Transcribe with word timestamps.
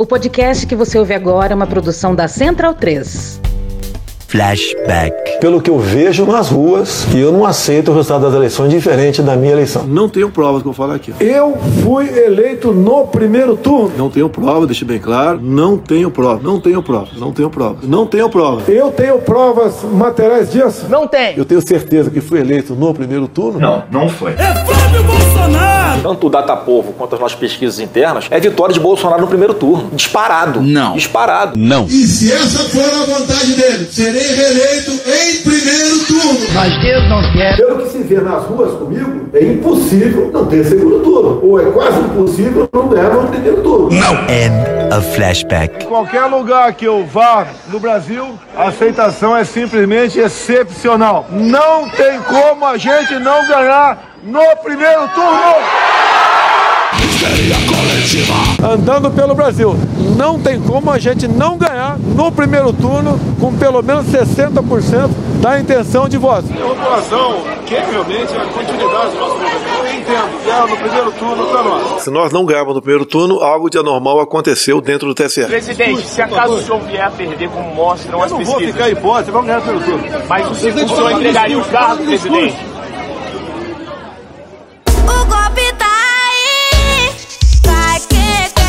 O 0.00 0.06
podcast 0.06 0.64
que 0.64 0.76
você 0.76 0.96
ouve 0.96 1.12
agora 1.12 1.52
é 1.52 1.56
uma 1.56 1.66
produção 1.66 2.14
da 2.14 2.28
Central 2.28 2.72
3. 2.72 3.40
Flashback. 4.28 5.40
Pelo 5.40 5.60
que 5.60 5.68
eu 5.68 5.80
vejo 5.80 6.24
nas 6.24 6.50
ruas, 6.50 7.04
que 7.10 7.18
eu 7.18 7.32
não 7.32 7.44
aceito 7.44 7.90
o 7.90 7.94
resultado 7.94 8.20
das 8.22 8.34
eleições 8.34 8.70
diferente 8.70 9.20
da 9.22 9.34
minha 9.34 9.50
eleição. 9.50 9.88
Não 9.88 10.08
tenho 10.08 10.30
provas 10.30 10.62
que 10.62 10.68
eu 10.68 10.72
falo 10.72 10.92
aqui. 10.92 11.12
Eu 11.18 11.58
fui 11.82 12.06
eleito 12.16 12.70
no 12.72 13.08
primeiro 13.08 13.56
turno. 13.56 13.90
Não 13.96 14.08
tenho 14.08 14.28
prova, 14.28 14.66
deixe 14.66 14.84
bem 14.84 15.00
claro. 15.00 15.40
Não 15.42 15.76
tenho 15.76 16.12
prova. 16.12 16.40
Não 16.44 16.60
tenho 16.60 16.80
prova. 16.80 17.08
Não 17.16 17.32
tenho 17.32 17.50
prova. 17.50 17.78
Não 17.82 18.06
tenho 18.06 18.30
prova. 18.30 18.70
Eu 18.70 18.92
tenho 18.92 19.18
provas 19.18 19.82
materiais 19.82 20.52
disso? 20.52 20.86
Não 20.88 21.08
tem. 21.08 21.36
Eu 21.36 21.44
tenho 21.44 21.66
certeza 21.66 22.08
que 22.08 22.20
fui 22.20 22.38
eleito 22.38 22.76
no 22.76 22.94
primeiro 22.94 23.26
turno? 23.26 23.58
Não, 23.58 23.82
não 23.90 24.08
foi. 24.08 24.32
É 24.32 24.64
Flávio 24.64 25.02
Bolsonaro! 25.02 25.77
Tanto 26.02 26.26
o 26.26 26.30
Datapovo 26.30 26.92
quanto 26.92 27.14
as 27.14 27.20
nossas 27.20 27.38
pesquisas 27.38 27.80
internas 27.80 28.26
é 28.30 28.38
vitória 28.38 28.72
de 28.72 28.80
Bolsonaro 28.80 29.22
no 29.22 29.28
primeiro 29.28 29.54
turno. 29.54 29.90
Disparado. 29.92 30.60
Não. 30.60 30.94
Disparado. 30.94 31.58
Não. 31.58 31.84
E 31.86 32.06
se 32.06 32.32
essa 32.32 32.58
for 32.68 32.84
a 32.84 33.18
vontade 33.18 33.52
dele, 33.54 33.88
serei 33.90 34.34
reeleito 34.34 34.90
em 34.92 35.42
primeiro 35.42 35.98
turno. 36.06 36.38
Mas 36.54 36.80
Deus 36.82 37.08
não 37.08 37.32
quer. 37.32 37.56
Pelo 37.56 37.82
que 37.82 37.90
se 37.90 37.98
vê 37.98 38.20
nas 38.20 38.44
ruas 38.44 38.72
comigo, 38.78 39.28
é 39.32 39.44
impossível 39.44 40.30
não 40.32 40.46
ter 40.46 40.64
segundo 40.64 41.00
turno. 41.00 41.40
Ou 41.42 41.60
é 41.60 41.70
quase 41.70 41.98
impossível 42.00 42.68
não 42.72 42.88
ganhar 42.88 43.14
no 43.14 43.28
primeiro 43.28 43.62
turno. 43.62 43.88
End 43.92 44.94
of 44.94 45.14
flashback. 45.14 45.84
Qualquer 45.86 46.24
lugar 46.26 46.72
que 46.74 46.84
eu 46.84 47.04
vá 47.06 47.46
no 47.68 47.78
Brasil, 47.78 48.38
a 48.56 48.68
aceitação 48.68 49.36
é 49.36 49.44
simplesmente 49.44 50.18
excepcional. 50.18 51.26
Não 51.30 51.88
tem 51.90 52.20
como 52.22 52.64
a 52.64 52.76
gente 52.76 53.14
não 53.18 53.46
ganhar 53.46 54.17
no 54.28 54.56
primeiro 54.62 55.08
turno. 55.08 55.54
Andando 58.62 59.10
pelo 59.10 59.34
Brasil, 59.34 59.74
não 60.16 60.38
tem 60.38 60.60
como 60.60 60.90
a 60.90 60.98
gente 60.98 61.26
não 61.26 61.56
ganhar 61.56 61.98
no 61.98 62.30
primeiro 62.30 62.72
turno 62.72 63.18
com 63.40 63.54
pelo 63.56 63.82
menos 63.82 64.06
60% 64.06 65.08
da 65.40 65.58
intenção 65.58 66.08
de 66.08 66.16
voto. 66.18 66.46
A 66.52 66.68
população 66.68 67.36
quer 67.66 67.84
realmente 67.86 68.34
a 68.36 68.44
continuidade 68.46 69.10
do 69.12 69.18
nosso 69.18 69.34
governo. 69.34 69.58
Eu 69.78 69.86
entendo, 69.94 70.44
ganhar 70.44 70.66
no 70.66 70.76
primeiro 70.76 71.12
turno 71.12 71.46
para 71.46 71.62
nós. 71.62 72.02
Se 72.02 72.10
nós 72.10 72.32
não 72.32 72.44
ganharmos 72.44 72.74
no 72.74 72.82
primeiro 72.82 73.06
turno, 73.06 73.40
algo 73.40 73.70
de 73.70 73.78
anormal 73.78 74.20
aconteceu 74.20 74.80
dentro 74.80 75.08
do 75.08 75.14
TSE. 75.14 75.44
Presidente, 75.46 76.06
se 76.06 76.20
acaso 76.20 76.54
o 76.54 76.60
senhor 76.62 76.80
vier 76.80 77.02
a 77.04 77.10
perder 77.10 77.48
como 77.48 77.74
mostram 77.74 78.22
as 78.22 78.30
Eu 78.30 78.38
não 78.38 78.44
vou 78.44 78.56
pesquisas, 78.56 78.74
ficar 78.74 78.88
em 78.90 78.92
hipótese, 78.92 79.30
vamos 79.30 79.46
ganhar 79.46 79.60
no 79.60 79.80
primeiro 79.80 80.02
turno. 80.10 80.24
mas 80.28 80.50
o 80.50 80.54
senhor, 80.54 80.84
o 80.84 80.88
senhor 80.88 81.12
entregaria 81.12 81.58
o 81.58 81.64
cargo, 81.64 82.04
presidente? 82.04 82.56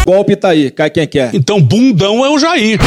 Golpe 0.10 0.36
tá 0.36 0.50
aí, 0.50 0.72
cai 0.72 0.90
quem 0.90 1.08
quer. 1.08 1.30
Então, 1.36 1.62
bundão 1.62 2.26
é 2.26 2.30
o 2.32 2.40
Jair. 2.40 2.80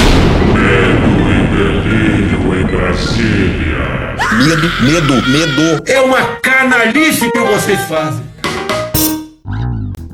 Medo, 4.44 4.82
medo, 4.82 5.28
medo. 5.28 5.84
É 5.86 6.00
uma 6.00 6.20
canalice 6.42 7.30
que 7.30 7.38
vocês 7.38 7.78
fazem. 7.82 8.24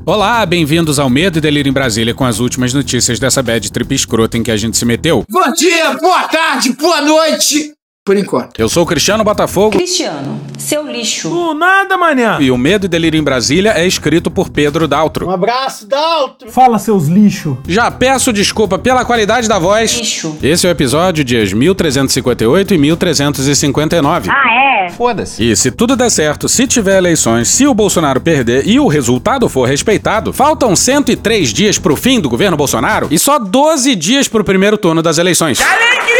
Olá, 0.05 0.45
bem-vindos 0.45 0.98
ao 0.98 1.09
Medo 1.09 1.39
e 1.39 1.41
Delírio 1.41 1.70
em 1.70 1.73
Brasília 1.73 2.12
com 2.12 2.27
as 2.27 2.41
últimas 2.41 2.75
notícias 2.75 3.19
dessa 3.19 3.42
bad 3.42 3.73
trip 3.73 3.95
escrota 3.95 4.36
em 4.36 4.42
que 4.42 4.51
a 4.51 4.56
gente 4.59 4.77
se 4.77 4.84
meteu. 4.84 5.25
Bom 5.31 5.51
dia, 5.55 5.95
boa 5.95 6.29
tarde, 6.29 6.75
boa 6.75 7.01
noite. 7.01 7.73
Por 8.09 8.17
enquanto. 8.17 8.59
Eu 8.59 8.70
sou 8.70 8.84
o 8.84 8.87
Cristiano 8.87 9.23
Botafogo 9.23 9.77
Cristiano, 9.77 10.41
seu 10.56 10.91
lixo. 10.91 11.28
Do 11.28 11.53
nada, 11.53 11.95
manhã. 11.98 12.39
e 12.41 12.51
o 12.51 12.56
Medo 12.56 12.87
e 12.87 12.89
Delírio 12.89 13.20
em 13.20 13.23
Brasília 13.23 13.75
é 13.77 13.87
escrito 13.87 14.31
por 14.31 14.48
Pedro 14.48 14.89
Daltro. 14.89 15.28
abraço, 15.28 15.87
Daltro. 15.87 16.51
Fala, 16.51 16.79
seus 16.79 17.06
lixo. 17.06 17.59
Já 17.69 17.91
peço 17.91 18.33
desculpa 18.33 18.79
pela 18.79 19.05
qualidade 19.05 19.47
da 19.47 19.59
voz. 19.59 19.92
Lixo. 19.98 20.39
Esse 20.42 20.67
é 20.67 20.70
o 20.70 20.73
episódio 20.73 21.23
dias 21.23 21.53
1358 21.53 22.73
e 22.73 22.79
1359. 22.79 24.31
Ah, 24.31 24.86
é? 24.86 24.89
Foda-se. 24.89 25.45
E 25.45 25.55
se 25.55 25.70
tudo 25.70 25.95
der 25.95 26.11
certo, 26.11 26.48
se 26.48 26.67
tiver 26.67 26.97
eleições, 26.97 27.48
se 27.48 27.67
o 27.67 27.74
Bolsonaro 27.74 28.23
perder 28.23 28.67
e 28.67 28.80
o 28.80 28.86
resultado 28.89 29.51
for 29.51 29.68
respeitado, 29.68 30.33
faltam 30.33 30.74
103 30.74 31.52
dias 31.52 31.79
pro 31.79 31.95
fim 31.95 32.20
do 32.20 32.30
governo 32.30 32.57
Bolsonaro 32.57 33.07
e 33.11 33.18
só 33.18 33.39
12 33.39 33.95
dias 33.95 34.29
pro 34.29 34.42
primeiro 34.42 34.79
turno 34.79 35.02
das 35.02 35.18
eleições. 35.18 35.61
Alegria! 35.61 36.17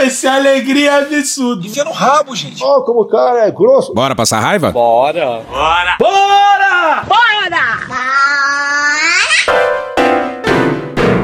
Pô, 0.00 0.04
esse 0.06 0.26
alegria 0.26 0.92
é 0.92 1.02
absurdo. 1.02 1.66
Enfia 1.66 1.84
no 1.84 1.92
rabo, 1.92 2.34
gente. 2.34 2.64
Ó, 2.64 2.80
como 2.80 3.02
o 3.02 3.06
cara 3.06 3.46
é 3.46 3.50
grosso. 3.50 3.92
Bora 3.92 4.14
passar 4.16 4.40
raiva? 4.40 4.72
Bora! 4.72 5.42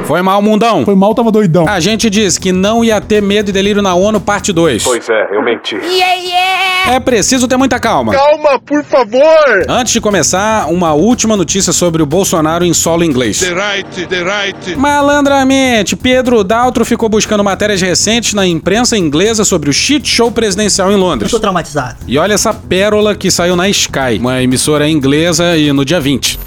Foi 0.07 0.23
mal, 0.23 0.41
mundão. 0.41 0.85
Foi 0.85 0.95
mal, 0.95 1.13
tava 1.15 1.33
doidão. 1.33 1.69
A 1.69 1.81
gente 1.81 2.09
disse 2.09 2.39
que 2.39 2.53
não 2.53 2.85
ia 2.85 3.01
ter 3.01 3.21
medo 3.21 3.51
e 3.51 3.53
delírio 3.53 3.83
na 3.83 3.93
ONU, 3.95 4.21
parte 4.21 4.53
2. 4.53 4.85
Pois 4.85 5.09
é, 5.09 5.37
eu 5.37 5.43
menti. 5.43 5.75
Yeah, 5.75 6.15
yeah. 6.15 6.93
É 6.93 7.01
preciso 7.01 7.49
ter 7.49 7.57
muita 7.57 7.81
calma. 7.81 8.13
Calma, 8.13 8.61
por 8.61 8.85
favor! 8.85 9.65
Antes 9.69 9.93
de 9.93 10.01
começar, 10.01 10.69
uma 10.69 10.93
última 10.93 11.37
notícia 11.37 11.73
sobre 11.73 12.01
o 12.01 12.07
Bolsonaro 12.07 12.65
em 12.65 12.73
solo 12.73 13.03
inglês. 13.03 13.41
The 13.41 13.53
right, 13.53 14.07
the 14.07 14.23
right. 14.23 14.77
Malandramente, 14.77 15.97
Pedro 15.97 16.45
Daltro 16.45 16.85
ficou 16.85 17.09
buscando 17.09 17.43
matérias 17.43 17.81
recentes 17.81 18.35
na 18.35 18.47
imprensa 18.47 18.97
inglesa 18.97 19.45
sobre 19.45 19.69
o 19.69 19.73
shit 19.73 20.09
show 20.09 20.31
presidencial 20.31 20.93
em 20.93 20.97
Londres. 20.97 21.33
Tô 21.33 21.41
traumatizado. 21.41 21.97
E 22.07 22.17
olha 22.17 22.35
essa 22.35 22.55
pérola 22.55 23.17
que 23.17 23.29
saiu 23.33 23.57
na 23.57 23.69
Sky, 23.69 24.19
uma 24.21 24.41
emissora 24.41 24.89
inglesa, 24.89 25.57
e 25.57 25.73
no 25.73 25.85
dia 25.85 26.01
20. 26.01 26.39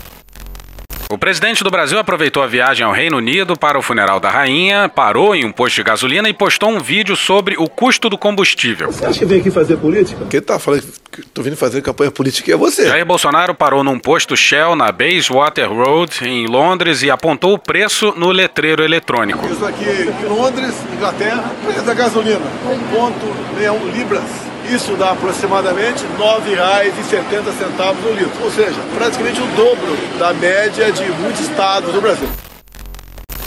O 1.12 1.18
presidente 1.18 1.64
do 1.64 1.72
Brasil 1.72 1.98
aproveitou 1.98 2.44
a 2.44 2.46
viagem 2.46 2.86
ao 2.86 2.92
Reino 2.92 3.18
Unido 3.18 3.58
para 3.58 3.80
o 3.80 3.82
funeral 3.82 4.20
da 4.20 4.30
rainha, 4.30 4.88
parou 4.88 5.34
em 5.34 5.44
um 5.44 5.52
posto 5.52 5.78
de 5.78 5.84
gasolina 5.84 6.30
e 6.30 6.34
postou 6.36 6.70
um 6.70 6.80
vídeo 6.80 7.16
sobre 7.16 7.56
o 7.58 7.68
custo 7.68 8.12
do 8.12 8.16
combustível. 8.16 8.92
Você 8.92 9.04
acha 9.08 9.18
que 9.18 9.26
vem 9.26 9.40
aqui 9.40 9.50
fazer 9.50 9.78
política? 9.78 10.24
Quem 10.30 10.40
tá 10.40 10.60
falando 10.60 10.84
que 11.12 11.24
tô 11.24 11.42
vindo 11.42 11.58
fazer 11.58 11.82
campanha 11.82 12.12
política 12.12 12.54
é 12.54 12.56
você. 12.56 12.88
Jair 12.88 13.08
Bolsonaro 13.08 13.56
parou 13.56 13.84
num 13.84 13.98
posto 13.98 14.38
Shell 14.38 14.76
na 14.76 14.92
Bayswater 14.92 15.68
Road, 15.74 16.30
em 16.30 16.46
Londres, 16.46 17.02
e 17.02 17.10
apontou 17.10 17.56
o 17.56 17.58
preço 17.58 18.14
no 18.16 18.30
letreiro 18.30 18.84
eletrônico. 18.84 19.44
Isso 19.52 19.66
aqui 19.66 19.86
em 19.86 20.28
Londres, 20.28 20.76
Inglaterra, 20.94 21.52
preço 21.66 21.86
da 21.86 21.94
gasolina, 21.96 22.46
1,61 22.94 23.98
libras. 23.98 24.49
Isso 24.70 24.96
dá 24.96 25.12
aproximadamente 25.12 26.04
R$ 26.04 26.24
9,70 26.24 27.96
o 28.06 28.14
litro. 28.14 28.44
Ou 28.44 28.52
seja, 28.52 28.80
praticamente 28.96 29.42
o 29.42 29.48
dobro 29.56 29.98
da 30.20 30.34
média 30.34 30.92
de 30.92 31.04
muitos 31.22 31.42
estados 31.42 31.92
do 31.92 32.00
Brasil. 32.00 32.30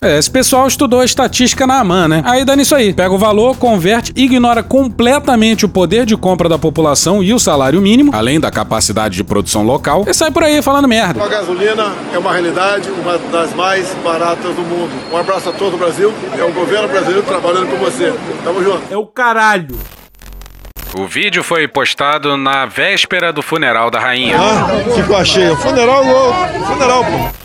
É, 0.04 0.18
esse 0.18 0.28
pessoal 0.28 0.66
estudou 0.66 0.98
a 0.98 1.04
estatística 1.04 1.64
na 1.64 1.78
AMAN, 1.78 2.08
né? 2.08 2.22
Aí 2.26 2.44
dá 2.44 2.56
nisso 2.56 2.74
aí. 2.74 2.92
Pega 2.92 3.14
o 3.14 3.18
valor, 3.18 3.56
converte, 3.56 4.12
ignora 4.16 4.60
completamente 4.60 5.64
o 5.64 5.68
poder 5.68 6.04
de 6.04 6.16
compra 6.16 6.48
da 6.48 6.58
população 6.58 7.22
e 7.22 7.32
o 7.32 7.38
salário 7.38 7.80
mínimo, 7.80 8.10
além 8.12 8.40
da 8.40 8.50
capacidade 8.50 9.14
de 9.14 9.22
produção 9.22 9.62
local, 9.62 10.04
e 10.08 10.12
sai 10.12 10.32
por 10.32 10.42
aí 10.42 10.60
falando 10.60 10.88
merda. 10.88 11.22
A 11.22 11.28
gasolina 11.28 11.92
é 12.12 12.18
uma 12.18 12.32
realidade, 12.32 12.90
uma 12.90 13.16
das 13.16 13.54
mais 13.54 13.94
baratas 14.02 14.52
do 14.56 14.62
mundo. 14.62 14.90
Um 15.12 15.16
abraço 15.16 15.50
a 15.50 15.52
todo 15.52 15.74
o 15.74 15.78
Brasil. 15.78 16.12
É 16.36 16.42
o 16.42 16.52
governo 16.52 16.88
brasileiro 16.88 17.22
trabalhando 17.22 17.70
com 17.70 17.76
você. 17.76 18.12
Tamo 18.42 18.60
junto. 18.60 18.82
É 18.92 18.96
o 18.96 19.06
caralho. 19.06 19.78
O 20.94 21.06
vídeo 21.06 21.42
foi 21.42 21.66
postado 21.66 22.36
na 22.36 22.66
véspera 22.66 23.32
do 23.32 23.42
funeral 23.42 23.90
da 23.90 23.98
rainha. 23.98 24.36
Ah, 24.38 24.68
ficou 24.94 25.24
cheio. 25.24 25.56
Funeral, 25.56 26.04
funeral, 26.66 27.04
pô. 27.04 27.41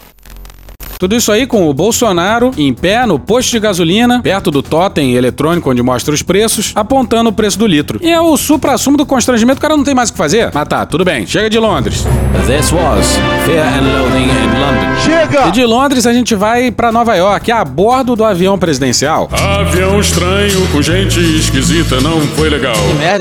Tudo 0.99 1.15
isso 1.15 1.31
aí 1.31 1.45
com 1.45 1.69
o 1.69 1.73
Bolsonaro 1.75 2.51
em 2.57 2.73
pé 2.73 3.05
no 3.05 3.19
posto 3.19 3.51
de 3.51 3.59
gasolina, 3.59 4.19
perto 4.21 4.49
do 4.49 4.63
totem 4.63 5.13
eletrônico 5.13 5.69
onde 5.69 5.83
mostra 5.83 6.11
os 6.11 6.23
preços, 6.23 6.71
apontando 6.73 7.29
o 7.29 7.33
preço 7.33 7.59
do 7.59 7.67
litro. 7.67 7.99
E 8.01 8.09
é 8.09 8.19
o 8.19 8.35
supra-sumo 8.35 8.97
do 8.97 9.05
constrangimento, 9.05 9.59
o 9.59 9.61
cara 9.61 9.77
não 9.77 9.83
tem 9.83 9.93
mais 9.93 10.09
o 10.09 10.13
que 10.13 10.17
fazer. 10.17 10.49
Mas 10.51 10.67
tá, 10.67 10.87
tudo 10.87 11.05
bem, 11.05 11.27
chega 11.27 11.51
de 11.51 11.59
Londres. 11.59 12.03
This 12.47 12.71
was 12.71 13.17
Fear 13.45 13.63
and 13.67 13.81
Loathing 13.81 14.23
in 14.23 14.59
London. 14.59 15.01
Chega! 15.05 15.47
E 15.49 15.51
de 15.51 15.65
Londres 15.65 16.07
a 16.07 16.13
gente 16.13 16.33
vai 16.33 16.71
pra 16.71 16.91
Nova 16.91 17.15
York, 17.15 17.51
a 17.51 17.63
bordo 17.63 18.15
do 18.15 18.25
avião 18.25 18.57
presidencial. 18.57 19.29
Avião 19.31 19.99
estranho 19.99 20.67
com 20.71 20.81
gente 20.81 21.19
esquisita 21.19 22.01
não 22.01 22.21
foi 22.21 22.49
legal. 22.49 22.75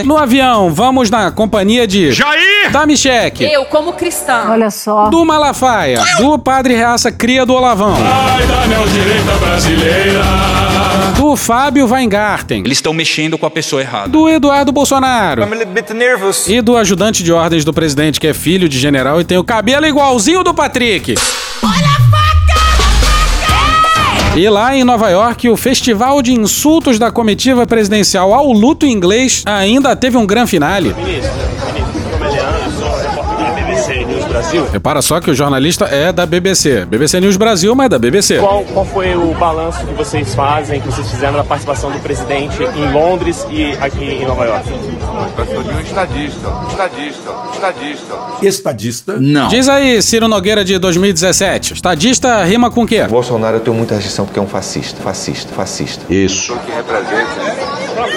No 0.04 0.16
avião, 0.16 0.72
vamos 0.72 1.10
na 1.10 1.30
companhia 1.30 1.86
de 1.86 2.10
Jair! 2.12 2.72
da 2.72 2.86
Micheque, 2.86 3.44
Eu, 3.44 3.66
como 3.66 3.92
cristã. 3.92 4.46
Olha 4.48 4.70
só. 4.70 5.08
do 5.10 5.24
Malafaia, 5.26 6.00
do 6.18 6.38
Padre 6.38 6.74
Reaça 6.74 7.12
Cria 7.12 7.44
do 7.44 7.65
Olavão, 7.66 7.96
Ai 7.96 8.46
da 8.46 8.64
neodireita 8.68 9.32
brasileira. 9.40 10.22
do 11.16 11.34
Fábio 11.34 11.88
Weingarten, 11.90 12.62
Eles 12.64 12.78
estão 12.78 12.92
mexendo 12.92 13.36
com 13.36 13.44
a 13.44 13.50
pessoa 13.50 13.82
errada. 13.82 14.08
do 14.08 14.28
Eduardo 14.28 14.70
Bolsonaro 14.70 15.42
e 16.46 16.60
do 16.60 16.76
ajudante 16.76 17.24
de 17.24 17.32
ordens 17.32 17.64
do 17.64 17.72
presidente, 17.72 18.20
que 18.20 18.28
é 18.28 18.32
filho 18.32 18.68
de 18.68 18.78
general 18.78 19.20
e 19.20 19.24
tem 19.24 19.36
o 19.36 19.42
cabelo 19.42 19.84
igualzinho 19.84 20.44
do 20.44 20.54
Patrick. 20.54 21.16
E 24.36 24.48
lá 24.48 24.76
em 24.76 24.84
Nova 24.84 25.08
York, 25.10 25.48
o 25.48 25.56
festival 25.56 26.22
de 26.22 26.32
insultos 26.34 27.00
da 27.00 27.10
comitiva 27.10 27.66
presidencial 27.66 28.32
ao 28.32 28.52
luto 28.52 28.86
inglês 28.86 29.42
ainda 29.44 29.96
teve 29.96 30.16
um 30.16 30.26
grande 30.26 30.50
finale. 30.50 30.94
Ministro, 30.94 31.32
Brasil? 34.36 34.68
Repara 34.70 35.00
só 35.00 35.18
que 35.18 35.30
o 35.30 35.34
jornalista 35.34 35.86
é 35.86 36.12
da 36.12 36.26
BBC. 36.26 36.84
BBC 36.84 37.20
News 37.20 37.38
Brasil, 37.38 37.74
mas 37.74 37.86
é 37.86 37.88
da 37.88 37.98
BBC. 37.98 38.38
Qual, 38.38 38.62
qual 38.64 38.84
foi 38.84 39.14
o 39.16 39.32
balanço 39.34 39.86
que 39.86 39.94
vocês 39.94 40.34
fazem, 40.34 40.78
que 40.78 40.86
vocês 40.86 41.10
fizeram 41.10 41.34
da 41.34 41.44
participação 41.44 41.90
do 41.90 41.98
presidente 42.00 42.62
em 42.62 42.92
Londres 42.92 43.46
e 43.50 43.72
aqui 43.80 44.04
em 44.04 44.26
Nova 44.26 44.44
York? 44.44 44.68
Eu 45.38 45.46
sou 45.46 45.62
de 45.62 45.70
um 45.70 45.80
estadista, 45.80 46.48
estadista, 46.68 47.30
estadista. 47.54 48.14
Estadista? 48.42 49.16
Não. 49.18 49.48
Diz 49.48 49.68
aí, 49.70 50.02
Ciro 50.02 50.28
Nogueira 50.28 50.62
de 50.64 50.78
2017. 50.78 51.72
Estadista 51.72 52.44
rima 52.44 52.70
com 52.70 52.82
o 52.82 52.86
quê? 52.86 53.04
Bolsonaro 53.04 53.56
eu 53.56 53.60
tenho 53.60 53.76
muita 53.76 53.94
restrição 53.94 54.26
porque 54.26 54.38
é 54.38 54.42
um 54.42 54.46
fascista, 54.46 55.00
fascista, 55.00 55.52
fascista. 55.54 56.12
Isso. 56.12 56.54
que 56.58 56.72
representa 56.72 57.65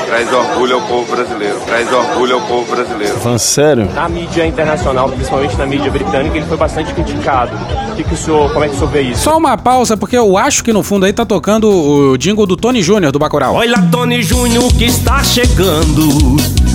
traz 0.09 0.33
orgulho 0.33 0.75
ao 0.75 0.81
povo 0.81 1.15
brasileiro, 1.15 1.59
traz 1.67 1.94
orgulho 1.94 2.35
ao 2.35 2.41
povo 2.41 2.75
brasileiro. 2.75 3.15
Falando 3.19 3.39
sério? 3.39 3.85
Na 3.94 4.09
mídia 4.09 4.45
internacional, 4.45 5.07
principalmente 5.07 5.56
na 5.56 5.67
mídia 5.67 5.91
britânica, 5.91 6.35
ele 6.35 6.47
foi 6.47 6.57
bastante 6.57 6.91
criticado. 6.95 7.56
O 7.91 7.95
que, 7.95 8.03
que 8.03 8.13
o 8.15 8.17
senhor, 8.17 8.51
como 8.51 8.65
é 8.65 8.67
que 8.67 8.73
o 8.73 8.77
senhor 8.77 8.89
vê 8.89 9.01
isso? 9.01 9.21
Só 9.21 9.38
uma 9.38 9.56
pausa, 9.56 9.95
porque 9.95 10.17
eu 10.17 10.35
acho 10.35 10.63
que 10.63 10.73
no 10.73 10.81
fundo 10.81 11.06
aí 11.06 11.13
tá 11.13 11.25
tocando 11.25 11.69
o 11.69 12.17
jingle 12.17 12.47
do 12.47 12.57
Tony 12.57 12.81
Júnior, 12.81 13.11
do 13.11 13.19
Bacurau. 13.19 13.53
Olha 13.53 13.77
Tony 13.91 14.23
Júnior 14.23 14.67
que 14.73 14.85
está 14.85 15.23
chegando. 15.23 16.09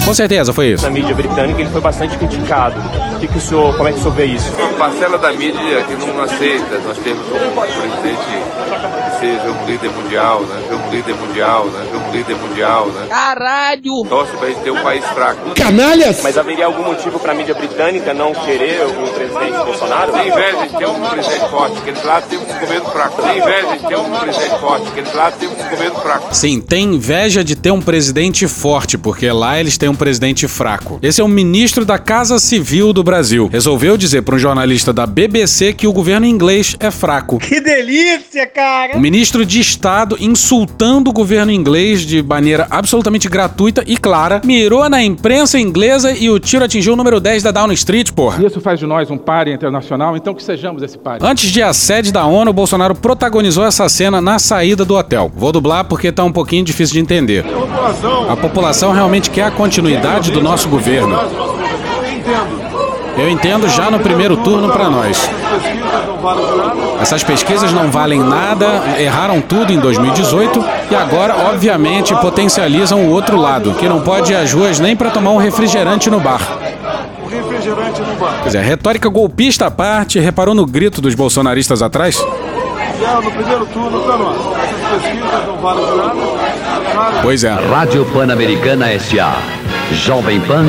Com 0.04 0.14
certeza, 0.14 0.52
foi 0.52 0.72
isso. 0.72 0.84
Na 0.84 0.90
mídia 0.90 1.14
britânica, 1.14 1.60
ele 1.60 1.70
foi 1.70 1.80
bastante 1.80 2.16
criticado. 2.16 2.78
O 3.16 3.18
que, 3.18 3.26
que 3.26 3.38
o 3.38 3.40
senhor, 3.40 3.74
como 3.74 3.88
é 3.88 3.92
que 3.92 3.98
o 3.98 4.02
senhor 4.02 4.14
vê 4.14 4.26
isso? 4.26 4.52
Uma 4.58 4.68
parcela 4.74 5.18
da 5.18 5.32
mídia 5.32 5.82
que 5.88 5.94
não 5.96 6.22
aceita, 6.22 6.78
nós 6.86 6.98
temos 6.98 7.26
um 7.26 7.60
presidente 7.60 8.18
que 9.10 9.18
seja 9.18 9.50
um 9.50 9.66
líder 9.66 9.90
mundial, 9.90 10.42
né? 10.42 10.62
Um 10.70 10.90
líder 10.90 11.14
mundial, 11.14 11.64
né? 11.66 11.86
Um 11.94 12.12
líder 12.12 12.36
mundial, 12.36 12.86
né? 12.88 13.06
Caralho! 13.24 14.04
Torce 14.06 14.36
pra 14.36 14.48
gente 14.48 14.60
ter 14.60 14.70
um 14.70 14.82
país 14.82 15.02
fraco. 15.06 15.54
Canalhas! 15.54 16.20
Mas 16.22 16.36
haveria 16.36 16.66
algum 16.66 16.84
motivo 16.84 17.18
pra 17.18 17.32
mídia 17.32 17.54
britânica 17.54 18.12
não 18.12 18.34
querer 18.34 18.84
o 18.84 19.08
presidente 19.14 19.64
Bolsonaro? 19.64 20.12
Tem 20.12 20.28
inveja 20.28 20.66
de 20.66 20.76
ter 20.76 20.86
um 20.86 21.00
presidente 21.00 21.48
forte, 21.48 21.80
que 21.80 21.88
eles 21.88 22.04
lá 22.04 22.20
têm 22.20 22.38
um 22.38 22.44
governo 22.44 22.84
fraco. 22.90 23.22
Tem 23.22 23.38
inveja 23.38 23.76
de 23.78 23.86
ter 23.88 23.96
um 23.96 24.10
presidente 24.10 24.60
forte, 24.60 24.90
que 24.90 25.00
eles 25.00 25.14
lá 25.14 25.30
têm 25.30 25.48
um 25.48 25.54
governo 25.54 26.00
fraco. 26.00 26.36
Sim, 26.36 26.60
tem 26.60 26.84
inveja 26.84 27.42
de 27.42 27.56
ter 27.56 27.70
um 27.70 27.80
presidente 27.80 28.46
forte, 28.46 28.98
porque 28.98 29.32
lá 29.32 29.58
eles 29.58 29.78
têm 29.78 29.88
um 29.88 29.96
presidente 29.96 30.46
fraco. 30.46 30.98
Esse 31.00 31.22
é 31.22 31.24
o 31.24 31.28
ministro 31.28 31.86
da 31.86 31.98
Casa 31.98 32.38
Civil 32.38 32.92
do 32.92 33.02
Brasil. 33.02 33.48
Resolveu 33.50 33.96
dizer 33.96 34.20
para 34.20 34.34
um 34.34 34.38
jornalista 34.38 34.92
da 34.92 35.06
BBC 35.06 35.72
que 35.72 35.86
o 35.86 35.94
governo 35.94 36.26
inglês 36.26 36.76
é 36.78 36.90
fraco. 36.90 37.38
Que 37.38 37.58
delícia, 37.58 38.46
cara! 38.46 38.98
O 38.98 39.00
ministro 39.00 39.46
de 39.46 39.60
Estado, 39.60 40.14
insultando 40.20 41.08
o 41.08 41.12
governo 41.14 41.50
inglês 41.50 42.02
de 42.02 42.22
maneira 42.22 42.66
absolutamente 42.68 43.13
gratuita 43.28 43.82
e 43.86 43.96
clara, 43.96 44.40
mirou 44.44 44.88
na 44.88 45.02
imprensa 45.02 45.58
inglesa 45.58 46.12
e 46.12 46.28
o 46.28 46.38
tiro 46.38 46.64
atingiu 46.64 46.92
o 46.92 46.96
número 46.96 47.20
10 47.20 47.42
da 47.42 47.50
Downing 47.50 47.74
Street, 47.74 48.12
porra. 48.12 48.44
Isso 48.44 48.60
faz 48.60 48.78
de 48.78 48.86
nós 48.86 49.10
um 49.10 49.16
páreo 49.16 49.54
internacional, 49.54 50.16
então 50.16 50.34
que 50.34 50.42
sejamos 50.42 50.82
esse 50.82 50.98
páreo. 50.98 51.26
Antes 51.26 51.50
de 51.50 51.62
a 51.62 51.72
sede 51.72 52.12
da 52.12 52.26
ONU, 52.26 52.50
o 52.50 52.54
Bolsonaro 52.54 52.94
protagonizou 52.94 53.64
essa 53.64 53.88
cena 53.88 54.20
na 54.20 54.38
saída 54.38 54.84
do 54.84 54.94
hotel. 54.94 55.30
Vou 55.34 55.52
dublar 55.52 55.84
porque 55.84 56.10
tá 56.10 56.24
um 56.24 56.32
pouquinho 56.32 56.64
difícil 56.64 56.94
de 56.94 57.00
entender. 57.00 57.44
A 58.28 58.36
população 58.36 58.92
realmente 58.92 59.30
quer 59.30 59.44
a 59.44 59.50
continuidade 59.50 60.30
do 60.30 60.42
nosso 60.42 60.68
governo. 60.68 61.53
Eu 63.16 63.28
entendo 63.28 63.68
já 63.68 63.90
no 63.90 64.00
primeiro 64.00 64.36
turno 64.38 64.70
para 64.70 64.90
nós. 64.90 65.30
Essas 67.00 67.22
pesquisas 67.22 67.72
não 67.72 67.90
valem 67.90 68.20
nada, 68.20 68.66
erraram 68.98 69.40
tudo 69.40 69.72
em 69.72 69.78
2018 69.78 70.64
e 70.90 70.94
agora, 70.94 71.34
obviamente, 71.50 72.14
potencializam 72.16 73.04
o 73.06 73.10
outro 73.10 73.36
lado, 73.36 73.74
que 73.74 73.88
não 73.88 74.00
pode 74.00 74.32
ir 74.32 74.36
às 74.36 74.52
ruas 74.52 74.80
nem 74.80 74.96
para 74.96 75.10
tomar 75.10 75.30
um 75.30 75.36
refrigerante 75.36 76.10
no 76.10 76.18
bar. 76.18 76.40
Quer 78.42 78.46
dizer, 78.46 78.62
retórica 78.62 79.08
golpista 79.08 79.66
à 79.66 79.70
parte, 79.70 80.18
reparou 80.18 80.54
no 80.54 80.66
grito 80.66 81.00
dos 81.00 81.14
bolsonaristas 81.14 81.82
atrás? 81.82 82.18
No 83.22 83.30
primeiro 83.30 83.66
turno 83.66 84.00
para 84.00 84.16
nós. 84.16 84.36
Essas 84.56 85.02
pesquisas 85.02 85.46
não 85.46 85.56
valem 85.58 85.96
nada. 85.96 86.53
Pois 87.22 87.44
é. 87.44 87.50
Rádio 87.50 88.04
Pan-Americana 88.12 88.90
S.A. 88.92 89.36
Jovem 89.92 90.40
Pan 90.40 90.64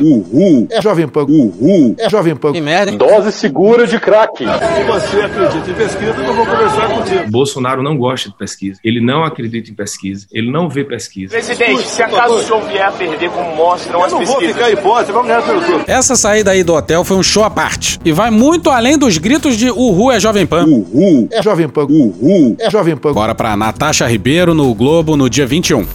1. 0.00 0.04
Uhul. 0.04 0.68
É 0.70 0.80
Jovem 0.82 1.08
Pan. 1.08 1.24
Uhul. 1.24 1.94
É 1.98 2.08
Jovem 2.08 2.36
Pan. 2.36 2.52
Que 2.52 2.60
merda, 2.60 2.92
hein? 2.92 2.98
Dose 2.98 3.32
segura 3.32 3.86
de 3.86 3.98
crack. 3.98 4.38
Se 4.38 4.84
você 4.84 5.20
acredita 5.22 5.70
em 5.70 5.74
pesquisa, 5.74 6.10
eu 6.10 6.24
não 6.24 6.34
vou 6.34 6.46
conversar 6.46 6.88
contigo. 6.88 7.30
Bolsonaro 7.30 7.82
não 7.82 7.96
gosta 7.96 8.28
de 8.28 8.36
pesquisa. 8.36 8.78
Ele 8.84 9.00
não 9.00 9.24
acredita 9.24 9.70
em 9.70 9.74
pesquisa. 9.74 10.26
Ele 10.32 10.50
não 10.50 10.68
vê 10.68 10.84
pesquisa. 10.84 11.32
Presidente, 11.32 11.82
se 11.88 12.02
acaso 12.02 12.34
o 12.34 12.40
senhor 12.40 12.62
vier 12.68 12.86
a 12.86 12.92
perder 12.92 13.30
como 13.30 13.56
mostram 13.56 13.98
Eu 14.00 14.04
as 14.04 14.12
não 14.12 14.24
vou 14.24 14.36
pesquisas... 14.36 14.56
ficar 14.56 14.70
hipótese, 14.70 15.12
vamos 15.12 15.28
ganhar 15.28 15.42
pelo 15.42 15.60
turno. 15.60 15.84
Essa 15.86 16.14
saída 16.14 16.50
aí 16.50 16.62
do 16.62 16.74
hotel 16.74 17.04
foi 17.04 17.16
um 17.16 17.22
show 17.22 17.44
à 17.44 17.50
parte. 17.50 17.98
E 18.04 18.12
vai 18.12 18.30
muito 18.30 18.70
além 18.70 18.98
dos 18.98 19.18
gritos 19.18 19.56
de 19.56 19.70
Uhul 19.70 20.12
é 20.12 20.20
Jovem 20.20 20.46
Pan. 20.46 20.66
Uhul. 20.66 21.28
É 21.32 21.42
Jovem 21.42 21.68
Pan. 21.68 21.84
Uhul. 21.84 22.56
É 22.60 22.70
Jovem 22.70 22.96
Pan. 22.96 23.12
Bora 23.12 23.34
pra 23.34 23.56
Natasha 23.56 24.06
Ribeiro 24.06 24.54
no 24.54 24.72
Globo 24.74 25.16
no 25.16 25.28
dia 25.32 25.46
21. 25.46 25.86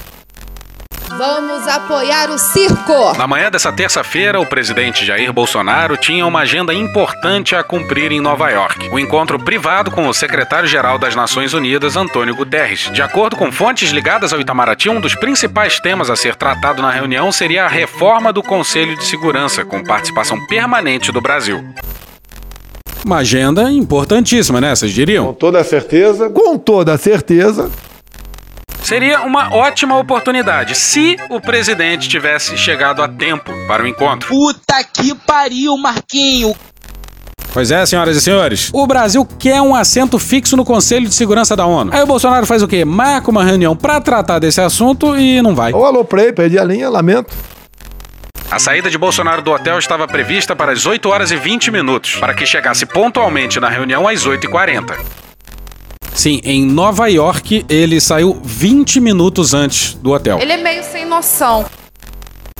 Vamos 1.16 1.68
apoiar 1.68 2.32
o 2.32 2.40
circo! 2.40 3.16
Na 3.18 3.28
manhã 3.28 3.52
dessa 3.52 3.72
terça-feira, 3.72 4.40
o 4.40 4.46
presidente 4.48 5.06
Jair 5.06 5.32
Bolsonaro 5.32 5.96
tinha 5.96 6.26
uma 6.26 6.40
agenda 6.40 6.74
importante 6.74 7.56
a 7.56 7.64
cumprir 7.64 8.12
em 8.12 8.20
Nova 8.20 8.50
York. 8.50 8.90
O 8.90 8.98
encontro 8.98 9.38
privado 9.40 9.92
com 9.92 10.08
o 10.08 10.14
secretário-geral 10.14 10.98
das 10.98 11.16
Nações 11.16 11.54
Unidas, 11.54 11.96
Antônio 11.96 12.36
Guterres. 12.36 12.90
De 12.92 13.02
acordo 13.02 13.36
com 13.36 13.52
fontes 13.52 13.92
ligadas 13.92 14.34
ao 14.34 14.42
Itamaraty, 14.42 14.90
um 14.90 15.00
dos 15.00 15.14
principais 15.14 15.80
temas 15.80 16.10
a 16.10 16.16
ser 16.16 16.36
tratado 16.36 16.82
na 16.82 16.90
reunião 16.90 17.32
seria 17.32 17.66
a 17.66 17.70
reforma 17.70 18.34
do 18.34 18.42
Conselho 18.42 18.98
de 18.98 19.06
Segurança, 19.06 19.64
com 19.64 19.84
participação 19.84 20.44
permanente 20.48 21.12
do 21.12 21.22
Brasil. 21.22 21.64
Uma 23.06 23.18
agenda 23.18 23.72
importantíssima, 23.72 24.60
né? 24.60 24.76
Vocês 24.76 24.92
diriam? 24.92 25.28
Com 25.28 25.34
toda 25.34 25.64
certeza. 25.64 26.28
Com 26.28 26.58
toda 26.58 26.98
certeza. 26.98 27.72
Seria 28.88 29.20
uma 29.20 29.54
ótima 29.54 29.98
oportunidade 29.98 30.74
se 30.74 31.18
o 31.30 31.42
presidente 31.42 32.08
tivesse 32.08 32.58
chegado 32.58 33.04
a 33.04 33.08
tempo 33.10 33.52
para 33.68 33.84
o 33.84 33.88
encontro. 33.88 34.30
Puta 34.30 34.82
que 34.82 35.14
pariu, 35.14 35.76
Marquinho! 35.76 36.56
Pois 37.52 37.70
é, 37.70 37.86
senhoras 37.86 38.16
e 38.16 38.22
senhores. 38.22 38.70
O 38.72 38.88
Brasil 38.88 39.28
quer 39.38 39.62
um 39.62 39.76
assento 39.76 40.18
fixo 40.18 40.56
no 40.56 40.64
Conselho 40.64 41.06
de 41.06 41.14
Segurança 41.14 41.54
da 41.54 41.66
ONU. 41.66 41.92
Aí 41.94 42.02
o 42.02 42.06
Bolsonaro 42.06 42.46
faz 42.46 42.64
o 42.64 42.68
quê? 42.68 42.86
Marca 42.86 43.30
uma 43.30 43.44
reunião 43.44 43.76
para 43.76 44.00
tratar 44.00 44.40
desse 44.40 44.62
assunto 44.62 45.18
e 45.18 45.42
não 45.42 45.54
vai. 45.54 45.74
Ô, 45.74 45.84
alô, 45.84 46.06
play, 46.06 46.32
perdi 46.32 46.58
a 46.58 46.64
linha, 46.64 46.90
lamento. 46.90 47.36
A 48.50 48.58
saída 48.58 48.90
de 48.90 48.98
Bolsonaro 48.98 49.42
do 49.42 49.52
hotel 49.52 49.78
estava 49.78 50.08
prevista 50.08 50.56
para 50.56 50.72
as 50.72 50.86
8 50.86 51.10
horas 51.10 51.30
e 51.30 51.36
20 51.36 51.72
minutos, 51.72 52.16
para 52.16 52.34
que 52.34 52.46
chegasse 52.46 52.86
pontualmente 52.86 53.60
na 53.60 53.68
reunião 53.68 54.08
às 54.08 54.26
8h40. 54.26 55.27
Sim, 56.18 56.42
em 56.44 56.66
Nova 56.66 57.08
York, 57.12 57.64
ele 57.70 58.02
saiu 58.02 58.42
20 58.44 59.00
minutos 59.00 59.54
antes 59.54 59.94
do 59.94 60.14
hotel. 60.14 60.40
Ele 60.42 60.52
é 60.52 60.58
meio 60.58 60.84
sem 60.84 61.06
noção. 61.06 61.64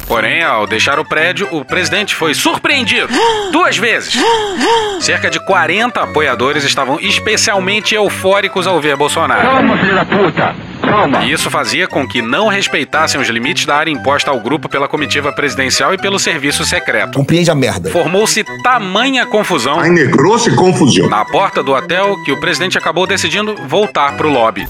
Porém, 0.08 0.44
ao 0.44 0.68
deixar 0.68 1.00
o 1.00 1.04
prédio, 1.04 1.48
o 1.52 1.66
presidente 1.66 2.14
foi 2.14 2.36
surpreendido 2.36 3.08
duas 3.52 3.76
vezes. 3.76 4.14
Cerca 5.02 5.28
de 5.32 5.44
40 5.44 6.00
apoiadores 6.00 6.64
estavam 6.64 7.00
especialmente 7.00 7.96
eufóricos 7.96 8.68
ao 8.68 8.80
ver 8.80 8.96
Bolsonaro. 8.96 9.42
Calma, 9.42 9.76
filho 9.80 9.96
da 9.96 10.06
puta! 10.06 10.67
Calma! 10.88 11.24
E 11.26 11.32
isso 11.32 11.50
fazia 11.50 11.88
com 11.88 12.08
que 12.08 12.22
não 12.22 12.48
respeitassem 12.48 13.20
os 13.20 13.28
limites 13.28 13.66
da 13.66 13.76
área 13.76 13.92
imposta 13.92 14.32
ao 14.32 14.40
grupo 14.40 14.70
pela 14.70 14.88
comitiva 14.88 15.32
presidencial 15.34 15.94
e 15.94 15.98
pelo 15.98 16.18
serviço 16.18 16.66
secreto. 16.66 17.18
Compreende 17.18 17.52
a 17.52 17.56
merda. 17.56 17.90
Formou-se 17.90 18.44
tamanha 18.64 19.26
confusão 19.26 19.80
Ai, 19.80 19.90
negrou-se 19.90 20.50
confusão. 20.56 21.10
na 21.10 21.26
porta 21.26 21.62
do 21.62 21.74
hotel 21.74 22.16
que 22.24 22.32
o 22.32 22.40
presidente 22.40 22.78
acabou 22.78 23.06
decidindo 23.06 23.56
voltar 23.68 24.16
pro 24.16 24.30
lobby. 24.30 24.68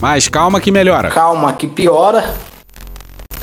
Mas 0.00 0.28
calma 0.28 0.60
que 0.60 0.70
melhora. 0.70 1.10
Calma, 1.10 1.52
que 1.52 1.66
piora. 1.66 2.34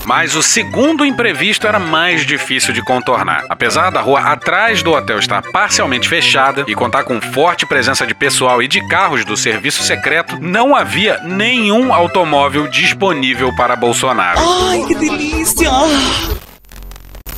Mas 0.07 0.37
o 0.37 0.41
segundo 0.41 1.05
imprevisto 1.05 1.67
era 1.67 1.77
mais 1.79 2.25
difícil 2.25 2.73
de 2.73 2.81
contornar. 2.81 3.43
Apesar 3.49 3.89
da 3.89 3.99
rua 3.99 4.21
atrás 4.21 4.81
do 4.81 4.93
hotel 4.93 5.19
estar 5.19 5.41
parcialmente 5.51 6.07
fechada 6.07 6.63
e 6.65 6.73
contar 6.73 7.03
com 7.03 7.19
forte 7.19 7.65
presença 7.65 8.07
de 8.07 8.15
pessoal 8.15 8.63
e 8.63 8.69
de 8.69 8.79
carros 8.87 9.25
do 9.25 9.35
serviço 9.35 9.83
secreto, 9.83 10.37
não 10.39 10.73
havia 10.73 11.19
nenhum 11.25 11.93
automóvel 11.93 12.69
disponível 12.69 13.53
para 13.53 13.75
Bolsonaro. 13.75 14.39
Ai, 14.69 14.85
que 14.87 14.95
delícia! 14.95 15.69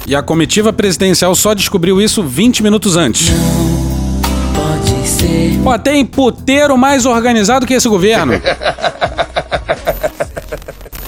E 0.06 0.16
a 0.16 0.22
comitiva 0.22 0.72
presidencial 0.72 1.34
só 1.34 1.56
descobriu 1.56 2.00
isso 2.00 2.22
20 2.22 2.62
minutos 2.62 2.96
antes. 2.96 3.32
Pode 4.56 5.08
ser. 5.08 5.60
Pô, 5.64 5.80
tem 5.80 6.06
puteiro 6.06 6.78
mais 6.78 7.08
organizado 7.08 7.66
que 7.66 7.74
esse 7.74 7.90
governo. 7.90 8.34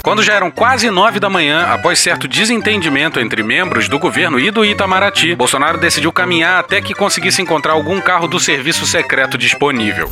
Quando 0.03 0.23
já 0.23 0.33
eram 0.33 0.49
quase 0.49 0.89
nove 0.89 1.19
da 1.19 1.29
manhã, 1.29 1.67
após 1.69 1.99
certo 1.99 2.27
desentendimento 2.27 3.19
entre 3.19 3.43
membros 3.43 3.87
do 3.87 3.99
governo 3.99 4.39
e 4.39 4.49
do 4.49 4.65
Itamaraty, 4.65 5.35
Bolsonaro 5.35 5.79
decidiu 5.79 6.11
caminhar 6.11 6.59
até 6.59 6.81
que 6.81 6.95
conseguisse 6.95 7.39
encontrar 7.39 7.73
algum 7.73 8.01
carro 8.01 8.27
do 8.27 8.39
serviço 8.39 8.87
secreto 8.87 9.37
disponível. 9.37 10.09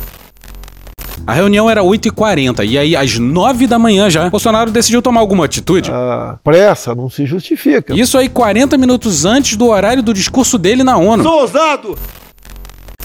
A 1.26 1.32
reunião 1.32 1.68
era 1.68 1.82
8h40 1.82 2.64
e 2.66 2.78
aí, 2.78 2.94
às 2.96 3.18
9 3.18 3.66
da 3.66 3.80
manhã 3.80 4.08
já, 4.08 4.30
Bolsonaro 4.30 4.70
decidiu 4.70 5.02
tomar 5.02 5.20
alguma 5.20 5.44
atitude. 5.44 5.90
A 5.92 6.38
pressa 6.42 6.94
não 6.94 7.10
se 7.10 7.26
justifica. 7.26 7.92
Isso 7.92 8.16
aí 8.16 8.28
40 8.28 8.78
minutos 8.78 9.24
antes 9.24 9.56
do 9.56 9.66
horário 9.66 10.04
do 10.04 10.14
discurso 10.14 10.56
dele 10.56 10.84
na 10.84 10.96
ONU. 10.96 11.24
Sou 11.24 11.40
ousado! 11.40 11.98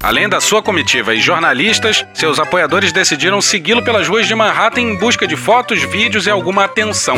Além 0.06 0.30
da 0.30 0.40
sua 0.40 0.62
comitiva 0.62 1.16
e 1.16 1.20
jornalistas, 1.20 2.06
seus 2.14 2.38
apoiadores 2.38 2.92
decidiram 2.92 3.42
segui-lo 3.42 3.84
pelas 3.84 4.08
ruas 4.08 4.28
de 4.28 4.36
Manhattan 4.36 4.82
em 4.82 4.96
busca 4.96 5.26
de 5.26 5.36
fotos, 5.36 5.82
vídeos 5.82 6.28
e 6.28 6.30
alguma 6.30 6.64
atenção. 6.66 7.16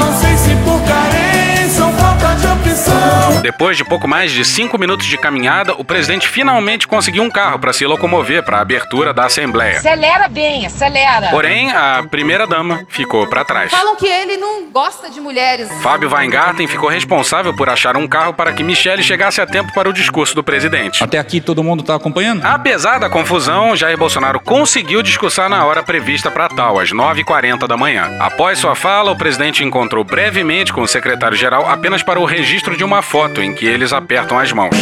Depois 3.41 3.77
de 3.77 3.83
pouco 3.83 4.07
mais 4.07 4.31
de 4.31 4.43
cinco 4.43 4.77
minutos 4.77 5.05
de 5.05 5.17
caminhada, 5.17 5.73
o 5.77 5.83
presidente 5.83 6.27
finalmente 6.27 6.87
conseguiu 6.87 7.23
um 7.23 7.29
carro 7.29 7.59
para 7.59 7.73
se 7.73 7.85
locomover 7.85 8.43
para 8.43 8.57
a 8.57 8.61
abertura 8.61 9.13
da 9.13 9.25
Assembleia. 9.25 9.77
Acelera 9.77 10.27
bem, 10.27 10.65
acelera. 10.65 11.29
Porém, 11.29 11.71
a 11.71 12.03
primeira-dama 12.09 12.85
ficou 12.89 13.27
para 13.27 13.45
trás. 13.45 13.71
Falam 13.71 13.95
que 13.95 14.05
ele 14.05 14.37
não 14.37 14.69
gosta 14.71 15.09
de 15.09 15.19
mulheres. 15.19 15.69
Fábio 15.81 16.13
Weingarten 16.13 16.67
ficou 16.67 16.89
responsável 16.89 17.55
por 17.55 17.69
achar 17.69 17.95
um 17.95 18.07
carro 18.07 18.33
para 18.33 18.53
que 18.53 18.63
Michele 18.63 19.03
chegasse 19.03 19.39
a 19.39 19.45
tempo 19.45 19.73
para 19.73 19.89
o 19.89 19.93
discurso 19.93 20.35
do 20.35 20.43
presidente. 20.43 21.03
Até 21.03 21.17
aqui 21.17 21.39
todo 21.39 21.63
mundo 21.63 21.83
tá 21.83 21.95
acompanhando? 21.95 22.45
Apesar 22.45 22.99
da 22.99 23.09
confusão, 23.09 23.75
Jair 23.75 23.97
Bolsonaro 23.97 24.39
conseguiu 24.39 25.01
discursar 25.01 25.49
na 25.49 25.65
hora 25.65 25.83
prevista 25.83 26.29
para 26.29 26.49
tal, 26.49 26.79
às 26.79 26.91
9h40 26.91 27.67
da 27.67 27.77
manhã. 27.77 28.09
Após 28.19 28.59
sua 28.59 28.75
fala, 28.75 29.11
o 29.11 29.17
presidente 29.17 29.63
encontrou 29.63 30.03
brevemente 30.03 30.73
com 30.73 30.81
o 30.81 30.87
secretário-geral 30.87 31.69
apenas 31.69 32.03
para 32.03 32.19
o 32.19 32.25
registro 32.25 32.66
de 32.75 32.83
uma 32.83 33.01
foto 33.01 33.41
em 33.41 33.53
que 33.53 33.65
eles 33.65 33.93
apertam 33.93 34.39
as 34.39 34.51
mãos. 34.51 34.75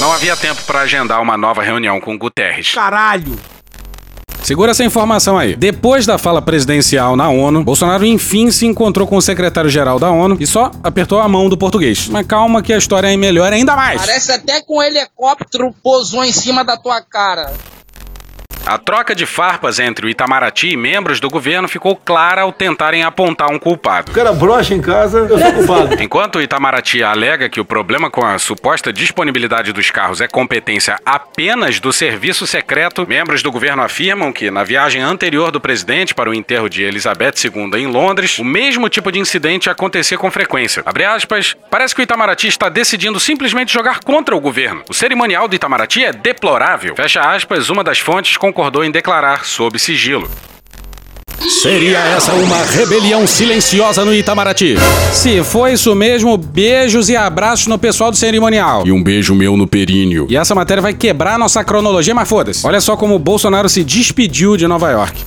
Não 0.00 0.12
havia 0.12 0.36
tempo 0.36 0.62
para 0.64 0.80
agendar 0.80 1.22
uma 1.22 1.36
nova 1.36 1.62
reunião 1.62 2.00
com 2.00 2.18
Guterres. 2.18 2.74
Caralho! 2.74 3.38
Segura 4.42 4.70
essa 4.70 4.84
informação 4.84 5.36
aí. 5.36 5.54
Depois 5.56 6.06
da 6.06 6.16
fala 6.16 6.40
presidencial 6.40 7.16
na 7.16 7.28
ONU, 7.28 7.62
Bolsonaro 7.62 8.06
enfim 8.06 8.50
se 8.50 8.64
encontrou 8.64 9.06
com 9.06 9.16
o 9.16 9.22
secretário-geral 9.22 9.98
da 9.98 10.10
ONU 10.10 10.36
e 10.40 10.46
só 10.46 10.70
apertou 10.82 11.20
a 11.20 11.28
mão 11.28 11.48
do 11.48 11.58
português. 11.58 12.08
Mas 12.08 12.26
calma 12.26 12.62
que 12.62 12.72
a 12.72 12.78
história 12.78 13.12
é 13.12 13.16
melhor 13.16 13.52
ainda 13.52 13.76
mais. 13.76 14.00
Parece 14.00 14.32
até 14.32 14.60
que 14.60 14.72
um 14.72 14.82
helicóptero 14.82 15.74
pousou 15.82 16.24
em 16.24 16.32
cima 16.32 16.64
da 16.64 16.76
tua 16.76 17.02
cara. 17.02 17.52
A 18.68 18.76
troca 18.76 19.14
de 19.14 19.24
farpas 19.24 19.78
entre 19.78 20.04
o 20.04 20.10
Itamaraty 20.10 20.72
e 20.72 20.76
membros 20.76 21.20
do 21.20 21.30
governo 21.30 21.66
ficou 21.66 21.96
clara 21.96 22.42
ao 22.42 22.52
tentarem 22.52 23.02
apontar 23.02 23.50
um 23.50 23.58
culpado. 23.58 24.12
O 24.12 24.14
cara 24.14 24.30
brocha 24.30 24.74
em 24.74 24.80
casa, 24.82 25.20
eu 25.20 25.38
sou 25.38 25.52
culpado. 25.54 25.96
Enquanto 26.04 26.36
o 26.36 26.42
Itamaraty 26.42 27.02
alega 27.02 27.48
que 27.48 27.62
o 27.62 27.64
problema 27.64 28.10
com 28.10 28.22
a 28.22 28.38
suposta 28.38 28.92
disponibilidade 28.92 29.72
dos 29.72 29.90
carros 29.90 30.20
é 30.20 30.28
competência 30.28 30.98
apenas 31.06 31.80
do 31.80 31.94
serviço 31.94 32.46
secreto, 32.46 33.06
membros 33.08 33.42
do 33.42 33.50
governo 33.50 33.82
afirmam 33.82 34.30
que, 34.30 34.50
na 34.50 34.64
viagem 34.64 35.00
anterior 35.00 35.50
do 35.50 35.62
presidente 35.62 36.14
para 36.14 36.28
o 36.28 36.34
enterro 36.34 36.68
de 36.68 36.82
Elizabeth 36.82 37.36
II 37.42 37.70
em 37.74 37.86
Londres, 37.86 38.38
o 38.38 38.44
mesmo 38.44 38.90
tipo 38.90 39.10
de 39.10 39.18
incidente 39.18 39.70
acontecia 39.70 40.18
com 40.18 40.30
frequência. 40.30 40.82
Abre 40.84 41.06
aspas, 41.06 41.56
parece 41.70 41.94
que 41.94 42.02
o 42.02 42.04
Itamaraty 42.04 42.48
está 42.48 42.68
decidindo 42.68 43.18
simplesmente 43.18 43.72
jogar 43.72 44.00
contra 44.00 44.36
o 44.36 44.40
governo. 44.40 44.82
O 44.90 44.92
cerimonial 44.92 45.48
do 45.48 45.56
Itamaraty 45.56 46.04
é 46.04 46.12
deplorável. 46.12 46.94
Fecha 46.94 47.22
aspas, 47.22 47.70
uma 47.70 47.82
das 47.82 47.98
fontes 47.98 48.36
concordou 48.36 48.57
em 48.84 48.90
declarar 48.90 49.44
sob 49.44 49.78
sigilo. 49.78 50.28
Seria 51.62 51.98
essa 51.98 52.32
uma 52.32 52.64
rebelião 52.64 53.24
silenciosa 53.24 54.04
no 54.04 54.12
Itamaraty? 54.12 54.74
Se 55.12 55.42
foi 55.44 55.74
isso 55.74 55.94
mesmo, 55.94 56.36
beijos 56.36 57.08
e 57.08 57.16
abraços 57.16 57.68
no 57.68 57.78
pessoal 57.78 58.10
do 58.10 58.16
cerimonial. 58.16 58.84
E 58.84 58.90
um 58.90 59.00
beijo 59.02 59.34
meu 59.34 59.56
no 59.56 59.66
períneo. 59.66 60.26
E 60.28 60.36
essa 60.36 60.54
matéria 60.54 60.82
vai 60.82 60.92
quebrar 60.92 61.38
nossa 61.38 61.62
cronologia, 61.62 62.14
mas 62.14 62.28
foda-se. 62.28 62.66
Olha 62.66 62.80
só 62.80 62.96
como 62.96 63.14
o 63.14 63.18
Bolsonaro 63.18 63.68
se 63.68 63.84
despediu 63.84 64.56
de 64.56 64.66
Nova 64.66 64.90
York. 64.90 65.22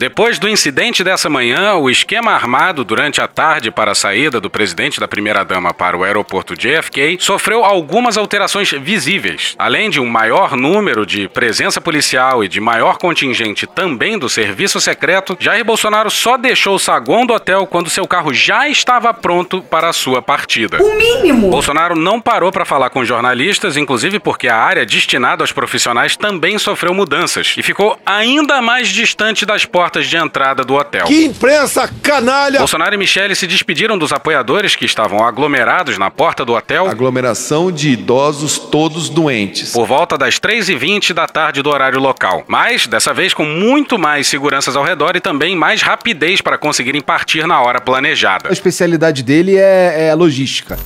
Depois 0.00 0.38
do 0.38 0.48
incidente 0.48 1.04
dessa 1.04 1.28
manhã, 1.28 1.74
o 1.74 1.90
esquema 1.90 2.32
armado 2.32 2.82
durante 2.84 3.20
a 3.20 3.28
tarde 3.28 3.70
para 3.70 3.90
a 3.90 3.94
saída 3.94 4.40
do 4.40 4.48
presidente 4.48 4.98
da 4.98 5.06
primeira-dama 5.06 5.74
para 5.74 5.94
o 5.94 6.02
aeroporto 6.02 6.56
JFK 6.56 7.18
sofreu 7.20 7.66
algumas 7.66 8.16
alterações 8.16 8.70
visíveis. 8.70 9.54
Além 9.58 9.90
de 9.90 10.00
um 10.00 10.06
maior 10.06 10.56
número 10.56 11.04
de 11.04 11.28
presença 11.28 11.82
policial 11.82 12.42
e 12.42 12.48
de 12.48 12.62
maior 12.62 12.96
contingente 12.96 13.66
também 13.66 14.18
do 14.18 14.26
serviço 14.26 14.80
secreto, 14.80 15.36
Jair 15.38 15.66
Bolsonaro 15.66 16.10
só 16.10 16.38
deixou 16.38 16.76
o 16.76 16.78
saguão 16.78 17.26
do 17.26 17.34
hotel 17.34 17.66
quando 17.66 17.90
seu 17.90 18.08
carro 18.08 18.32
já 18.32 18.70
estava 18.70 19.12
pronto 19.12 19.60
para 19.60 19.90
a 19.90 19.92
sua 19.92 20.22
partida. 20.22 20.82
O 20.82 20.96
mínimo. 20.96 21.50
Bolsonaro 21.50 21.94
não 21.94 22.22
parou 22.22 22.50
para 22.50 22.64
falar 22.64 22.88
com 22.88 23.04
jornalistas, 23.04 23.76
inclusive 23.76 24.18
porque 24.18 24.48
a 24.48 24.56
área 24.56 24.86
destinada 24.86 25.42
aos 25.42 25.52
profissionais 25.52 26.16
também 26.16 26.58
sofreu 26.58 26.94
mudanças 26.94 27.54
e 27.58 27.62
ficou 27.62 28.00
ainda 28.06 28.62
mais 28.62 28.88
distante 28.88 29.44
das 29.44 29.66
portas 29.66 29.89
de 29.98 30.16
entrada 30.16 30.64
do 30.64 30.74
hotel. 30.74 31.06
Que 31.06 31.24
imprensa 31.24 31.90
canalha! 32.02 32.58
Bolsonaro 32.58 32.94
e 32.94 32.98
Michele 32.98 33.34
se 33.34 33.46
despediram 33.46 33.98
dos 33.98 34.12
apoiadores 34.12 34.76
que 34.76 34.84
estavam 34.84 35.24
aglomerados 35.24 35.98
na 35.98 36.10
porta 36.10 36.44
do 36.44 36.54
hotel 36.54 36.86
Aglomeração 36.88 37.72
de 37.72 37.90
idosos 37.90 38.58
todos 38.58 39.08
doentes. 39.08 39.72
por 39.72 39.86
volta 39.86 40.16
das 40.16 40.38
3h20 40.38 41.12
da 41.12 41.26
tarde 41.26 41.62
do 41.62 41.70
horário 41.70 41.98
local. 41.98 42.44
Mas, 42.46 42.86
dessa 42.86 43.12
vez, 43.12 43.34
com 43.34 43.44
muito 43.44 43.98
mais 43.98 44.26
seguranças 44.26 44.76
ao 44.76 44.84
redor 44.84 45.16
e 45.16 45.20
também 45.20 45.56
mais 45.56 45.82
rapidez 45.82 46.40
para 46.40 46.56
conseguirem 46.56 47.00
partir 47.00 47.46
na 47.46 47.60
hora 47.60 47.80
planejada. 47.80 48.48
A 48.48 48.52
especialidade 48.52 49.22
dele 49.22 49.56
é, 49.56 50.06
é 50.06 50.10
a 50.10 50.14
logística. 50.14 50.78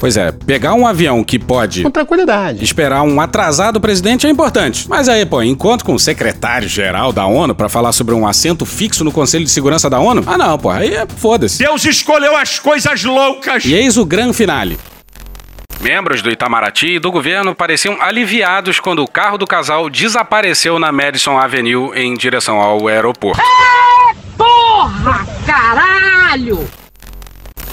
Pois 0.00 0.16
é, 0.16 0.30
pegar 0.30 0.74
um 0.74 0.86
avião 0.86 1.24
que 1.24 1.38
pode 1.40 1.82
Com 1.82 1.90
tranquilidade. 1.90 2.62
esperar 2.62 3.02
um 3.02 3.20
atrasado 3.20 3.80
presidente 3.80 4.26
é 4.26 4.30
importante. 4.30 4.88
Mas 4.88 5.08
aí, 5.08 5.26
pô, 5.26 5.42
encontro 5.42 5.84
com 5.84 5.94
o 5.94 5.98
secretário-geral 5.98 7.12
da 7.12 7.26
ONU 7.26 7.52
pra 7.54 7.68
falar 7.68 7.90
sobre 7.92 8.14
um 8.14 8.26
assento 8.26 8.64
fixo 8.64 9.02
no 9.02 9.10
Conselho 9.10 9.44
de 9.44 9.50
Segurança 9.50 9.90
da 9.90 9.98
ONU? 9.98 10.22
Ah, 10.24 10.38
não, 10.38 10.56
pô, 10.56 10.70
aí 10.70 10.94
é 10.94 11.04
foda-se. 11.06 11.58
Deus 11.58 11.84
escolheu 11.84 12.36
as 12.36 12.60
coisas 12.60 13.02
loucas. 13.02 13.64
E 13.64 13.74
eis 13.74 13.96
o 13.96 14.04
grande 14.06 14.34
finale. 14.34 14.78
Membros 15.80 16.22
do 16.22 16.30
Itamaraty 16.30 16.94
e 16.94 16.98
do 17.00 17.10
governo 17.10 17.54
pareciam 17.54 18.00
aliviados 18.00 18.78
quando 18.80 19.02
o 19.02 19.08
carro 19.08 19.36
do 19.38 19.46
casal 19.46 19.88
desapareceu 19.90 20.78
na 20.78 20.92
Madison 20.92 21.36
Avenue 21.38 21.90
em 21.96 22.14
direção 22.14 22.58
ao 22.60 22.86
aeroporto. 22.88 23.40
Porra, 24.36 25.26
caralho! 25.46 26.68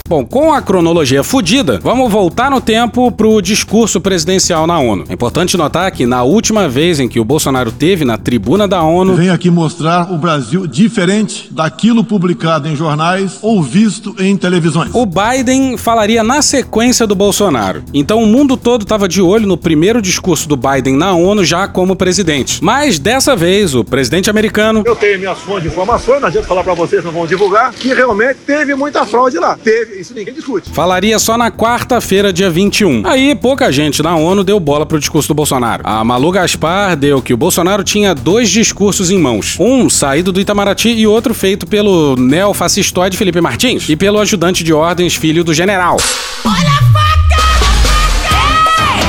Bom, 0.07 0.24
com 0.24 0.53
a 0.53 0.62
cronologia 0.62 1.24
fodida, 1.24 1.79
vamos 1.81 2.12
voltar 2.12 2.51
no 2.51 2.62
tempo 2.62 3.12
pro 3.12 3.41
discurso 3.41 4.00
presidencial 4.00 4.67
na 4.67 4.77
ONU. 4.77 5.03
É 5.09 5.13
importante 5.13 5.57
notar 5.57 5.91
que 5.91 6.05
na 6.05 6.21
última 6.21 6.69
vez 6.69 7.00
em 7.00 7.07
que 7.07 7.19
o 7.19 7.25
Bolsonaro 7.25 7.71
teve 7.71 8.05
na 8.05 8.15
tribuna 8.15 8.67
da 8.67 8.83
ONU, 8.83 9.15
Venho 9.15 9.33
aqui 9.33 9.50
mostrar 9.50 10.13
o 10.13 10.17
Brasil 10.19 10.67
diferente 10.67 11.51
daquilo 11.51 12.03
publicado 12.03 12.67
em 12.67 12.75
jornais 12.75 13.39
ou 13.41 13.63
visto 13.63 14.15
em 14.19 14.38
televisões. 14.38 14.91
o 14.93 15.07
Biden 15.07 15.75
falaria 15.75 16.24
na 16.24 16.39
sequência 16.43 17.07
do 17.07 17.15
Bolsonaro. 17.15 17.81
Então 17.91 18.21
o 18.21 18.27
mundo 18.27 18.55
todo 18.55 18.83
estava 18.83 19.07
de 19.07 19.24
olho 19.24 19.47
no 19.47 19.57
primeiro 19.57 20.03
discurso 20.03 20.47
do 20.47 20.55
Biden 20.55 20.95
na 20.95 21.13
ONU 21.13 21.43
já 21.43 21.67
como 21.67 21.95
presidente. 21.95 22.63
Mas 22.63 23.00
dessa 23.00 23.35
vez, 23.35 23.74
o 23.74 23.83
presidente 23.83 24.29
americano 24.29 24.83
Eu 24.85 24.95
tenho 24.95 25.17
minhas 25.17 25.39
fontes 25.39 25.63
de 25.63 25.69
informações, 25.69 26.21
não 26.21 26.27
adianta 26.27 26.47
falar 26.47 26.63
pra 26.63 26.75
vocês, 26.75 27.03
não 27.03 27.12
vão 27.12 27.25
divulgar, 27.25 27.74
que 27.74 27.91
realmente 27.91 28.38
teve 28.45 28.75
muita 28.75 29.03
fraude 29.03 29.39
lá. 29.39 29.57
Teve, 29.63 29.94
isso 29.99 30.13
ninguém 30.13 30.33
discute. 30.33 30.69
falaria 30.71 31.17
só 31.19 31.37
na 31.37 31.51
quarta-feira, 31.51 32.31
dia 32.31 32.49
21. 32.49 33.05
Aí 33.05 33.35
pouca 33.35 33.71
gente 33.71 34.01
na 34.01 34.15
ONU 34.15 34.43
deu 34.43 34.59
bola 34.59 34.85
pro 34.85 34.99
discurso 34.99 35.27
do 35.27 35.33
Bolsonaro. 35.33 35.83
A 35.85 36.03
Malu 36.03 36.31
Gaspar 36.31 36.95
deu 36.95 37.21
que 37.21 37.33
o 37.33 37.37
Bolsonaro 37.37 37.83
tinha 37.83 38.13
dois 38.13 38.49
discursos 38.49 39.09
em 39.09 39.17
mãos. 39.17 39.57
Um 39.59 39.89
saído 39.89 40.31
do 40.31 40.39
Itamaraty 40.39 40.89
e 40.89 41.07
outro 41.07 41.33
feito 41.33 41.65
pelo 41.65 42.15
neofascistoide 42.15 43.17
Felipe 43.17 43.41
Martins 43.41 43.87
e 43.89 43.95
pelo 43.95 44.19
ajudante 44.19 44.63
de 44.63 44.73
ordens, 44.73 45.15
filho 45.15 45.43
do 45.43 45.53
general. 45.53 45.97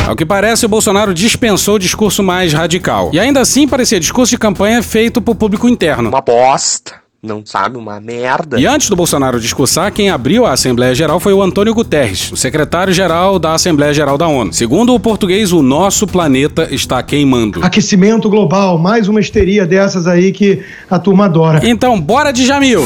Ao 0.06 0.14
que 0.14 0.24
parece, 0.24 0.64
o 0.64 0.68
Bolsonaro 0.68 1.12
dispensou 1.12 1.74
o 1.74 1.78
discurso 1.80 2.22
mais 2.22 2.52
radical. 2.52 3.10
E 3.12 3.18
ainda 3.18 3.40
assim 3.40 3.66
parecia 3.66 3.98
discurso 3.98 4.30
de 4.30 4.38
campanha 4.38 4.80
feito 4.80 5.20
pro 5.20 5.34
público 5.34 5.68
interno. 5.68 6.08
Uma 6.08 6.20
bosta. 6.20 7.05
Não 7.26 7.42
sabe? 7.44 7.76
Uma 7.76 8.00
merda. 8.00 8.58
E 8.58 8.66
antes 8.66 8.88
do 8.88 8.94
Bolsonaro 8.94 9.40
discursar, 9.40 9.92
quem 9.92 10.10
abriu 10.10 10.46
a 10.46 10.52
Assembleia 10.52 10.94
Geral 10.94 11.18
foi 11.18 11.32
o 11.32 11.42
Antônio 11.42 11.74
Guterres, 11.74 12.30
o 12.30 12.36
secretário-geral 12.36 13.38
da 13.38 13.54
Assembleia 13.54 13.92
Geral 13.92 14.16
da 14.16 14.28
ONU. 14.28 14.52
Segundo 14.52 14.94
o 14.94 15.00
português, 15.00 15.52
o 15.52 15.60
nosso 15.60 16.06
planeta 16.06 16.68
está 16.70 17.02
queimando. 17.02 17.64
Aquecimento 17.64 18.30
global, 18.30 18.78
mais 18.78 19.08
uma 19.08 19.20
histeria 19.20 19.66
dessas 19.66 20.06
aí 20.06 20.30
que 20.30 20.62
a 20.88 20.98
turma 20.98 21.24
adora. 21.24 21.60
Então, 21.68 22.00
bora 22.00 22.30
de 22.30 22.46
Jamil! 22.46 22.82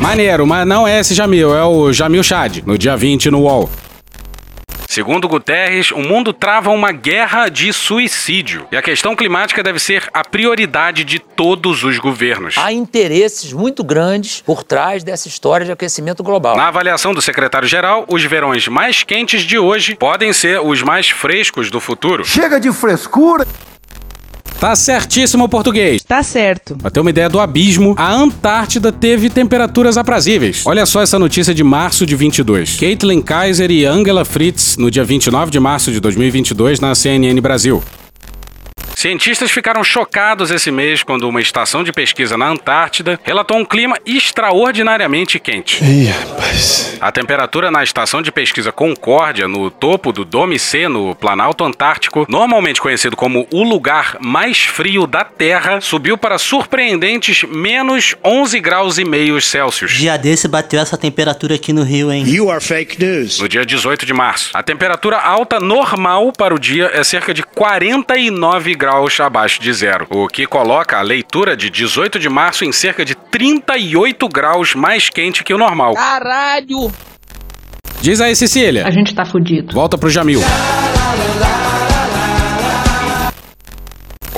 Maneiro, 0.00 0.46
mas 0.46 0.66
não 0.66 0.86
é 0.86 1.00
esse 1.00 1.12
Jamil, 1.12 1.54
é 1.54 1.64
o 1.64 1.92
Jamil 1.92 2.22
Chad, 2.22 2.62
no 2.64 2.78
dia 2.78 2.96
20 2.96 3.30
no 3.30 3.40
UOL. 3.40 3.68
Segundo 4.98 5.28
Guterres, 5.28 5.92
o 5.92 6.00
mundo 6.00 6.32
trava 6.32 6.70
uma 6.70 6.90
guerra 6.90 7.48
de 7.48 7.72
suicídio. 7.72 8.66
E 8.72 8.76
a 8.76 8.82
questão 8.82 9.14
climática 9.14 9.62
deve 9.62 9.78
ser 9.78 10.08
a 10.12 10.24
prioridade 10.24 11.04
de 11.04 11.20
todos 11.20 11.84
os 11.84 11.98
governos. 11.98 12.58
Há 12.58 12.72
interesses 12.72 13.52
muito 13.52 13.84
grandes 13.84 14.40
por 14.40 14.64
trás 14.64 15.04
dessa 15.04 15.28
história 15.28 15.64
de 15.64 15.70
aquecimento 15.70 16.24
global. 16.24 16.56
Na 16.56 16.66
avaliação 16.66 17.14
do 17.14 17.22
secretário-geral, 17.22 18.06
os 18.08 18.24
verões 18.24 18.66
mais 18.66 19.04
quentes 19.04 19.42
de 19.42 19.56
hoje 19.56 19.94
podem 19.94 20.32
ser 20.32 20.60
os 20.60 20.82
mais 20.82 21.08
frescos 21.08 21.70
do 21.70 21.78
futuro. 21.78 22.24
Chega 22.24 22.58
de 22.58 22.72
frescura. 22.72 23.46
Tá 24.60 24.74
certíssimo 24.74 25.44
o 25.44 25.48
português. 25.48 26.02
Tá 26.02 26.20
certo. 26.20 26.76
Pra 26.76 26.90
ter 26.90 26.98
uma 26.98 27.10
ideia 27.10 27.28
do 27.28 27.38
abismo, 27.38 27.94
a 27.96 28.12
Antártida 28.12 28.90
teve 28.90 29.30
temperaturas 29.30 29.96
aprazíveis. 29.96 30.64
Olha 30.66 30.84
só 30.84 31.00
essa 31.00 31.16
notícia 31.16 31.54
de 31.54 31.62
março 31.62 32.04
de 32.04 32.16
22. 32.16 32.76
Caitlin 32.76 33.22
Kaiser 33.22 33.70
e 33.70 33.84
Angela 33.84 34.24
Fritz, 34.24 34.76
no 34.76 34.90
dia 34.90 35.04
29 35.04 35.52
de 35.52 35.60
março 35.60 35.92
de 35.92 36.00
2022, 36.00 36.80
na 36.80 36.92
CNN 36.92 37.40
Brasil. 37.40 37.80
Cientistas 38.98 39.52
ficaram 39.52 39.84
chocados 39.84 40.50
esse 40.50 40.72
mês 40.72 41.04
quando 41.04 41.28
uma 41.28 41.40
estação 41.40 41.84
de 41.84 41.92
pesquisa 41.92 42.36
na 42.36 42.48
Antártida 42.48 43.16
relatou 43.22 43.56
um 43.56 43.64
clima 43.64 43.96
extraordinariamente 44.04 45.38
quente. 45.38 45.84
Ih, 45.84 46.06
rapaz. 46.06 46.96
A 47.00 47.12
temperatura 47.12 47.70
na 47.70 47.84
estação 47.84 48.20
de 48.20 48.32
pesquisa 48.32 48.72
Concórdia, 48.72 49.46
no 49.46 49.70
topo 49.70 50.10
do 50.10 50.24
Dome 50.24 50.58
C, 50.58 50.88
no 50.88 51.14
Planalto 51.14 51.62
Antártico, 51.62 52.26
normalmente 52.28 52.80
conhecido 52.80 53.14
como 53.14 53.46
o 53.52 53.62
lugar 53.62 54.16
mais 54.20 54.64
frio 54.64 55.06
da 55.06 55.22
Terra, 55.22 55.80
subiu 55.80 56.18
para 56.18 56.36
surpreendentes 56.36 57.44
menos 57.44 58.16
11 58.24 58.58
graus 58.58 58.98
e 58.98 59.04
meio 59.04 59.40
Celsius. 59.40 59.92
Dia 59.92 60.18
desse 60.18 60.48
bateu 60.48 60.80
essa 60.80 60.98
temperatura 60.98 61.54
aqui 61.54 61.72
no 61.72 61.84
Rio, 61.84 62.10
hein? 62.10 62.24
You 62.26 62.50
are 62.50 62.60
fake 62.60 63.00
news. 63.00 63.38
No 63.38 63.48
dia 63.48 63.64
18 63.64 64.04
de 64.04 64.12
março. 64.12 64.50
A 64.54 64.62
temperatura 64.64 65.18
alta 65.18 65.60
normal 65.60 66.32
para 66.36 66.52
o 66.52 66.58
dia 66.58 66.90
é 66.92 67.04
cerca 67.04 67.32
de 67.32 67.44
49 67.44 68.74
graus 68.74 68.87
abaixo 69.22 69.60
de 69.60 69.72
zero, 69.72 70.06
o 70.10 70.26
que 70.26 70.46
coloca 70.46 70.98
a 70.98 71.02
leitura 71.02 71.56
de 71.56 71.70
18 71.70 72.18
de 72.18 72.28
março 72.28 72.64
em 72.64 72.72
cerca 72.72 73.04
de 73.04 73.14
38 73.14 74.28
graus 74.28 74.74
mais 74.74 75.08
quente 75.08 75.44
que 75.44 75.52
o 75.52 75.58
normal. 75.58 75.94
Caralho! 75.94 76.92
Diz 78.00 78.20
aí, 78.20 78.34
Cecília. 78.34 78.86
A 78.86 78.90
gente 78.90 79.14
tá 79.14 79.24
fudido. 79.24 79.74
Volta 79.74 79.98
pro 79.98 80.08
Jamil. 80.08 80.40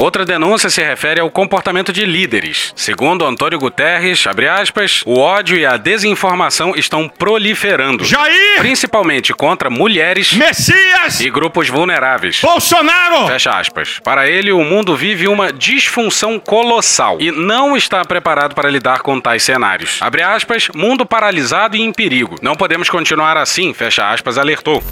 Outra 0.00 0.24
denúncia 0.24 0.70
se 0.70 0.82
refere 0.82 1.20
ao 1.20 1.30
comportamento 1.30 1.92
de 1.92 2.06
líderes. 2.06 2.72
Segundo 2.74 3.22
Antônio 3.22 3.58
Guterres, 3.58 4.26
abre 4.26 4.48
aspas, 4.48 5.02
o 5.04 5.18
ódio 5.18 5.58
e 5.58 5.66
a 5.66 5.76
desinformação 5.76 6.74
estão 6.74 7.06
proliferando. 7.06 8.02
Jair! 8.02 8.60
Principalmente 8.60 9.34
contra 9.34 9.68
mulheres 9.68 10.32
Messias! 10.32 11.20
e 11.20 11.28
grupos 11.28 11.68
vulneráveis. 11.68 12.40
Bolsonaro! 12.40 13.26
Fecha 13.26 13.50
aspas. 13.50 14.00
Para 14.02 14.26
ele, 14.26 14.50
o 14.50 14.64
mundo 14.64 14.96
vive 14.96 15.28
uma 15.28 15.52
disfunção 15.52 16.38
colossal 16.38 17.18
e 17.20 17.30
não 17.30 17.76
está 17.76 18.02
preparado 18.02 18.54
para 18.54 18.70
lidar 18.70 19.00
com 19.00 19.20
tais 19.20 19.42
cenários. 19.42 19.98
Abre 20.00 20.22
aspas, 20.22 20.70
mundo 20.74 21.04
paralisado 21.04 21.76
e 21.76 21.82
em 21.82 21.92
perigo. 21.92 22.36
Não 22.40 22.56
podemos 22.56 22.88
continuar 22.88 23.36
assim, 23.36 23.74
fecha 23.74 24.10
aspas, 24.10 24.38
alertou. 24.38 24.82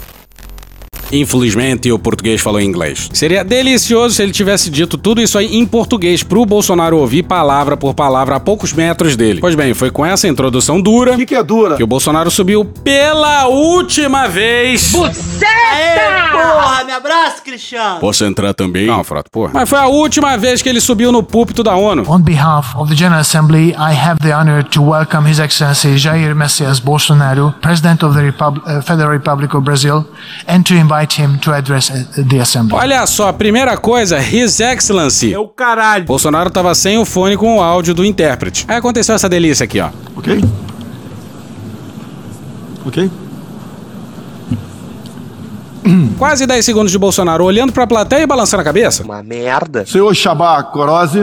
Infelizmente, 1.11 1.91
o 1.91 1.97
português 1.99 2.39
falou 2.41 2.61
inglês. 2.61 3.09
Seria 3.13 3.43
delicioso 3.43 4.15
se 4.15 4.21
ele 4.23 4.31
tivesse 4.31 4.69
dito 4.69 4.97
tudo 4.97 5.21
isso 5.21 5.37
aí 5.37 5.57
em 5.57 5.65
português 5.65 6.21
pro 6.23 6.45
Bolsonaro 6.45 6.97
ouvir 6.97 7.23
palavra 7.23 7.75
por 7.75 7.93
palavra 7.93 8.35
a 8.35 8.39
poucos 8.39 8.73
metros 8.73 9.15
dele. 9.15 9.39
Pois 9.41 9.55
bem, 9.55 9.73
foi 9.73 9.89
com 9.89 10.05
essa 10.05 10.27
introdução 10.27 10.79
dura 10.79 11.13
O 11.13 11.17
que, 11.17 11.25
que 11.25 11.35
é 11.35 11.43
dura? 11.43 11.75
que 11.75 11.83
o 11.83 11.87
Bolsonaro 11.87 12.29
subiu 12.29 12.63
pela 12.63 13.47
última 13.47 14.27
vez. 14.27 14.93
Aê, 14.95 16.31
porra, 16.31 16.83
me 16.83 16.91
abraça, 16.91 17.41
Cristiano. 17.43 17.99
Posso 17.99 18.23
entrar 18.25 18.53
também? 18.53 18.85
Não, 18.87 19.03
Frota, 19.03 19.29
porra. 19.31 19.51
Mas 19.53 19.69
foi 19.69 19.79
a 19.79 19.87
última 19.87 20.37
vez 20.37 20.61
que 20.61 20.69
ele 20.69 20.79
subiu 20.81 21.11
no 21.11 21.23
púlpito 21.23 21.63
da 21.63 21.75
ONU. 21.75 22.03
On 22.07 22.19
behalf 22.19 22.75
of 22.75 22.89
the 22.89 22.95
General 22.95 23.21
Assembly, 23.21 23.69
I 23.71 23.93
have 23.95 24.19
the 24.21 24.33
honor 24.35 24.63
to 24.63 24.81
welcome 24.83 25.29
His 25.29 25.39
Excellency 25.39 25.97
Jair 25.97 26.35
Messias 26.35 26.79
Bolsonaro, 26.79 27.53
President 27.61 28.03
of 28.03 28.15
the 28.15 28.21
Repub- 28.23 28.61
uh, 28.65 28.81
Federal 28.81 29.09
Republic 29.11 29.55
of 29.55 29.63
Brazil, 29.63 30.05
and 30.47 30.63
to 30.63 30.75
invite 30.75 30.98
him 31.07 31.37
to 31.39 31.51
address 31.51 31.89
uh, 31.89 32.23
the 32.23 32.39
Assembly. 32.39 32.75
Olha 32.75 33.05
só, 33.05 33.31
primeira 33.31 33.77
coisa, 33.77 34.19
His 34.19 34.59
Excellency. 34.59 35.33
É 35.33 35.39
o 35.39 35.47
caralho. 35.47 36.05
Bolsonaro 36.05 36.49
tava 36.49 36.73
sem 36.75 36.97
o 36.97 37.05
fone 37.05 37.37
com 37.37 37.57
o 37.57 37.61
áudio 37.61 37.93
do 37.93 38.03
intérprete. 38.05 38.65
Aí 38.67 38.77
aconteceu 38.77 39.15
essa 39.15 39.29
delícia 39.29 39.63
aqui, 39.63 39.79
ó. 39.79 39.89
Ok? 40.15 40.43
Ok? 42.85 43.11
Quase 46.17 46.45
10 46.45 46.63
segundos 46.65 46.91
de 46.91 46.97
Bolsonaro 46.97 47.43
olhando 47.43 47.71
pra 47.73 47.85
plateia 47.87 48.23
e 48.23 48.27
balançando 48.27 48.61
a 48.61 48.63
cabeça. 48.63 49.03
Uma 49.03 49.23
merda. 49.23 49.85
Senhor 49.85 50.13
Shabá 50.15 50.61
Corose. 50.63 51.19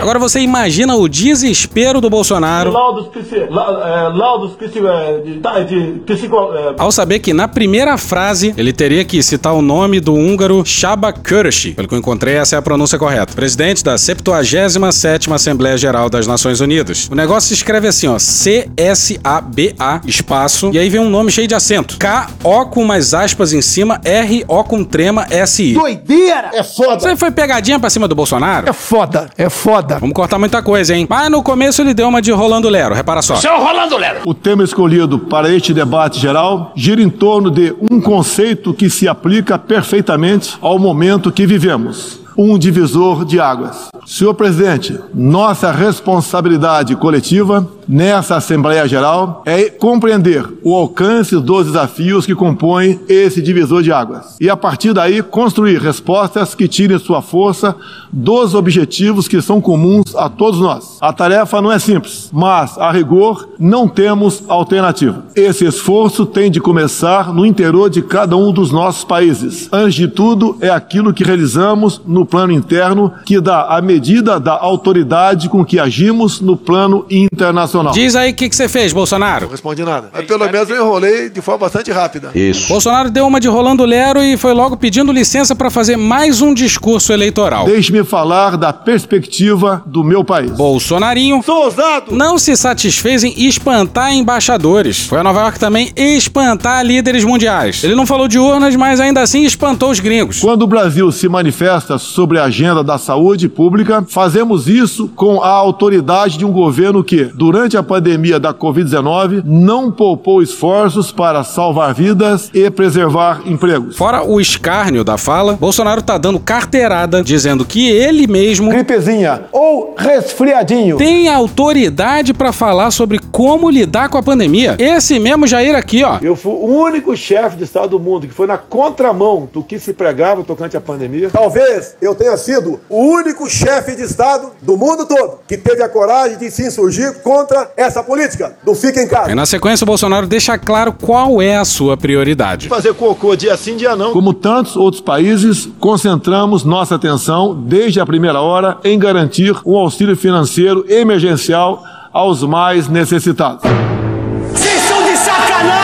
Agora 0.00 0.18
você 0.18 0.40
imagina 0.40 0.94
o 0.96 1.08
desespero 1.08 2.00
do 2.00 2.08
Bolsonaro 2.08 2.70
Laudos, 2.72 3.08
psi- 3.08 3.46
la- 3.50 4.08
é, 4.12 4.16
laudos 4.16 4.52
psi- 4.52 4.78
é, 4.86 5.18
de, 5.24 5.34
tá, 5.40 5.60
de 5.60 6.00
psico, 6.06 6.36
é, 6.54 6.74
ao 6.78 6.90
saber 6.90 7.18
que 7.18 7.34
na 7.34 7.46
primeira 7.46 7.98
frase 7.98 8.54
ele 8.56 8.72
teria 8.72 9.04
que 9.04 9.22
citar 9.22 9.52
o 9.52 9.60
nome 9.60 10.00
do 10.00 10.14
húngaro 10.14 10.64
Shaba 10.64 11.12
Kürsi. 11.12 11.72
Pelo 11.72 11.86
que 11.86 11.94
eu 11.94 11.98
encontrei, 11.98 12.36
essa 12.36 12.56
é 12.56 12.58
a 12.58 12.62
pronúncia 12.62 12.98
correta. 12.98 13.34
Presidente 13.34 13.84
da 13.84 13.96
77ª 13.96 15.34
Assembleia 15.34 15.76
Geral 15.76 16.08
das 16.08 16.26
Nações 16.26 16.60
Unidas. 16.60 17.08
O 17.10 17.14
negócio 17.14 17.48
se 17.48 17.54
escreve 17.54 17.86
assim, 17.88 18.06
ó, 18.08 18.18
C-S-A-B-A, 18.18 20.00
espaço, 20.06 20.70
e 20.72 20.78
aí 20.78 20.88
vem 20.88 21.00
um 21.00 21.10
nome 21.10 21.30
cheio 21.30 21.46
de 21.48 21.54
acento. 21.54 21.96
K-O 21.98 22.66
com 22.66 22.84
mais 22.84 23.12
aspas 23.14 23.52
em 23.52 23.60
cima, 23.60 23.79
R-O 24.04 24.64
com 24.64 24.84
trema, 24.84 25.26
S-I. 25.30 25.74
Doideira! 25.74 26.50
É 26.52 26.62
foda! 26.62 26.96
Isso 26.96 27.08
aí 27.08 27.16
foi 27.16 27.30
pegadinha 27.30 27.78
pra 27.78 27.88
cima 27.90 28.06
do 28.06 28.14
Bolsonaro? 28.14 28.68
É 28.68 28.72
foda, 28.72 29.30
é 29.36 29.48
foda. 29.48 29.98
Vamos 29.98 30.14
cortar 30.14 30.38
muita 30.38 30.62
coisa, 30.62 30.94
hein? 30.94 31.06
Mas 31.08 31.30
no 31.30 31.42
começo 31.42 31.80
ele 31.82 31.94
deu 31.94 32.08
uma 32.08 32.20
de 32.20 32.30
Rolando 32.30 32.68
Lero, 32.68 32.94
repara 32.94 33.22
só. 33.22 33.36
Seu 33.36 33.58
Rolando 33.58 33.96
Lero! 33.96 34.20
O 34.26 34.34
tema 34.34 34.62
escolhido 34.62 35.18
para 35.18 35.50
este 35.52 35.72
debate 35.72 36.18
geral 36.18 36.72
gira 36.74 37.00
em 37.02 37.10
torno 37.10 37.50
de 37.50 37.74
um 37.90 38.00
conceito 38.00 38.74
que 38.74 38.90
se 38.90 39.08
aplica 39.08 39.58
perfeitamente 39.58 40.56
ao 40.60 40.78
momento 40.78 41.32
que 41.32 41.46
vivemos. 41.46 42.19
Um 42.42 42.56
divisor 42.56 43.26
de 43.26 43.38
águas. 43.38 43.90
Senhor 44.06 44.32
presidente, 44.32 44.98
nossa 45.14 45.70
responsabilidade 45.70 46.96
coletiva 46.96 47.68
nessa 47.86 48.36
Assembleia 48.36 48.88
Geral 48.88 49.42
é 49.44 49.68
compreender 49.68 50.48
o 50.62 50.74
alcance 50.74 51.38
dos 51.38 51.66
desafios 51.66 52.24
que 52.24 52.34
compõem 52.34 52.98
esse 53.08 53.42
divisor 53.42 53.82
de 53.82 53.92
águas 53.92 54.36
e, 54.40 54.48
a 54.48 54.56
partir 54.56 54.94
daí, 54.94 55.22
construir 55.22 55.78
respostas 55.82 56.54
que 56.54 56.66
tirem 56.66 56.98
sua 56.98 57.20
força 57.20 57.76
dos 58.10 58.54
objetivos 58.54 59.28
que 59.28 59.42
são 59.42 59.60
comuns 59.60 60.14
a 60.16 60.30
todos 60.30 60.60
nós. 60.60 60.96
A 61.00 61.12
tarefa 61.12 61.60
não 61.60 61.70
é 61.70 61.78
simples, 61.78 62.30
mas, 62.32 62.78
a 62.78 62.90
rigor, 62.90 63.50
não 63.58 63.86
temos 63.86 64.44
alternativa. 64.48 65.24
Esse 65.36 65.66
esforço 65.66 66.24
tem 66.24 66.50
de 66.50 66.60
começar 66.60 67.34
no 67.34 67.44
interior 67.44 67.90
de 67.90 68.00
cada 68.00 68.36
um 68.36 68.50
dos 68.50 68.72
nossos 68.72 69.04
países. 69.04 69.68
Antes 69.70 69.94
de 69.94 70.08
tudo, 70.08 70.56
é 70.60 70.70
aquilo 70.70 71.12
que 71.12 71.22
realizamos 71.22 72.00
no 72.06 72.24
plano 72.30 72.52
interno 72.52 73.12
que 73.26 73.40
dá 73.40 73.66
a 73.76 73.82
medida 73.82 74.38
da 74.38 74.52
autoridade 74.52 75.48
com 75.48 75.64
que 75.64 75.78
agimos 75.78 76.40
no 76.40 76.56
plano 76.56 77.04
internacional. 77.10 77.92
Diz 77.92 78.14
aí 78.14 78.30
o 78.30 78.34
que 78.34 78.48
que 78.48 78.54
você 78.56 78.68
fez, 78.68 78.92
Bolsonaro. 78.92 79.44
Não 79.46 79.50
respondi 79.50 79.82
nada. 79.84 80.08
Mas 80.12 80.24
pelo 80.26 80.48
menos 80.50 80.70
eu 80.70 80.76
enrolei 80.76 81.28
de 81.28 81.40
forma 81.40 81.58
bastante 81.58 81.90
rápida. 81.90 82.30
Isso. 82.34 82.68
Bolsonaro 82.68 83.10
deu 83.10 83.26
uma 83.26 83.40
de 83.40 83.48
Rolando 83.48 83.84
Lero 83.84 84.22
e 84.22 84.36
foi 84.36 84.52
logo 84.52 84.76
pedindo 84.76 85.12
licença 85.12 85.54
pra 85.54 85.70
fazer 85.70 85.96
mais 85.96 86.40
um 86.40 86.54
discurso 86.54 87.12
eleitoral. 87.12 87.64
Deixe-me 87.64 88.04
falar 88.04 88.56
da 88.56 88.72
perspectiva 88.72 89.82
do 89.84 90.04
meu 90.04 90.24
país. 90.24 90.52
Bolsonarinho 90.52 91.42
Sou 91.42 91.64
ousado! 91.64 92.14
não 92.14 92.38
se 92.38 92.56
satisfez 92.56 93.24
em 93.24 93.34
espantar 93.46 94.12
embaixadores. 94.12 95.06
Foi 95.06 95.18
a 95.18 95.24
Nova 95.24 95.40
York 95.40 95.58
também 95.58 95.92
espantar 95.96 96.84
líderes 96.84 97.24
mundiais. 97.24 97.82
Ele 97.82 97.94
não 97.94 98.06
falou 98.06 98.28
de 98.28 98.38
urnas, 98.38 98.76
mas 98.76 99.00
ainda 99.00 99.20
assim 99.20 99.44
espantou 99.44 99.90
os 99.90 99.98
gringos. 99.98 100.40
Quando 100.40 100.62
o 100.62 100.66
Brasil 100.66 101.10
se 101.10 101.28
manifesta 101.28 101.98
sobre 101.98 102.19
a 102.38 102.44
agenda 102.44 102.82
da 102.82 102.98
saúde 102.98 103.48
pública, 103.48 104.04
fazemos 104.08 104.68
isso 104.68 105.08
com 105.08 105.42
a 105.42 105.48
autoridade 105.48 106.38
de 106.38 106.44
um 106.44 106.52
governo 106.52 107.02
que, 107.02 107.24
durante 107.24 107.76
a 107.76 107.82
pandemia 107.82 108.38
da 108.38 108.52
Covid-19, 108.54 109.42
não 109.44 109.90
poupou 109.90 110.42
esforços 110.42 111.10
para 111.12 111.42
salvar 111.44 111.94
vidas 111.94 112.50
e 112.54 112.70
preservar 112.70 113.42
empregos. 113.46 113.96
Fora 113.96 114.22
o 114.22 114.40
escárnio 114.40 115.02
da 115.04 115.16
fala, 115.16 115.54
Bolsonaro 115.54 116.02
tá 116.02 116.18
dando 116.18 116.38
carteirada 116.38 117.22
dizendo 117.22 117.64
que 117.64 117.88
ele 117.90 118.26
mesmo 118.26 118.70
Gripezinha 118.70 119.42
ou 119.52 119.94
resfriadinho. 119.96 120.96
tem 120.96 121.28
autoridade 121.28 122.32
pra 122.32 122.52
falar 122.52 122.90
sobre 122.90 123.18
como 123.30 123.70
lidar 123.70 124.08
com 124.08 124.18
a 124.18 124.22
pandemia. 124.22 124.76
Esse 124.78 125.18
mesmo 125.18 125.46
Jair 125.46 125.74
aqui, 125.76 126.02
ó. 126.04 126.18
Eu 126.22 126.36
fui 126.36 126.52
o 126.52 126.66
único 126.66 127.16
chefe 127.16 127.56
de 127.56 127.64
Estado 127.64 127.90
do 127.90 128.00
mundo 128.00 128.26
que 128.26 128.34
foi 128.34 128.46
na 128.46 128.58
contramão 128.58 129.48
do 129.52 129.62
que 129.62 129.78
se 129.78 129.92
pregava 129.92 130.42
tocante 130.42 130.76
à 130.76 130.80
pandemia. 130.80 131.30
Talvez 131.30 131.96
eu 132.00 132.14
tenha 132.14 132.36
sido 132.36 132.80
o 132.88 132.96
único 132.96 133.48
chefe 133.48 133.94
de 133.94 134.02
Estado 134.02 134.50
do 134.62 134.76
mundo 134.76 135.06
todo 135.06 135.38
que 135.46 135.56
teve 135.56 135.82
a 135.82 135.88
coragem 135.88 136.38
de 136.38 136.50
se 136.50 136.66
insurgir 136.66 137.22
contra 137.22 137.70
essa 137.76 138.02
política 138.02 138.56
do 138.64 138.74
fica 138.74 139.02
em 139.02 139.08
casa. 139.08 139.28
Aí 139.28 139.34
na 139.34 139.46
sequência 139.46 139.84
o 139.84 139.86
Bolsonaro 139.86 140.26
deixa 140.26 140.58
claro 140.58 140.92
qual 140.92 141.40
é 141.40 141.56
a 141.56 141.64
sua 141.64 141.96
prioridade. 141.96 142.68
Fazer 142.68 142.94
cocô 142.94 143.36
dia 143.36 143.56
sim, 143.56 143.76
dia 143.76 143.94
não. 143.94 144.12
Como 144.12 144.32
tantos 144.32 144.76
outros 144.76 145.02
países, 145.02 145.68
concentramos 145.78 146.64
nossa 146.64 146.94
atenção 146.94 147.54
desde 147.54 148.00
a 148.00 148.06
primeira 148.06 148.40
hora 148.40 148.78
em 148.84 148.98
garantir 148.98 149.54
um 149.64 149.76
auxílio 149.76 150.16
financeiro 150.16 150.84
emergencial 150.88 151.82
aos 152.12 152.42
mais 152.42 152.88
necessitados. 152.88 153.62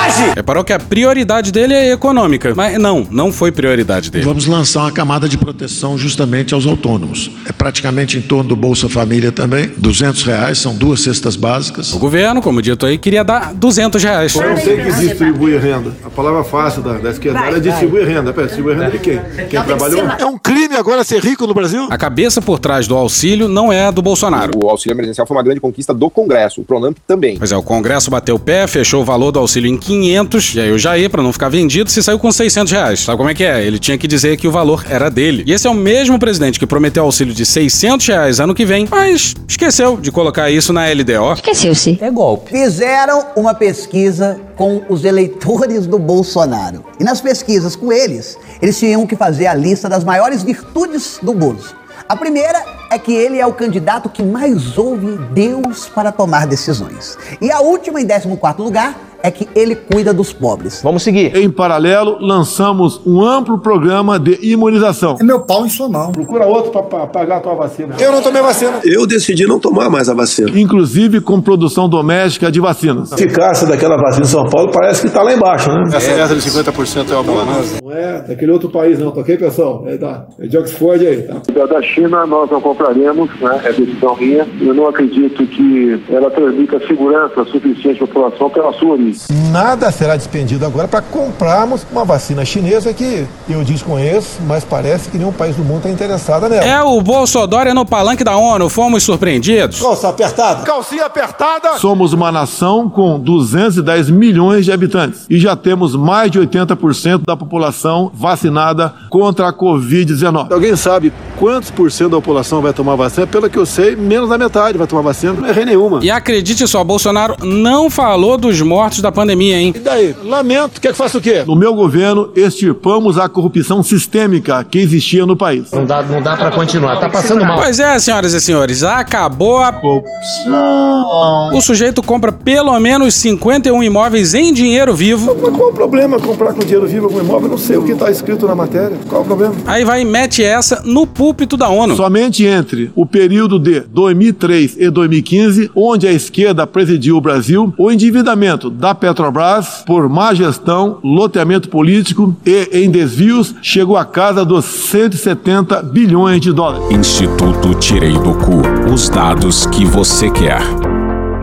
Sacanagem! 0.07 0.35
Reparou 0.35 0.65
que 0.65 0.73
a 0.73 0.79
prioridade 0.79 1.53
dele 1.53 1.75
é 1.75 1.93
econômica. 1.93 2.53
Mas 2.55 2.79
não, 2.79 3.07
não 3.11 3.33
foi 3.33 3.51
prioridade 3.51 4.11
dele. 4.11 4.25
Vamos 4.25 4.47
lançar 4.47 4.83
uma 4.83 4.93
camada 4.93 5.29
de 5.29 5.37
proteção 5.37 5.99
justamente 5.99 6.55
aos 6.55 6.67
autônomos. 6.67 7.31
É 7.47 7.53
praticamente 7.53 8.19
em 8.19 8.23
torno 8.23 8.51
do 8.51 8.57
Bolsa 8.57 8.89
Família 8.89 9.33
também. 9.33 9.71
200 9.77 10.23
reais, 10.25 10.59
são 10.59 10.75
duas 10.75 11.01
cestas 11.01 11.37
básicas. 11.37 11.93
O 11.93 11.99
governo, 11.99 12.41
como 12.41 12.63
dito 12.63 12.87
aí, 12.87 12.99
queria 12.99 13.25
dar 13.25 13.53
200 13.55 14.03
reais. 14.03 14.35
Eu 14.35 14.51
não 14.51 14.57
sei 14.57 14.77
que 14.77 14.93
distribui 14.93 15.57
renda. 15.59 15.93
A 16.05 16.11
palavra 16.11 16.45
fácil 16.45 16.83
da, 16.83 16.95
da 16.95 17.11
esquerda 17.11 17.41
é 17.41 17.61
distribuir 17.61 18.07
renda. 18.07 18.33
Pera, 18.33 18.47
distribuir 18.47 18.77
renda 18.77 18.91
de 18.91 18.99
quem? 18.99 19.21
Quem 19.49 19.63
trabalhou? 19.63 20.03
É 20.19 20.27
um 20.27 20.39
crime 20.39 20.77
agora 20.77 21.05
ser 21.05 21.23
rico 21.23 21.47
no 21.47 21.55
Brasil? 21.55 21.87
A 21.91 21.99
cabeça 21.99 22.41
por 22.41 22.59
trás 22.59 22.87
do 22.87 22.97
auxílio 22.97 23.49
não 23.49 23.73
é 23.73 23.87
a 23.87 23.91
do 23.91 24.03
Bolsonaro. 24.03 24.53
O 24.57 24.69
auxílio 24.69 24.95
emergencial 24.95 25.27
foi 25.27 25.37
uma 25.37 25.43
grande 25.43 25.61
conquista 25.61 25.93
do 25.93 26.09
Congresso. 26.11 26.61
O 26.61 26.65
Pronamp 26.65 26.97
também. 27.07 27.37
Pois 27.39 27.53
é, 27.53 27.57
o 27.57 27.63
Congresso 27.63 28.11
bateu 28.11 28.37
o 28.37 28.39
pé, 28.39 28.67
fechou 28.67 29.03
o 29.03 29.05
valor 29.05 29.33
do 29.33 29.39
auxílio 29.39 29.71
em 29.71 29.77
500, 29.97 30.55
e 30.55 30.61
aí 30.61 30.73
o 30.73 30.79
Jair, 30.79 31.09
pra 31.09 31.23
não 31.23 31.33
ficar 31.33 31.49
vendido, 31.49 31.91
se 31.91 32.03
saiu 32.03 32.19
com 32.19 32.31
600 32.31 32.73
reais. 32.73 33.01
Sabe 33.01 33.17
como 33.17 33.31
é 33.31 33.35
que 33.35 33.45
é? 33.45 33.65
Ele 33.65 33.79
tinha 33.79 33.97
que 33.97 34.07
dizer 34.07 34.37
que 34.37 34.47
o 34.47 34.51
valor 34.51 34.85
era 34.89 35.11
dele. 35.11 35.43
E 35.47 35.53
esse 35.53 35.67
é 35.67 35.71
o 35.71 35.75
mesmo 35.75 36.19
presidente 36.19 36.59
que 36.59 36.67
prometeu 36.67 37.05
auxílio 37.05 37.35
de 37.35 37.47
600 37.47 38.07
reais 38.07 38.41
ano 38.41 38.55
que 38.55 38.65
vem, 38.65 38.87
mas 38.91 39.35
esqueceu 39.49 39.97
de 39.97 40.13
colocar 40.13 40.51
isso 40.51 40.73
na 40.73 40.87
LDO. 40.87 41.33
Esqueceu-se. 41.35 41.99
É 42.01 42.11
golpe. 42.11 42.51
Fizeram 42.51 43.27
uma 43.37 43.55
pesquisa 43.55 44.39
com 44.55 44.83
os 44.89 45.05
eleitores 45.05 45.87
do 45.87 45.99
Bolsonaro. 45.99 46.85
E 47.01 47.05
nas 47.05 47.21
pesquisas 47.21 47.75
com 47.75 47.93
eles, 47.93 48.39
eles 48.61 48.79
tinham 48.79 49.07
que 49.07 49.17
fazer 49.17 49.47
a 49.47 49.55
lista 49.55 49.89
das 49.89 50.05
maiores 50.05 50.43
virtudes 50.43 51.19
do 51.23 51.33
Bozo. 51.33 51.75
A 52.09 52.15
primeira 52.15 52.63
é 52.89 52.99
que 52.99 53.13
ele 53.13 53.41
é 53.41 53.47
o 53.47 53.53
candidato 53.53 54.09
que 54.09 54.23
mais 54.23 54.79
ouve 54.79 55.19
Deus 55.33 55.89
para 55.89 56.13
tomar 56.13 56.47
decisões. 56.47 57.19
E 57.41 57.51
a 57.51 57.61
última, 57.61 58.01
em 58.01 58.07
14 58.07 58.63
lugar, 58.63 59.16
é 59.23 59.31
que 59.31 59.49
ele 59.55 59.75
cuida 59.75 60.13
dos 60.13 60.33
pobres. 60.33 60.81
Vamos 60.83 61.03
seguir. 61.03 61.37
Em 61.37 61.51
paralelo, 61.51 62.19
lançamos 62.21 63.01
um 63.07 63.23
amplo 63.23 63.59
programa 63.59 64.19
de 64.19 64.39
imunização. 64.43 65.17
É 65.21 65.25
meu 65.25 65.41
pau 65.41 65.67
em 65.67 65.69
sua 65.69 65.89
mão. 65.89 66.13
Procura 66.13 66.47
outro 66.47 66.71
para 66.71 67.07
pagar 67.07 67.39
a 67.39 67.41
tua 67.41 67.55
vacina. 67.55 67.95
Eu 67.99 68.13
não 68.13 68.23
tomei 68.23 68.43
vacina. 68.43 68.81
Eu 68.85 69.07
decidi 69.07 69.47
não 69.47 69.59
tomar 69.59 69.91
mais 69.91 70.09
a 70.09 70.15
vacina. 70.15 70.51
Inclusive 70.59 71.21
com 71.21 71.41
produção 71.41 71.89
doméstica 71.89 72.51
de 72.51 72.61
vacinas. 72.61 73.13
A 73.13 73.17
eficácia 73.17 73.67
daquela 73.67 73.97
vacina 73.97 74.25
em 74.25 74.29
São 74.29 74.45
Paulo 74.45 74.71
parece 74.71 75.03
que 75.03 75.07
está 75.09 75.23
lá 75.23 75.33
embaixo, 75.33 75.71
né? 75.71 75.85
Essa 75.93 76.15
meta 76.15 76.35
de 76.35 76.41
50% 76.41 77.11
é 77.11 77.15
uma 77.15 77.23
boa, 77.23 77.45
né? 77.45 77.63
Não 77.83 77.93
é 77.93 78.23
daquele 78.23 78.53
outro 78.53 78.69
país, 78.69 78.99
não, 78.99 79.11
tá 79.11 79.21
ok, 79.21 79.37
pessoal? 79.37 79.85
É, 79.87 79.97
da, 79.97 80.27
é 80.39 80.47
de 80.47 80.57
Oxford 80.59 81.07
aí, 81.07 81.23
tá? 81.23 81.67
Da 81.67 81.83
China 81.83 82.27
nós 82.27 82.51
não 82.51 82.61
compraremos, 82.61 83.29
né? 83.41 83.61
É 83.65 83.73
decisão 83.73 84.17
minha. 84.17 84.47
Eu 84.61 84.75
não 84.75 84.89
acredito 84.89 85.47
que 85.47 86.01
ela 86.09 86.31
transmita 86.31 86.79
segurança 86.87 87.45
suficiente 87.45 88.03
à 88.03 88.07
população 88.07 88.51
pela 88.51 88.73
sua 88.73 88.93
origem. 88.93 89.06
Nada 89.51 89.91
será 89.91 90.17
despendido 90.17 90.65
agora 90.67 90.89
para 90.89 91.01
comprarmos 91.01 91.87
uma 91.91 92.05
vacina 92.05 92.45
chinesa 92.45 92.93
que 92.93 93.27
eu 93.49 93.65
desconheço, 93.65 94.39
mas 94.47 94.65
parece 94.65 95.09
que 95.09 95.19
nenhum 95.19 95.33
país 95.33 95.57
do 95.57 95.65
mundo 95.65 95.79
está 95.79 95.91
interessado 95.91 96.49
nela. 96.49 96.65
É 96.65 96.83
o 96.83 97.01
Bolsonaro 97.01 97.47
no 97.75 97.85
palanque 97.85 98.25
da 98.25 98.37
ONU, 98.37 98.69
fomos 98.69 99.03
surpreendidos. 99.03 99.81
Calça 99.81 100.09
apertada. 100.09 100.63
Calcinha 100.63 101.05
apertada. 101.05 101.79
Somos 101.79 102.13
uma 102.13 102.33
nação 102.33 102.89
com 102.89 103.19
210 103.19 104.11
milhões 104.11 104.65
de 104.65 104.73
habitantes 104.73 105.27
e 105.29 105.39
já 105.39 105.55
temos 105.55 105.95
mais 105.95 106.31
de 106.31 106.41
80% 106.41 107.23
da 107.27 107.37
população 107.37 108.11
vacinada 108.15 108.93
contra 109.11 109.49
a 109.49 109.53
Covid-19. 109.53 110.53
Alguém 110.53 110.77
sabe 110.77 111.13
quantos 111.39 111.71
por 111.71 111.91
cento 111.91 112.11
da 112.11 112.17
população 112.17 112.61
vai 112.61 112.73
tomar 112.73 112.97
vacina? 112.97 113.27
Pelo 113.27 113.49
que 113.49 113.59
eu 113.59 113.67
sei, 113.67 113.95
menos 113.95 114.29
da 114.29 114.39
metade 114.39 114.79
vai 114.79 114.87
tomar 114.87 115.03
vacina. 115.03 115.33
Não 115.33 115.49
errei 115.49 115.65
nenhuma. 115.65 116.01
E 116.03 116.11
acredite 116.11 116.67
só, 116.67 116.83
Bolsonaro 116.83 117.37
não 117.43 117.91
falou 117.91 118.37
dos 118.37 118.61
mortos 118.61 118.96
da 119.03 119.13
pandemia, 119.13 119.59
hein? 119.59 119.73
E 119.75 119.79
daí? 119.79 120.15
Lamento. 120.25 120.81
Quer 120.81 120.93
que 120.93 120.99
faça 120.99 121.19
o 121.19 121.21
quê? 121.21 121.45
No 121.47 121.57
meu 121.57 121.75
governo, 121.75 122.31
extirpamos 122.35 123.19
a 123.19 123.29
corrupção 123.29 123.83
sistêmica 123.83 124.65
que 124.65 124.79
existia 124.79 125.27
no 125.27 125.37
país. 125.37 125.71
Não 125.73 125.85
dá, 125.85 126.03
não 126.03 126.23
dá 126.23 126.37
para 126.37 126.51
continuar. 126.51 126.97
Tá 126.97 127.09
passando 127.09 127.45
mal. 127.45 127.59
Pois 127.59 127.79
é, 127.79 127.99
senhoras 127.99 128.33
e 128.33 128.41
senhores, 128.41 128.83
acabou 128.83 129.59
a 129.59 129.73
corrupção. 129.73 131.55
O 131.55 131.61
sujeito 131.61 132.03
compra 132.03 132.33
pelo 132.33 132.79
menos 132.79 133.15
51 133.15 133.83
imóveis 133.83 134.35
em 134.35 134.53
dinheiro 134.53 134.95
vivo. 134.95 135.37
Mas 135.41 135.57
qual 135.57 135.71
o 135.71 135.73
problema 135.73 136.19
comprar 136.19 136.53
com 136.53 136.61
dinheiro 136.61 136.87
vivo 136.87 137.07
algum 137.07 137.21
imóvel? 137.21 137.47
Eu 137.47 137.51
não 137.51 137.59
sei 137.59 137.77
o 137.77 137.85
que 137.85 137.93
está 137.93 138.11
escrito 138.11 138.47
na 138.47 138.55
matéria. 138.55 138.97
Qual 139.09 139.23
o 139.23 139.25
problema? 139.25 139.55
Aí 139.67 139.85
vai 139.85 140.03
e 140.03 140.05
mete 140.05 140.43
essa 140.43 140.83
no 140.85 141.07
púlpito 141.07 141.57
da 141.57 141.69
ONU. 141.69 141.97
Somente 141.97 142.45
entre 142.45 142.91
o 142.95 143.07
período 143.07 143.59
de 143.59 143.81
2003 143.81 144.77
e 144.79 144.91
2015, 144.91 145.71
onde 145.75 146.07
a 146.07 146.13
esquerda 146.13 146.67
presidiu 146.67 147.17
o 147.17 147.21
Brasil, 147.21 147.73
o 147.79 147.91
endividamento 147.91 148.71
da 148.71 148.86
Petrobras 148.95 149.83
por 149.87 150.09
má 150.09 150.35
gestão, 150.35 150.99
loteamento 151.03 151.69
político 151.69 152.35
e 152.45 152.69
em 152.73 152.91
desvios 152.91 153.55
chegou 153.61 153.97
à 153.97 154.05
casa 154.05 154.45
dos 154.45 154.65
170 154.65 155.83
bilhões 155.83 156.41
de 156.41 156.53
dólares. 156.53 156.91
Instituto 156.91 157.75
Tirei 157.75 158.13
do 158.13 158.35
Cu. 158.35 158.63
Os 158.93 159.09
dados 159.09 159.67
que 159.67 159.85
você 159.85 160.31
quer. 160.31 160.61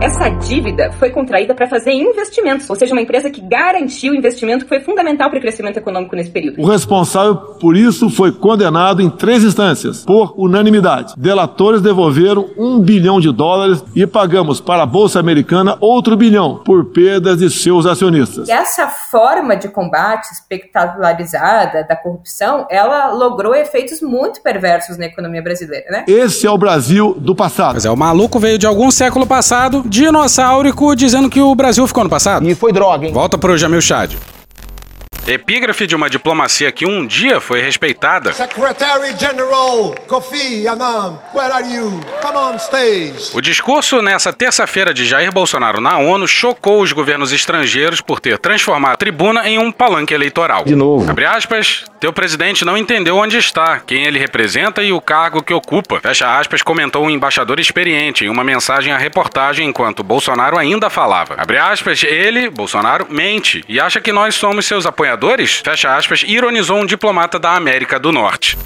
Essa 0.04 0.28
dívida 0.28 0.92
foi 0.98 1.08
contraída 1.08 1.54
para 1.54 1.66
fazer 1.66 1.90
investimentos, 1.92 2.68
ou 2.68 2.76
seja, 2.76 2.92
uma 2.92 3.00
empresa 3.00 3.30
que 3.30 3.40
garantiu 3.40 4.12
o 4.12 4.14
investimento 4.14 4.66
que 4.66 4.68
foi 4.68 4.80
fundamental 4.80 5.30
para 5.30 5.38
o 5.38 5.40
crescimento 5.40 5.78
econômico 5.78 6.14
nesse 6.14 6.28
período. 6.28 6.60
O 6.60 6.66
responsável 6.66 7.34
por 7.58 7.74
isso 7.74 8.10
foi 8.10 8.30
condenado 8.30 9.00
em 9.00 9.08
três 9.08 9.42
instâncias, 9.42 10.04
por 10.04 10.34
unanimidade. 10.36 11.14
Delatores 11.16 11.80
devolveram 11.80 12.50
um 12.58 12.78
bilhão 12.80 13.18
de 13.18 13.32
dólares 13.32 13.82
e 13.96 14.06
pagamos 14.06 14.60
para 14.60 14.82
a 14.82 14.86
Bolsa 14.86 15.18
Americana 15.18 15.78
outro 15.80 16.18
bilhão 16.18 16.62
por 16.62 16.92
perdas 16.92 17.38
de 17.38 17.48
seus 17.48 17.86
acionistas. 17.86 18.46
E 18.46 18.52
essa 18.52 18.88
forma 18.88 19.56
de 19.56 19.68
combate 19.68 20.30
espectacularizada 20.32 21.82
da 21.82 21.96
corrupção, 21.96 22.66
ela 22.68 23.10
logrou 23.10 23.54
efeitos 23.54 24.02
muito 24.02 24.42
perversos 24.42 24.98
na 24.98 25.06
economia 25.06 25.40
brasileira, 25.40 25.86
né? 25.90 26.04
Esse 26.06 26.46
é 26.46 26.50
o 26.50 26.58
Brasil 26.58 27.16
do 27.18 27.34
passado. 27.34 27.76
Mas 27.76 27.86
é, 27.86 27.90
o 27.90 27.96
maluco 27.96 28.38
veio 28.38 28.58
de 28.58 28.66
algum 28.66 28.90
século 28.90 29.26
passado, 29.26 29.82
dinossaurico, 29.94 30.96
dizendo 30.96 31.30
que 31.30 31.40
o 31.40 31.54
Brasil 31.54 31.86
ficou 31.86 32.02
no 32.02 32.10
passado. 32.10 32.48
E 32.48 32.54
foi 32.54 32.72
droga, 32.72 33.06
hein? 33.06 33.12
Volta 33.12 33.38
pro 33.38 33.56
Jamil 33.56 33.80
Chad. 33.80 34.14
Epígrafe 35.26 35.86
de 35.86 35.96
uma 35.96 36.10
diplomacia 36.10 36.70
que 36.70 36.84
um 36.84 37.06
dia 37.06 37.40
foi 37.40 37.62
respeitada. 37.62 38.30
Secretary 38.34 39.16
General 39.18 39.94
Kofi 40.06 40.68
Annan, 40.68 41.18
where 41.34 41.50
are 41.50 41.66
you? 41.66 41.98
Come 42.20 42.36
on 42.36 42.56
stage. 42.56 43.30
O 43.32 43.40
discurso 43.40 44.02
nessa 44.02 44.34
terça-feira 44.34 44.92
de 44.92 45.06
Jair 45.06 45.32
Bolsonaro 45.32 45.80
na 45.80 45.96
ONU 45.96 46.28
chocou 46.28 46.82
os 46.82 46.92
governos 46.92 47.32
estrangeiros 47.32 48.02
por 48.02 48.20
ter 48.20 48.38
transformado 48.38 48.92
a 48.92 48.96
tribuna 48.96 49.48
em 49.48 49.58
um 49.58 49.72
palanque 49.72 50.12
eleitoral. 50.12 50.62
De 50.64 50.76
novo. 50.76 51.10
Abre 51.10 51.24
aspas, 51.24 51.86
teu 51.98 52.12
presidente 52.12 52.62
não 52.62 52.76
entendeu 52.76 53.16
onde 53.16 53.38
está, 53.38 53.80
quem 53.80 54.04
ele 54.04 54.18
representa 54.18 54.82
e 54.82 54.92
o 54.92 55.00
cargo 55.00 55.42
que 55.42 55.54
ocupa. 55.54 56.00
Fecha 56.00 56.38
aspas, 56.38 56.60
comentou 56.60 57.02
um 57.02 57.08
embaixador 57.08 57.58
experiente 57.58 58.26
em 58.26 58.28
uma 58.28 58.44
mensagem 58.44 58.92
à 58.92 58.98
reportagem 58.98 59.66
enquanto 59.66 60.04
Bolsonaro 60.04 60.58
ainda 60.58 60.90
falava. 60.90 61.34
Abre 61.38 61.56
aspas, 61.56 62.02
ele, 62.02 62.50
Bolsonaro, 62.50 63.06
mente 63.08 63.64
e 63.66 63.80
acha 63.80 64.02
que 64.02 64.12
nós 64.12 64.34
somos 64.34 64.66
seus 64.66 64.84
apoiadores 64.84 65.13
fecha 65.56 65.96
aspas, 65.96 66.22
ironizou 66.26 66.78
um 66.78 66.86
diplomata 66.86 67.38
da 67.38 67.54
América 67.54 67.98
do 67.98 68.12
Norte. 68.12 68.56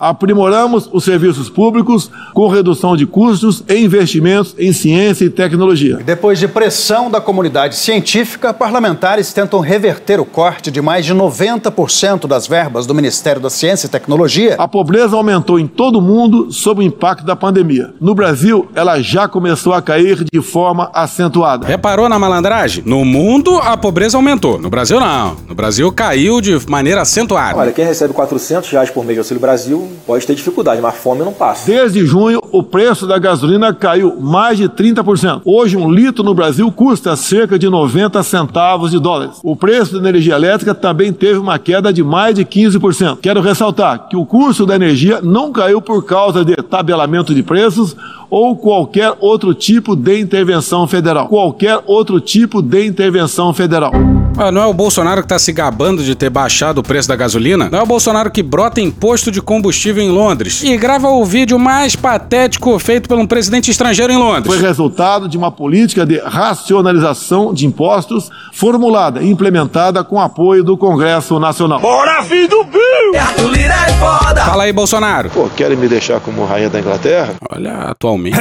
Aprimoramos 0.00 0.88
os 0.90 1.04
serviços 1.04 1.50
públicos 1.50 2.10
com 2.32 2.48
redução 2.48 2.96
de 2.96 3.06
custos 3.06 3.62
e 3.68 3.84
investimentos 3.84 4.54
em 4.58 4.72
ciência 4.72 5.26
e 5.26 5.30
tecnologia. 5.30 5.98
Depois 5.98 6.38
de 6.38 6.48
pressão 6.48 7.10
da 7.10 7.20
comunidade 7.20 7.76
científica, 7.76 8.54
parlamentares 8.54 9.32
tentam 9.32 9.60
reverter 9.60 10.18
o 10.18 10.24
corte 10.24 10.70
de 10.70 10.80
mais 10.80 11.04
de 11.04 11.14
90% 11.14 12.26
das 12.26 12.46
verbas 12.46 12.86
do 12.86 12.94
Ministério 12.94 13.42
da 13.42 13.50
Ciência 13.50 13.86
e 13.86 13.90
Tecnologia. 13.90 14.56
A 14.58 14.66
pobreza 14.66 15.16
aumentou 15.16 15.58
em 15.58 15.66
todo 15.66 15.98
o 15.98 16.02
mundo 16.02 16.50
sob 16.50 16.80
o 16.80 16.82
impacto 16.82 17.24
da 17.24 17.36
pandemia. 17.36 17.92
No 18.00 18.14
Brasil, 18.14 18.68
ela 18.74 19.00
já 19.02 19.28
começou 19.28 19.74
a 19.74 19.82
cair 19.82 20.24
de 20.24 20.40
forma 20.40 20.90
acentuada. 20.94 21.66
Reparou 21.66 22.08
na 22.08 22.18
malandragem? 22.18 22.82
No 22.86 23.04
mundo, 23.04 23.58
a 23.58 23.76
pobreza 23.76 24.16
aumentou. 24.16 24.58
No 24.58 24.70
Brasil, 24.70 24.98
não. 24.98 25.36
No 25.46 25.54
Brasil, 25.54 25.92
caiu 25.92 26.40
de 26.40 26.58
maneira 26.68 27.02
acentuada. 27.02 27.58
Olha, 27.58 27.72
quem 27.72 27.84
recebe 27.84 28.14
400 28.14 28.70
reais 28.70 28.90
por 28.90 29.04
mês 29.04 29.16
de 29.16 29.18
Auxílio 29.18 29.40
Brasil 29.40 29.89
pode 30.06 30.26
ter 30.26 30.34
dificuldade, 30.34 30.80
mas 30.80 30.94
fome 30.96 31.22
não 31.22 31.32
passa. 31.32 31.66
Desde 31.66 32.04
junho, 32.04 32.40
o 32.52 32.62
preço 32.62 33.06
da 33.06 33.18
gasolina 33.18 33.72
caiu 33.72 34.20
mais 34.20 34.58
de 34.58 34.68
30%. 34.68 35.42
Hoje, 35.44 35.76
um 35.76 35.90
litro 35.90 36.24
no 36.24 36.34
Brasil 36.34 36.70
custa 36.72 37.16
cerca 37.16 37.58
de 37.58 37.68
90 37.68 38.22
centavos 38.22 38.90
de 38.90 38.98
dólares. 38.98 39.38
O 39.42 39.54
preço 39.56 40.00
da 40.00 40.08
energia 40.08 40.34
elétrica 40.34 40.74
também 40.74 41.12
teve 41.12 41.38
uma 41.38 41.58
queda 41.58 41.92
de 41.92 42.02
mais 42.02 42.34
de 42.34 42.44
15%. 42.44 43.18
Quero 43.20 43.40
ressaltar 43.40 44.08
que 44.08 44.16
o 44.16 44.26
custo 44.26 44.66
da 44.66 44.74
energia 44.74 45.20
não 45.22 45.52
caiu 45.52 45.80
por 45.80 46.04
causa 46.04 46.44
de 46.44 46.56
tabelamento 46.56 47.34
de 47.34 47.42
preços 47.42 47.96
ou 48.28 48.56
qualquer 48.56 49.14
outro 49.20 49.52
tipo 49.54 49.96
de 49.96 50.20
intervenção 50.20 50.86
federal. 50.86 51.28
Qualquer 51.28 51.80
outro 51.86 52.20
tipo 52.20 52.62
de 52.62 52.86
intervenção 52.86 53.52
federal. 53.52 53.92
Ah, 54.36 54.50
não 54.50 54.62
é 54.62 54.66
o 54.66 54.72
Bolsonaro 54.72 55.22
que 55.22 55.28
tá 55.28 55.38
se 55.38 55.52
gabando 55.52 56.02
de 56.02 56.14
ter 56.14 56.30
baixado 56.30 56.78
o 56.78 56.82
preço 56.82 57.08
da 57.08 57.16
gasolina? 57.16 57.68
Não 57.70 57.78
é 57.78 57.82
o 57.82 57.86
Bolsonaro 57.86 58.30
que 58.30 58.42
brota 58.42 58.80
imposto 58.80 59.30
de 59.30 59.42
combustível 59.42 60.02
em 60.02 60.10
Londres 60.10 60.62
e 60.62 60.76
grava 60.76 61.08
o 61.10 61.24
vídeo 61.24 61.58
mais 61.58 61.94
patético 61.94 62.78
feito 62.78 63.08
por 63.08 63.18
um 63.18 63.26
presidente 63.26 63.70
estrangeiro 63.70 64.12
em 64.12 64.16
Londres? 64.16 64.46
Foi 64.46 64.62
resultado 64.62 65.28
de 65.28 65.36
uma 65.36 65.50
política 65.50 66.06
de 66.06 66.18
racionalização 66.18 67.52
de 67.52 67.66
impostos 67.66 68.30
formulada 68.52 69.22
e 69.22 69.30
implementada 69.30 70.02
com 70.02 70.20
apoio 70.20 70.64
do 70.64 70.76
Congresso 70.76 71.38
Nacional. 71.38 71.80
Bora, 71.80 72.22
filho 72.22 72.48
do 72.48 72.64
Bill! 72.64 72.80
é 73.14 73.92
foda! 73.98 74.44
Fala 74.44 74.64
aí, 74.64 74.72
Bolsonaro. 74.72 75.30
Pô, 75.30 75.48
querem 75.56 75.76
me 75.76 75.88
deixar 75.88 76.20
como 76.20 76.44
rainha 76.44 76.70
da 76.70 76.78
Inglaterra? 76.78 77.34
Olha, 77.50 77.72
atualmente. 77.90 78.38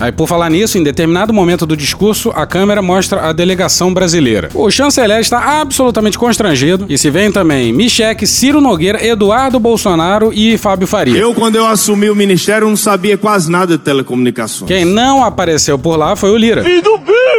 aí, 0.00 0.12
por 0.12 0.26
falar 0.26 0.50
nisso, 0.50 0.78
em 0.78 0.82
determinado 0.82 1.32
momento 1.32 1.66
do 1.66 1.76
discurso, 1.76 2.30
a 2.34 2.46
câmera 2.46 2.82
mostra 2.82 3.28
a 3.28 3.32
delegação 3.32 3.92
brasileira. 3.92 4.48
O 4.54 4.70
chanceler 4.70 5.11
está 5.20 5.60
absolutamente 5.60 6.18
constrangido 6.18 6.86
e 6.88 6.96
se 6.98 7.10
vem 7.10 7.30
também 7.30 7.72
Michele, 7.72 8.26
Ciro 8.26 8.60
Nogueira, 8.60 9.04
Eduardo 9.04 9.58
Bolsonaro 9.58 10.32
e 10.32 10.58
Fábio 10.58 10.86
Faria. 10.86 11.16
Eu, 11.16 11.34
quando 11.34 11.56
eu 11.56 11.66
assumi 11.66 12.10
o 12.10 12.14
ministério, 12.14 12.68
não 12.68 12.76
sabia 12.76 13.16
quase 13.16 13.50
nada 13.50 13.76
de 13.76 13.82
telecomunicações. 13.82 14.68
Quem 14.68 14.84
não 14.84 15.24
apareceu 15.24 15.78
por 15.78 15.96
lá 15.96 16.16
foi 16.16 16.30
o 16.30 16.36
Lira. 16.36 16.64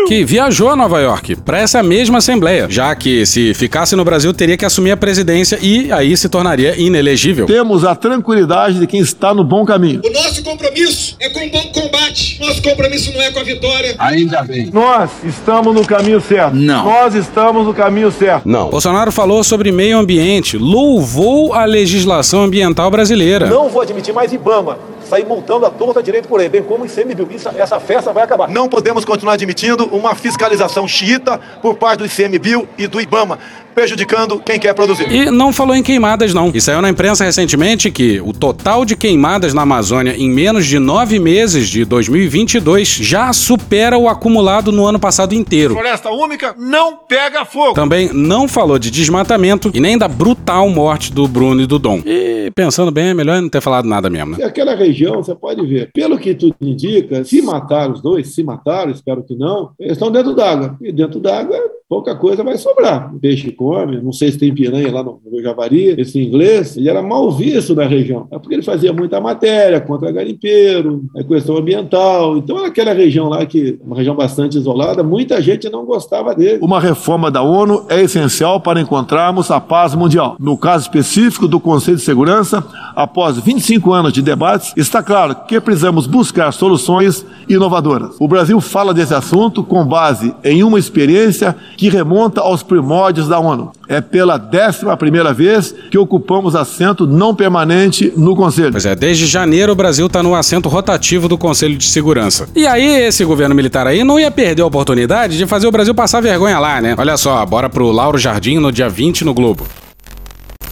Que 0.08 0.24
viajou 0.24 0.70
a 0.70 0.76
Nova 0.76 1.00
York 1.00 1.38
para 1.38 1.60
essa 1.60 1.82
mesma 1.82 2.18
assembleia, 2.18 2.68
já 2.70 2.94
que 2.96 3.26
se 3.26 3.54
ficasse 3.54 3.96
no 3.96 4.04
Brasil 4.04 4.34
teria 4.34 4.58
que 4.58 4.66
assumir 4.66 4.92
a 4.92 4.98
presidência 4.98 5.58
e 5.62 5.92
aí 5.92 6.16
se 6.18 6.28
tornaria 6.28 6.80
inelegível. 6.80 7.46
Temos 7.46 7.86
a 7.86 7.96
tranquilidade 7.96 8.80
de 8.80 8.88
quem 8.88 9.00
está 9.00 9.34
no 9.34 9.44
bom 9.44 9.66
caminho. 9.66 10.02
O 10.04 10.12
nosso 10.12 10.44
compromisso 10.44 11.16
é 11.20 11.30
com 11.30 11.46
o 11.46 11.50
bom 11.50 11.64
combate. 11.74 12.40
Nosso 12.40 12.62
compromisso 12.62 13.12
não 13.14 13.22
é 13.22 13.32
com 13.32 13.40
a 13.40 13.44
vitória. 13.44 13.96
Ainda 14.00 14.42
bem. 14.42 14.70
Nós 14.72 15.12
estamos 15.24 15.74
no 15.74 15.86
caminho 15.86 16.22
certo. 16.22 16.56
Não. 16.56 16.86
Nós 16.86 17.16
estamos 17.16 17.63
no 17.64 17.74
caminho 17.74 18.12
certo. 18.12 18.48
Não. 18.48 18.70
Bolsonaro 18.70 19.12
falou 19.12 19.44
sobre 19.44 19.72
meio 19.72 19.98
ambiente, 19.98 20.58
louvou 20.58 21.54
a 21.54 21.66
legislação 21.66 22.44
ambiental 22.44 22.90
brasileira. 22.90 23.48
Não 23.48 23.70
vou 23.70 23.82
admitir 23.82 24.14
mais 24.14 24.32
IBAMA 24.34 24.78
sair 25.08 25.26
montando 25.26 25.66
a 25.66 25.70
torta 25.70 26.02
direito 26.02 26.28
por 26.28 26.40
aí, 26.40 26.50
bem 26.50 26.64
como 26.64 26.84
o 26.84 26.88
ICMBio. 26.88 27.28
Isso, 27.32 27.50
essa 27.58 27.80
festa 27.80 28.12
vai 28.12 28.24
acabar. 28.24 28.50
Não 28.50 28.68
podemos 28.68 29.06
continuar 29.06 29.34
admitindo 29.34 29.86
uma 29.88 30.16
fiscalização 30.16 30.88
xiita 30.88 31.40
por 31.62 31.76
parte 31.76 32.00
do 32.00 32.06
ICMBio 32.06 32.68
e 32.78 32.88
do 32.88 33.00
IBAMA 33.00 33.40
prejudicando 33.74 34.40
quem 34.40 34.60
quer 34.60 34.74
produzir. 34.74 35.12
E 35.12 35.30
não 35.30 35.52
falou 35.52 35.76
em 35.76 35.84
queimadas, 35.84 36.34
não. 36.34 36.52
E 36.54 36.62
saiu 36.62 36.82
na 36.82 36.90
imprensa 36.90 37.24
recentemente 37.24 37.92
que 37.92 38.22
o 38.22 38.32
total 38.32 38.86
de 38.86 38.96
queimadas 38.96 39.54
na 39.54 39.64
Amazônia 39.64 40.16
em 40.16 40.30
menos 40.30 40.66
de 40.66 40.80
nove 40.80 41.20
meses 41.20 41.68
de 41.68 41.84
2022 41.84 42.88
já 42.88 43.34
supera 43.34 43.98
o 43.98 44.08
acumulado 44.08 44.72
no 44.72 44.86
ano 44.86 45.00
passado 45.00 45.34
inteiro. 45.34 45.74
Floresta 45.74 46.10
úmica 46.10 46.56
não 46.58 46.96
pega 46.96 47.44
fogo. 47.46 47.74
Também 47.74 48.10
não 48.14 48.48
falou 48.48 48.78
de 48.78 48.92
desmatamento 48.92 49.72
e 49.74 49.80
nem 49.80 49.98
da 49.98 50.08
brutal 50.08 50.70
morte 50.70 51.12
do 51.12 51.28
Bruno 51.28 51.62
e 51.62 51.66
do 51.66 51.80
Dom. 51.80 52.02
E 52.06 52.52
pensando 52.56 52.92
bem, 52.92 53.10
é 53.10 53.14
melhor 53.14 53.42
não 53.42 53.50
ter 53.50 53.62
falado 53.62 53.88
nada 53.88 54.10
mesmo, 54.10 54.38
né? 54.38 54.46
Aquela 54.46 54.76
região, 54.76 54.93
você 54.94 55.36
pode 55.36 55.66
ver, 55.66 55.92
pelo 55.92 56.18
que 56.18 56.34
tudo 56.36 56.56
indica, 56.62 57.24
se 57.24 57.42
mataram 57.42 57.94
os 57.94 58.02
dois, 58.02 58.34
se 58.34 58.44
mataram, 58.44 58.92
espero 58.92 59.24
que 59.24 59.36
não, 59.36 59.72
eles 59.80 59.94
estão 59.94 60.12
dentro 60.12 60.34
d'água. 60.34 60.78
E 60.82 60.92
dentro 60.92 61.20
d'água, 61.20 61.58
pouca 61.88 62.16
coisa 62.16 62.44
vai 62.44 62.58
sobrar. 62.58 63.14
O 63.14 63.20
peixe 63.20 63.52
come, 63.52 64.02
não 64.02 64.12
sei 64.12 64.32
se 64.32 64.38
tem 64.38 64.54
piranha 64.54 64.92
lá 64.92 65.04
no, 65.04 65.20
no 65.30 65.42
Javari, 65.42 65.96
esse 66.00 66.22
inglês, 66.22 66.76
ele 66.78 66.90
era 66.90 67.02
mal 67.02 67.32
visto 67.32 67.76
na 67.76 67.86
região. 67.86 68.28
É 68.32 68.40
porque 68.40 68.56
ele 68.56 68.64
fazia 68.64 68.92
muita 68.92 69.20
matéria 69.22 69.80
contra 69.80 70.12
garimpeiro, 70.12 71.04
a 71.16 71.24
questão 71.24 71.58
ambiental. 71.58 72.38
Então, 72.38 72.62
naquela 72.62 72.94
região 72.94 73.30
lá, 73.30 73.46
que 73.46 73.78
uma 73.82 73.96
região 73.96 74.16
bastante 74.16 74.58
isolada, 74.58 75.04
muita 75.04 75.42
gente 75.42 75.70
não 75.70 75.86
gostava 75.86 76.34
dele. 76.34 76.60
Uma 76.62 76.80
reforma 76.80 77.30
da 77.30 77.42
ONU 77.42 77.86
é 77.90 78.02
essencial 78.02 78.60
para 78.60 78.82
encontrarmos 78.82 79.52
a 79.52 79.60
paz 79.60 79.94
mundial. 79.94 80.36
No 80.40 80.58
caso 80.58 80.84
específico 80.84 81.48
do 81.48 81.60
Conselho 81.60 81.98
de 81.98 82.04
Segurança, 82.04 82.64
após 82.96 83.38
25 83.38 83.92
anos 83.92 84.14
de 84.14 84.22
debates, 84.22 84.74
está 84.76 85.04
claro 85.04 85.36
que 85.48 85.60
precisamos 85.60 86.08
buscar 86.08 86.52
soluções 86.52 87.26
inovadoras. 87.48 88.16
O 88.20 88.28
Brasil 88.28 88.60
fala 88.62 88.94
desse 88.94 89.14
assunto 89.14 89.64
com 89.64 89.86
base 89.86 90.34
em 90.44 90.64
uma 90.64 90.80
experiência 90.80 91.56
que 91.78 91.90
remonta 91.90 92.42
aos 92.42 92.64
primórdios 92.64 93.28
da 93.28 93.40
ONU. 93.40 93.72
É 93.88 94.02
pela 94.02 94.38
décima 94.38 94.96
primeira 94.96 95.34
vez 95.34 95.74
que 95.92 95.98
ocupamos 95.98 96.56
assento 96.56 97.06
não 97.06 97.36
permanente 97.36 98.12
no 98.16 98.36
Conselho. 98.36 98.72
Pois 98.72 98.86
é, 98.86 98.96
desde 98.96 99.26
janeiro 99.26 99.74
o 99.74 99.76
Brasil 99.76 100.08
está 100.08 100.24
no 100.24 100.36
assento 100.36 100.70
rotativo 100.70 101.28
do 101.28 101.38
Conselho 101.38 101.78
de 101.78 101.86
Segurança. 101.86 102.48
E 102.56 102.66
aí 102.66 103.04
esse 103.04 103.26
governo 103.26 103.56
militar 103.56 103.88
aí 103.88 104.04
não 104.04 104.20
ia 104.20 104.32
perder 104.32 104.62
a 104.62 104.66
oportunidade 104.66 105.38
de 105.38 105.46
fazer 105.46 105.68
o 105.68 105.72
Brasil 105.72 105.94
passar 105.94 106.22
vergonha 106.22 106.60
lá, 106.60 106.82
né? 106.82 106.96
Olha 106.98 107.18
só, 107.18 107.46
bora 107.46 107.70
pro 107.70 107.92
Lauro 107.92 108.18
Jardim 108.18 108.58
no 108.58 108.72
dia 108.72 108.90
20 108.90 109.26
no 109.26 109.34
Globo. 109.34 109.66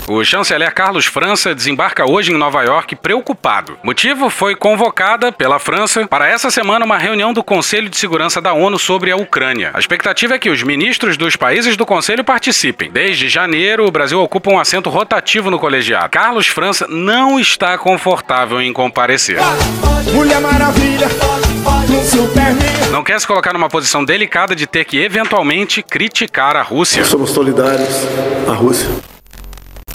O 0.07 0.23
chanceler 0.25 0.73
Carlos 0.73 1.05
França 1.05 1.53
desembarca 1.55 2.09
hoje 2.09 2.31
em 2.31 2.37
Nova 2.37 2.61
York 2.63 2.95
preocupado. 2.95 3.77
Motivo 3.83 4.29
foi 4.29 4.55
convocada 4.55 5.31
pela 5.31 5.59
França 5.59 6.07
para 6.07 6.27
essa 6.27 6.51
semana 6.51 6.85
uma 6.85 6.97
reunião 6.97 7.31
do 7.31 7.43
Conselho 7.43 7.87
de 7.87 7.97
Segurança 7.97 8.41
da 8.41 8.51
ONU 8.53 8.77
sobre 8.77 9.11
a 9.11 9.15
Ucrânia. 9.15 9.71
A 9.73 9.79
expectativa 9.79 10.35
é 10.35 10.39
que 10.39 10.49
os 10.49 10.63
ministros 10.63 11.17
dos 11.17 11.35
países 11.35 11.77
do 11.77 11.85
Conselho 11.85 12.23
participem. 12.23 12.91
Desde 12.91 13.29
janeiro, 13.29 13.85
o 13.85 13.91
Brasil 13.91 14.21
ocupa 14.21 14.51
um 14.51 14.59
assento 14.59 14.89
rotativo 14.89 15.49
no 15.49 15.59
colegiado. 15.59 16.09
Carlos 16.09 16.47
França 16.47 16.87
não 16.89 17.39
está 17.39 17.77
confortável 17.77 18.61
em 18.61 18.73
comparecer. 18.73 19.37
Mulher 20.13 20.41
Maravilha. 20.41 21.07
Não 22.91 23.03
quer 23.03 23.19
se 23.19 23.27
colocar 23.27 23.53
numa 23.53 23.69
posição 23.69 24.03
delicada 24.03 24.55
de 24.55 24.65
ter 24.65 24.83
que 24.83 24.97
eventualmente 24.97 25.81
criticar 25.81 26.55
a 26.55 26.61
Rússia. 26.61 27.05
Somos 27.05 27.29
solidários 27.29 28.07
à 28.47 28.53
Rússia. 28.53 28.89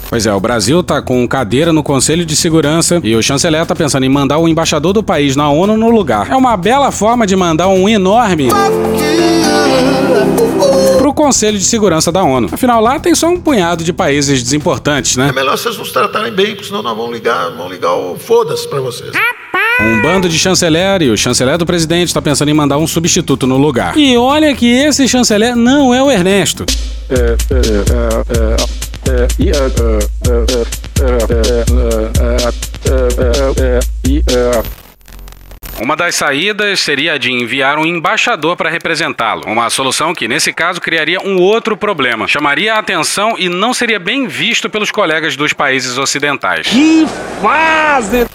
Pois 0.08 0.24
é, 0.24 0.32
o 0.32 0.40
Brasil 0.40 0.82
tá 0.82 1.02
com 1.02 1.26
cadeira 1.26 1.72
no 1.72 1.82
Conselho 1.82 2.24
de 2.24 2.36
Segurança 2.36 3.00
e 3.02 3.14
o 3.16 3.22
chanceler 3.22 3.66
tá 3.66 3.74
pensando 3.74 4.04
em 4.04 4.08
mandar 4.08 4.38
o 4.38 4.48
embaixador 4.48 4.92
do 4.92 5.02
país 5.02 5.34
na 5.34 5.50
ONU 5.50 5.76
no 5.76 5.90
lugar. 5.90 6.30
É 6.30 6.36
uma 6.36 6.56
bela 6.56 6.90
forma 6.92 7.26
de 7.26 7.34
mandar 7.34 7.68
um 7.68 7.88
enorme 7.88 8.48
pro 10.98 11.12
Conselho 11.12 11.58
de 11.58 11.64
Segurança 11.64 12.12
da 12.12 12.22
ONU. 12.22 12.48
Afinal, 12.52 12.80
lá 12.80 12.98
tem 12.98 13.14
só 13.14 13.28
um 13.28 13.40
punhado 13.40 13.82
de 13.82 13.92
países 13.92 14.42
desimportantes, 14.42 15.16
né? 15.16 15.28
É 15.28 15.32
melhor 15.32 15.58
vocês 15.58 15.76
nos 15.76 15.90
tratarem 15.90 16.32
bem, 16.32 16.54
porque 16.54 16.64
senão 16.64 16.82
nós 16.82 16.96
vamos 16.96 17.12
ligar, 17.12 17.50
vamos 17.50 17.72
ligar 17.72 17.92
o 17.94 18.16
foda-se 18.16 18.68
pra 18.68 18.80
vocês. 18.80 19.10
Um 19.80 20.00
bando 20.00 20.28
de 20.28 20.38
chanceler 20.38 21.02
e 21.02 21.10
o 21.10 21.16
chanceler 21.16 21.58
do 21.58 21.66
presidente 21.66 22.08
está 22.08 22.22
pensando 22.22 22.48
em 22.48 22.54
mandar 22.54 22.78
um 22.78 22.86
substituto 22.86 23.46
no 23.46 23.58
lugar. 23.58 23.96
E 23.96 24.16
olha 24.16 24.54
que 24.54 24.66
esse 24.66 25.06
chanceler 25.06 25.54
não 25.54 25.92
é 25.92 26.02
o 26.02 26.10
Ernesto. 26.10 26.64
É, 27.10 27.14
é, 27.14 28.54
é, 28.54 28.85
Uma 35.80 35.94
das 35.94 36.14
saídas 36.16 36.80
seria 36.80 37.12
a 37.12 37.18
de 37.18 37.30
enviar 37.30 37.78
um 37.78 37.86
embaixador 37.86 38.56
para 38.56 38.70
representá-lo. 38.70 39.42
Uma 39.46 39.68
solução 39.70 40.14
que, 40.14 40.26
nesse 40.26 40.52
caso, 40.52 40.80
criaria 40.80 41.20
um 41.20 41.38
outro 41.40 41.76
problema. 41.76 42.26
Chamaria 42.26 42.74
a 42.74 42.78
atenção 42.78 43.34
e 43.38 43.48
não 43.48 43.74
seria 43.74 44.00
bem 44.00 44.26
visto 44.26 44.70
pelos 44.70 44.90
colegas 44.90 45.36
dos 45.36 45.52
países 45.52 45.98
ocidentais. 45.98 46.66
Que 46.66 47.06
fase! 47.40 48.26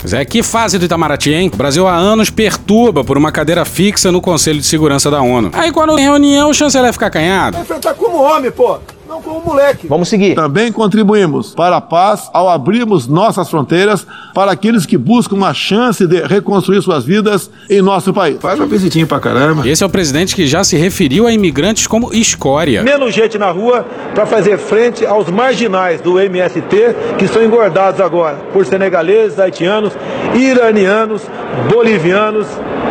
Pois 0.00 0.12
é, 0.12 0.22
que 0.22 0.42
fase 0.42 0.78
do 0.78 0.84
Itamaraty, 0.84 1.32
hein? 1.32 1.50
O 1.50 1.56
Brasil 1.56 1.88
há 1.88 1.94
anos 1.94 2.28
perturba 2.28 3.02
por 3.02 3.16
uma 3.16 3.32
cadeira 3.32 3.64
fixa 3.64 4.12
no 4.12 4.20
Conselho 4.20 4.60
de 4.60 4.66
Segurança 4.66 5.10
da 5.10 5.22
ONU. 5.22 5.50
Aí 5.54 5.72
quando 5.72 5.96
tem 5.96 6.04
reunião, 6.04 6.50
o 6.50 6.54
chanceler 6.54 6.92
fica 6.92 7.06
acanhado. 7.06 7.54
Vai 7.54 7.62
enfrentar 7.62 7.94
como 7.94 8.22
homem, 8.22 8.50
pô. 8.50 8.78
Não 9.14 9.22
como 9.22 9.40
moleque. 9.40 9.86
Vamos 9.86 10.08
seguir. 10.08 10.34
Também 10.34 10.72
contribuímos 10.72 11.54
para 11.54 11.76
a 11.76 11.80
paz 11.80 12.28
ao 12.32 12.48
abrirmos 12.48 13.06
nossas 13.06 13.48
fronteiras 13.48 14.04
para 14.34 14.50
aqueles 14.50 14.84
que 14.84 14.98
buscam 14.98 15.36
uma 15.36 15.54
chance 15.54 16.04
de 16.04 16.20
reconstruir 16.26 16.82
suas 16.82 17.04
vidas 17.04 17.48
em 17.70 17.80
nosso 17.80 18.12
país. 18.12 18.38
Faz 18.40 18.58
uma 18.58 18.66
visitinha 18.66 19.06
pra 19.06 19.20
caramba. 19.20 19.68
Esse 19.68 19.84
é 19.84 19.86
o 19.86 19.88
presidente 19.88 20.34
que 20.34 20.48
já 20.48 20.64
se 20.64 20.76
referiu 20.76 21.28
a 21.28 21.32
imigrantes 21.32 21.86
como 21.86 22.12
escória. 22.12 22.82
Menos 22.82 23.14
gente 23.14 23.38
na 23.38 23.52
rua 23.52 23.86
para 24.16 24.26
fazer 24.26 24.58
frente 24.58 25.06
aos 25.06 25.30
marginais 25.30 26.00
do 26.00 26.18
MST 26.18 26.96
que 27.16 27.28
são 27.28 27.40
engordados 27.40 28.00
agora 28.00 28.38
por 28.52 28.66
senegaleses, 28.66 29.38
haitianos, 29.38 29.92
iranianos, 30.34 31.22
bolivianos 31.70 32.48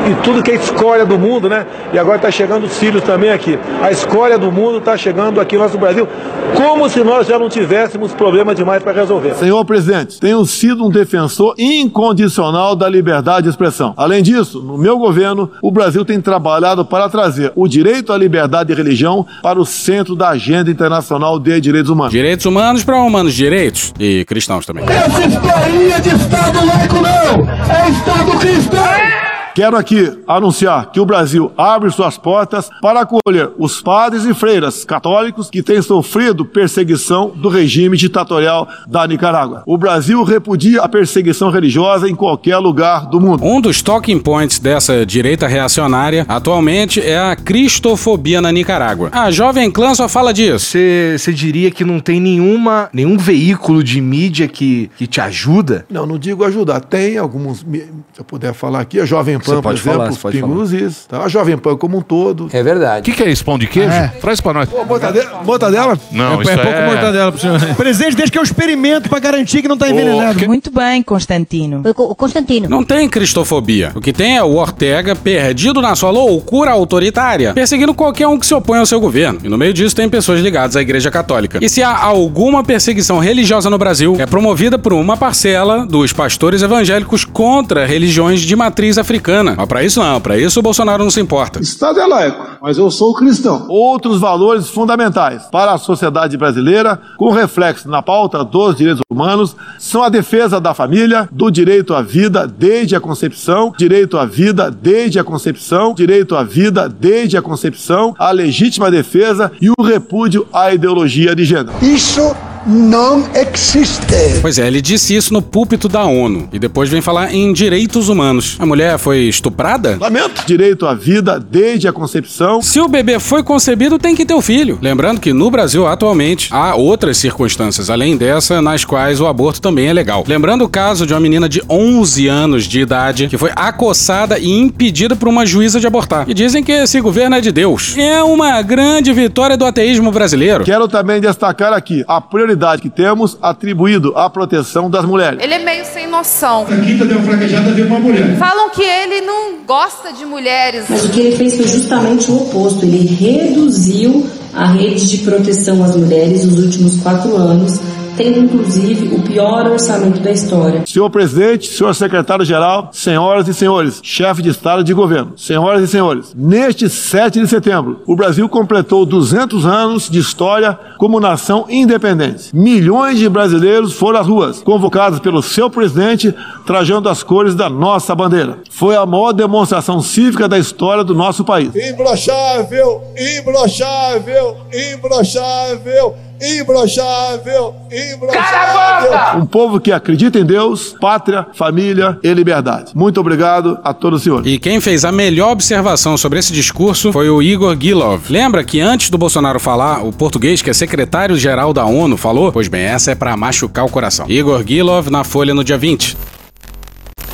e 0.09 0.15
tudo 0.23 0.43
que 0.43 0.51
é 0.51 0.55
escória 0.55 1.05
do 1.05 1.17
mundo, 1.17 1.47
né? 1.47 1.65
E 1.93 1.99
agora 1.99 2.17
está 2.17 2.31
chegando 2.31 2.65
os 2.65 2.77
filhos 2.77 3.03
também 3.03 3.31
aqui. 3.31 3.57
A 3.81 3.91
escória 3.91 4.37
do 4.37 4.51
mundo 4.51 4.79
está 4.79 4.97
chegando 4.97 5.39
aqui 5.39 5.55
no 5.55 5.63
nosso 5.63 5.77
Brasil, 5.77 6.07
como 6.55 6.89
se 6.89 7.03
nós 7.03 7.27
já 7.27 7.39
não 7.39 7.49
tivéssemos 7.49 8.13
problema 8.13 8.53
demais 8.53 8.83
para 8.83 8.91
resolver. 8.91 9.33
Senhor 9.35 9.63
presidente, 9.65 10.19
tenho 10.19 10.43
sido 10.45 10.85
um 10.85 10.89
defensor 10.89 11.55
incondicional 11.57 12.75
da 12.75 12.89
liberdade 12.89 13.43
de 13.43 13.49
expressão. 13.49 13.93
Além 13.95 14.21
disso, 14.21 14.61
no 14.61 14.77
meu 14.77 14.97
governo, 14.97 15.49
o 15.61 15.71
Brasil 15.71 16.03
tem 16.03 16.19
trabalhado 16.19 16.83
para 16.83 17.09
trazer 17.09 17.51
o 17.55 17.67
direito 17.67 18.11
à 18.11 18.17
liberdade 18.17 18.67
de 18.67 18.73
religião 18.73 19.25
para 19.41 19.59
o 19.59 19.65
centro 19.65 20.15
da 20.15 20.29
agenda 20.29 20.69
internacional 20.69 21.39
de 21.39 21.59
direitos 21.61 21.89
humanos. 21.89 22.11
Direitos 22.11 22.45
humanos 22.45 22.83
para 22.83 22.99
humanos 22.99 23.33
direitos 23.33 23.93
e 23.99 24.25
cristãos 24.25 24.65
também. 24.65 24.83
Essa 24.85 25.25
historinha 25.25 25.99
de 25.99 26.09
Estado 26.09 26.65
laico 26.65 26.95
não! 26.95 27.49
É 27.73 27.89
Estado 27.89 28.39
cristão! 28.39 29.32
Quero 29.55 29.77
aqui 29.77 30.11
anunciar 30.27 30.91
que 30.91 30.99
o 30.99 31.05
Brasil 31.05 31.51
abre 31.55 31.91
suas 31.91 32.17
portas 32.17 32.69
para 32.81 33.01
acolher 33.01 33.51
os 33.59 33.81
padres 33.81 34.25
e 34.25 34.33
freiras 34.33 34.83
católicos 34.83 35.47
que 35.47 35.61
têm 35.61 35.79
sofrido 35.79 36.43
perseguição 36.43 37.31
do 37.35 37.49
regime 37.49 37.95
ditatorial 37.95 38.67
da 38.87 39.05
Nicarágua. 39.05 39.61
O 39.67 39.77
Brasil 39.77 40.23
repudia 40.23 40.81
a 40.81 40.89
perseguição 40.89 41.51
religiosa 41.51 42.09
em 42.09 42.15
qualquer 42.15 42.57
lugar 42.57 43.05
do 43.05 43.21
mundo. 43.21 43.45
Um 43.45 43.61
dos 43.61 43.83
talking 43.83 44.19
points 44.19 44.57
dessa 44.57 45.05
direita 45.05 45.45
reacionária 45.45 46.25
atualmente 46.27 46.99
é 46.99 47.19
a 47.19 47.35
cristofobia 47.35 48.41
na 48.41 48.51
Nicarágua. 48.51 49.11
A 49.11 49.29
Jovem 49.29 49.69
Clã 49.69 49.93
só 49.93 50.09
fala 50.09 50.33
disso. 50.33 50.65
Você 50.65 51.31
diria 51.31 51.69
que 51.69 51.85
não 51.85 51.99
tem 51.99 52.19
nenhuma, 52.19 52.89
nenhum 52.91 53.17
veículo 53.17 53.83
de 53.83 54.01
mídia 54.01 54.47
que, 54.47 54.89
que 54.97 55.05
te 55.05 55.21
ajuda? 55.21 55.85
Não, 55.91 56.07
não 56.07 56.17
digo 56.17 56.43
ajudar. 56.43 56.79
Tem 56.81 57.19
alguns, 57.19 57.59
se 57.59 57.85
eu 58.17 58.25
puder 58.25 58.55
falar 58.55 58.79
aqui, 58.79 58.99
a 58.99 59.05
Jovem 59.05 59.42
Pan, 59.45 59.61
por 59.61 59.73
exemplo, 59.73 60.09
os 60.09 60.17
Pingos 60.17 60.73
Is, 60.73 61.05
tá? 61.05 61.23
a 61.23 61.27
Jovem 61.27 61.57
Pan 61.57 61.75
como 61.77 61.97
um 61.97 62.01
todo. 62.01 62.49
É 62.51 62.63
verdade. 62.63 63.01
O 63.01 63.03
que, 63.03 63.11
que 63.11 63.23
é 63.23 63.31
isso? 63.31 63.43
Pão 63.43 63.57
de 63.57 63.67
queijo? 63.67 63.91
É. 63.91 64.07
Traz 64.19 64.39
pra 64.41 64.53
nós. 64.53 64.69
Pô, 64.69 64.83
mortadela? 64.85 65.43
mortadela? 65.43 65.99
Não, 66.11 66.39
é, 66.39 66.41
isso 66.43 66.51
é 66.51 66.57
pouco 66.57 66.77
é... 66.77 66.85
mortadela 66.85 67.31
pro 67.31 67.41
senhor. 67.41 67.59
Presidente, 67.75 68.15
deixa 68.15 68.31
que 68.31 68.39
eu 68.39 68.43
experimento 68.43 69.09
pra 69.09 69.19
garantir 69.19 69.61
que 69.61 69.67
não 69.67 69.77
tá 69.77 69.89
envenenado. 69.89 70.45
Muito 70.47 70.71
bem, 70.71 71.01
Constantino. 71.03 71.83
O 71.95 72.15
Constantino. 72.15 72.69
Não 72.69 72.83
tem 72.83 73.07
cristofobia. 73.09 73.91
O 73.95 74.01
que 74.01 74.13
tem 74.13 74.37
é 74.37 74.43
o 74.43 74.55
Ortega 74.55 75.15
perdido 75.15 75.81
na 75.81 75.95
sua 75.95 76.11
loucura 76.11 76.71
autoritária, 76.71 77.53
perseguindo 77.53 77.93
qualquer 77.93 78.27
um 78.27 78.37
que 78.37 78.45
se 78.45 78.53
opõe 78.53 78.79
ao 78.79 78.85
seu 78.85 78.99
governo. 78.99 79.39
E 79.43 79.49
no 79.49 79.57
meio 79.57 79.73
disso 79.73 79.95
tem 79.95 80.09
pessoas 80.09 80.39
ligadas 80.39 80.75
à 80.75 80.81
Igreja 80.81 81.11
Católica. 81.11 81.59
E 81.61 81.69
se 81.69 81.83
há 81.83 81.97
alguma 81.97 82.63
perseguição 82.63 83.19
religiosa 83.19 83.69
no 83.69 83.77
Brasil, 83.77 84.15
é 84.19 84.25
promovida 84.25 84.77
por 84.77 84.93
uma 84.93 85.17
parcela 85.17 85.85
dos 85.85 86.13
pastores 86.13 86.61
evangélicos 86.61 87.25
contra 87.25 87.85
religiões 87.85 88.41
de 88.41 88.55
matriz 88.55 88.97
africana. 88.97 89.32
Mas 89.41 89.67
pra 89.67 89.83
isso 89.83 89.99
não, 89.99 90.21
pra 90.21 90.37
isso 90.37 90.59
o 90.59 90.63
Bolsonaro 90.63 91.03
não 91.03 91.09
se 91.09 91.19
importa. 91.19 91.59
Estado 91.59 91.99
é 91.99 92.05
laico, 92.05 92.57
mas 92.61 92.77
eu 92.77 92.91
sou 92.91 93.13
cristão. 93.13 93.65
Outros 93.69 94.19
valores 94.19 94.69
fundamentais 94.69 95.43
para 95.51 95.73
a 95.73 95.77
sociedade 95.77 96.37
brasileira, 96.37 96.99
com 97.17 97.31
reflexo 97.31 97.89
na 97.89 98.01
pauta 98.01 98.43
dos 98.43 98.75
direitos 98.75 99.01
humanos, 99.09 99.55
são 99.79 100.03
a 100.03 100.09
defesa 100.09 100.59
da 100.59 100.73
família, 100.73 101.27
do 101.31 101.49
direito 101.49 101.93
à 101.93 102.01
vida 102.01 102.45
desde 102.45 102.95
a 102.95 102.99
concepção, 102.99 103.73
direito 103.77 104.17
à 104.17 104.25
vida 104.25 104.69
desde 104.69 105.19
a 105.19 105.23
concepção, 105.23 105.93
direito 105.93 106.35
à 106.35 106.43
vida 106.43 106.89
desde 106.89 107.37
a 107.37 107.41
concepção, 107.41 108.13
a 108.19 108.31
legítima 108.31 108.91
defesa 108.91 109.51
e 109.61 109.69
o 109.69 109.81
repúdio 109.81 110.47
à 110.51 110.73
ideologia 110.73 111.35
de 111.35 111.45
gênero. 111.45 111.73
Isso 111.81 112.35
não 112.65 113.27
existe. 113.35 114.01
Pois 114.41 114.57
é, 114.57 114.67
ele 114.67 114.81
disse 114.81 115.15
isso 115.15 115.33
no 115.33 115.41
púlpito 115.41 115.89
da 115.89 116.05
ONU 116.05 116.47
e 116.51 116.59
depois 116.59 116.89
vem 116.89 117.01
falar 117.01 117.33
em 117.33 117.51
direitos 117.51 118.09
humanos. 118.09 118.55
A 118.59 118.65
mulher 118.65 118.97
foi 118.97 119.21
estuprada? 119.23 119.97
Lamento. 119.99 120.45
Direito 120.45 120.85
à 120.85 120.93
vida 120.93 121.39
desde 121.39 121.87
a 121.87 121.93
concepção. 121.93 122.61
Se 122.61 122.79
o 122.79 122.87
bebê 122.87 123.19
foi 123.19 123.43
concebido, 123.43 123.99
tem 123.99 124.15
que 124.15 124.25
ter 124.25 124.33
o 124.33 124.41
filho. 124.41 124.79
Lembrando 124.81 125.19
que 125.19 125.33
no 125.33 125.51
Brasil 125.51 125.85
atualmente 125.85 126.49
há 126.51 126.75
outras 126.75 127.17
circunstâncias 127.17 127.89
além 127.89 128.15
dessa 128.15 128.61
nas 128.61 128.85
quais 128.85 129.19
o 129.19 129.27
aborto 129.27 129.61
também 129.61 129.87
é 129.87 129.93
legal. 129.93 130.23
Lembrando 130.27 130.63
o 130.63 130.69
caso 130.69 131.05
de 131.05 131.13
uma 131.13 131.19
menina 131.19 131.49
de 131.49 131.61
11 131.69 132.27
anos 132.27 132.63
de 132.65 132.79
idade 132.79 133.27
que 133.27 133.37
foi 133.37 133.51
acossada 133.55 134.39
e 134.39 134.49
impedida 134.49 135.15
por 135.15 135.27
uma 135.27 135.45
juíza 135.45 135.79
de 135.79 135.87
abortar. 135.87 136.29
E 136.29 136.33
dizem 136.33 136.63
que 136.63 136.71
esse 136.71 137.01
governo 137.01 137.35
é 137.35 137.41
de 137.41 137.51
Deus. 137.51 137.97
É 137.97 138.23
uma 138.23 138.61
grande 138.61 139.11
vitória 139.11 139.57
do 139.57 139.65
ateísmo 139.65 140.11
brasileiro. 140.11 140.63
Quero 140.63 140.87
também 140.87 141.19
destacar 141.19 141.73
aqui 141.73 142.03
a 142.07 142.21
prioridade 142.21 142.52
que 142.81 142.89
temos 142.89 143.37
atribuído 143.41 144.13
à 144.15 144.29
proteção 144.29 144.89
das 144.89 145.05
mulheres. 145.05 145.39
Ele 145.41 145.53
é 145.53 145.59
meio 145.59 145.85
sem 145.85 146.07
noção. 146.07 146.63
A 146.63 146.85
quinta 146.85 147.05
deu 147.05 147.21
fraquejada, 147.21 147.71
veio 147.71 147.87
uma 147.87 147.99
mulher. 147.99 148.37
Falam 148.37 148.69
que 148.69 148.81
ele 148.81 149.21
não 149.21 149.63
gosta 149.65 150.13
de 150.13 150.25
mulheres. 150.25 150.85
Mas 150.89 151.05
o 151.05 151.09
que 151.09 151.19
ele 151.19 151.35
fez 151.35 151.57
foi 151.57 151.67
justamente 151.67 152.31
o 152.31 152.37
oposto. 152.37 152.85
Ele 152.85 153.05
reduziu 153.05 154.25
a 154.53 154.67
rede 154.67 155.07
de 155.07 155.17
proteção 155.19 155.83
às 155.83 155.95
mulheres 155.95 156.45
nos 156.45 156.63
últimos 156.63 156.97
quatro 157.01 157.35
anos, 157.35 157.79
tendo 158.15 158.39
inclusive 158.39 159.15
o 159.15 159.21
pior 159.21 159.67
orçamento 159.67 160.19
da 160.19 160.31
história. 160.31 160.83
Senhor 160.85 161.09
presidente, 161.09 161.67
senhor 161.67 161.93
secretário-geral, 161.93 162.89
senhoras 162.91 163.47
e 163.47 163.53
senhores, 163.53 163.99
chefe 164.03 164.41
de 164.41 164.49
Estado 164.49 164.81
e 164.81 164.83
de 164.83 164.93
governo, 164.93 165.33
senhoras 165.37 165.81
e 165.81 165.87
senhores, 165.87 166.33
neste 166.35 166.89
7 166.89 167.39
de 167.39 167.47
setembro, 167.47 168.01
o 168.05 168.15
Brasil 168.15 168.47
completou 168.47 169.05
200 169.05 169.65
anos 169.65 170.09
de 170.09 170.19
história 170.19 170.77
como 170.97 171.19
nação 171.19 171.65
independente. 171.69 172.49
Milhões 172.53 173.17
de 173.17 173.27
brasileiros 173.27 173.93
foram 173.93 174.19
às 174.19 174.27
ruas, 174.27 174.61
convocados 174.61 175.19
pelo 175.19 175.41
seu 175.41 175.69
presidente, 175.69 176.33
trajando 176.65 177.09
as 177.09 177.23
cores 177.23 177.55
da 177.55 177.69
nossa 177.69 178.13
bandeira. 178.15 178.59
Foi 178.69 178.95
a 178.95 179.05
maior 179.05 179.33
demonstração 179.33 180.01
cívica 180.01 180.47
da 180.47 180.57
história 180.57 181.03
do 181.03 181.13
nosso 181.13 181.43
país. 181.43 181.75
Imbrochável, 181.75 183.01
imbrochável, 183.17 184.57
imbrochável, 184.93 186.15
imbrochável, 186.43 187.75
imbrochável. 187.91 189.39
Um 189.41 189.45
povo 189.45 189.79
que 189.79 189.91
acredita 189.91 190.39
em 190.39 190.45
Deus, 190.45 190.95
pátria, 190.99 191.47
família 191.53 192.17
e 192.21 192.33
liberdade. 192.33 192.91
Muito 192.93 193.19
obrigado 193.19 193.79
a 193.83 193.93
todos 193.93 194.17
os 194.17 194.23
senhores. 194.23 194.45
E 194.51 194.59
quem 194.59 194.81
fez 194.81 195.05
a 195.05 195.11
melhor 195.11 195.51
observação 195.51 196.17
sobre 196.17 196.39
esse 196.39 196.51
discurso 196.51 197.11
foi 197.13 197.29
o 197.29 197.41
Igor 197.41 197.77
Gilov. 197.79 198.23
Lembra 198.29 198.63
que 198.63 198.81
antes 198.81 199.09
do 199.09 199.17
Bolsonaro 199.17 199.59
falar, 199.59 200.03
o 200.03 200.11
português, 200.11 200.61
que 200.61 200.69
é 200.69 200.73
secretário-geral 200.73 201.73
da 201.73 201.85
ONU, 201.85 202.17
falou? 202.17 202.51
Pois 202.51 202.67
bem, 202.67 202.83
essa 202.83 203.11
é 203.11 203.15
para 203.15 203.37
machucar 203.37 203.85
o 203.85 203.89
coração. 203.89 204.25
Igor 204.29 204.63
Gilov 204.65 205.09
na 205.09 205.23
Folha 205.23 205.53
no 205.53 205.63
dia 205.63 205.77
20. 205.77 206.32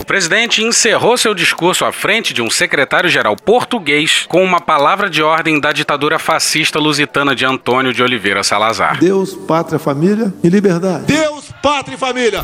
O 0.10 0.12
presidente 0.12 0.64
encerrou 0.64 1.16
seu 1.20 1.36
discurso 1.36 1.86
à 1.86 1.92
frente 1.92 2.34
de 2.34 2.42
um 2.42 2.50
secretário-geral 2.50 3.36
português 3.36 4.26
com 4.28 4.44
uma 4.44 4.60
palavra 4.60 5.08
de 5.08 5.22
ordem 5.22 5.60
da 5.60 5.72
ditadura 5.72 6.18
fascista 6.18 6.80
lusitana 6.80 7.36
de 7.36 7.46
Antônio 7.46 7.94
de 7.94 8.02
Oliveira 8.02 8.44
Salazar. 8.44 8.98
Deus, 8.98 9.36
pátria, 9.36 9.78
família 9.78 10.34
e 10.44 10.50
liberdade. 10.50 11.06
Deus, 11.06 11.52
pátria 11.62 11.94
e 11.94 11.98
família. 12.00 12.44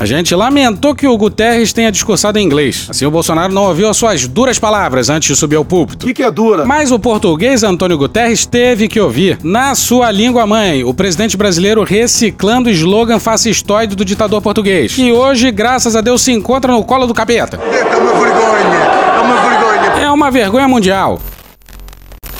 A 0.00 0.06
gente 0.06 0.32
lamentou 0.32 0.94
que 0.94 1.08
o 1.08 1.16
Guterres 1.16 1.72
tenha 1.72 1.90
discursado 1.90 2.38
em 2.38 2.44
inglês. 2.44 2.86
Assim, 2.88 3.04
o 3.04 3.10
Bolsonaro 3.10 3.52
não 3.52 3.64
ouviu 3.64 3.88
as 3.88 3.96
suas 3.96 4.28
duras 4.28 4.56
palavras 4.56 5.10
antes 5.10 5.28
de 5.28 5.34
subir 5.34 5.56
ao 5.56 5.64
púlpito. 5.64 6.04
O 6.04 6.06
que, 6.06 6.14
que 6.14 6.22
é 6.22 6.30
dura? 6.30 6.64
Mas 6.64 6.92
o 6.92 7.00
português 7.00 7.64
Antônio 7.64 7.98
Guterres 7.98 8.46
teve 8.46 8.86
que 8.86 9.00
ouvir, 9.00 9.40
na 9.42 9.74
sua 9.74 10.12
língua 10.12 10.46
mãe, 10.46 10.84
o 10.84 10.94
presidente 10.94 11.36
brasileiro 11.36 11.82
reciclando 11.82 12.68
o 12.68 12.72
slogan 12.72 13.18
fascistoide 13.18 13.96
do 13.96 14.04
ditador 14.04 14.40
português. 14.40 14.94
Que 14.94 15.10
hoje, 15.10 15.50
graças 15.50 15.96
a 15.96 16.00
Deus, 16.00 16.22
se 16.22 16.30
encontra 16.30 16.70
no 16.70 16.84
colo 16.84 17.04
do 17.04 17.12
capeta. 17.12 17.58
É 17.60 17.96
uma 17.96 18.12
vergonha, 18.12 18.76
é 19.16 19.20
uma 19.20 19.50
vergonha. 19.50 20.02
É 20.04 20.10
uma 20.12 20.30
vergonha 20.30 20.68
mundial. 20.68 21.20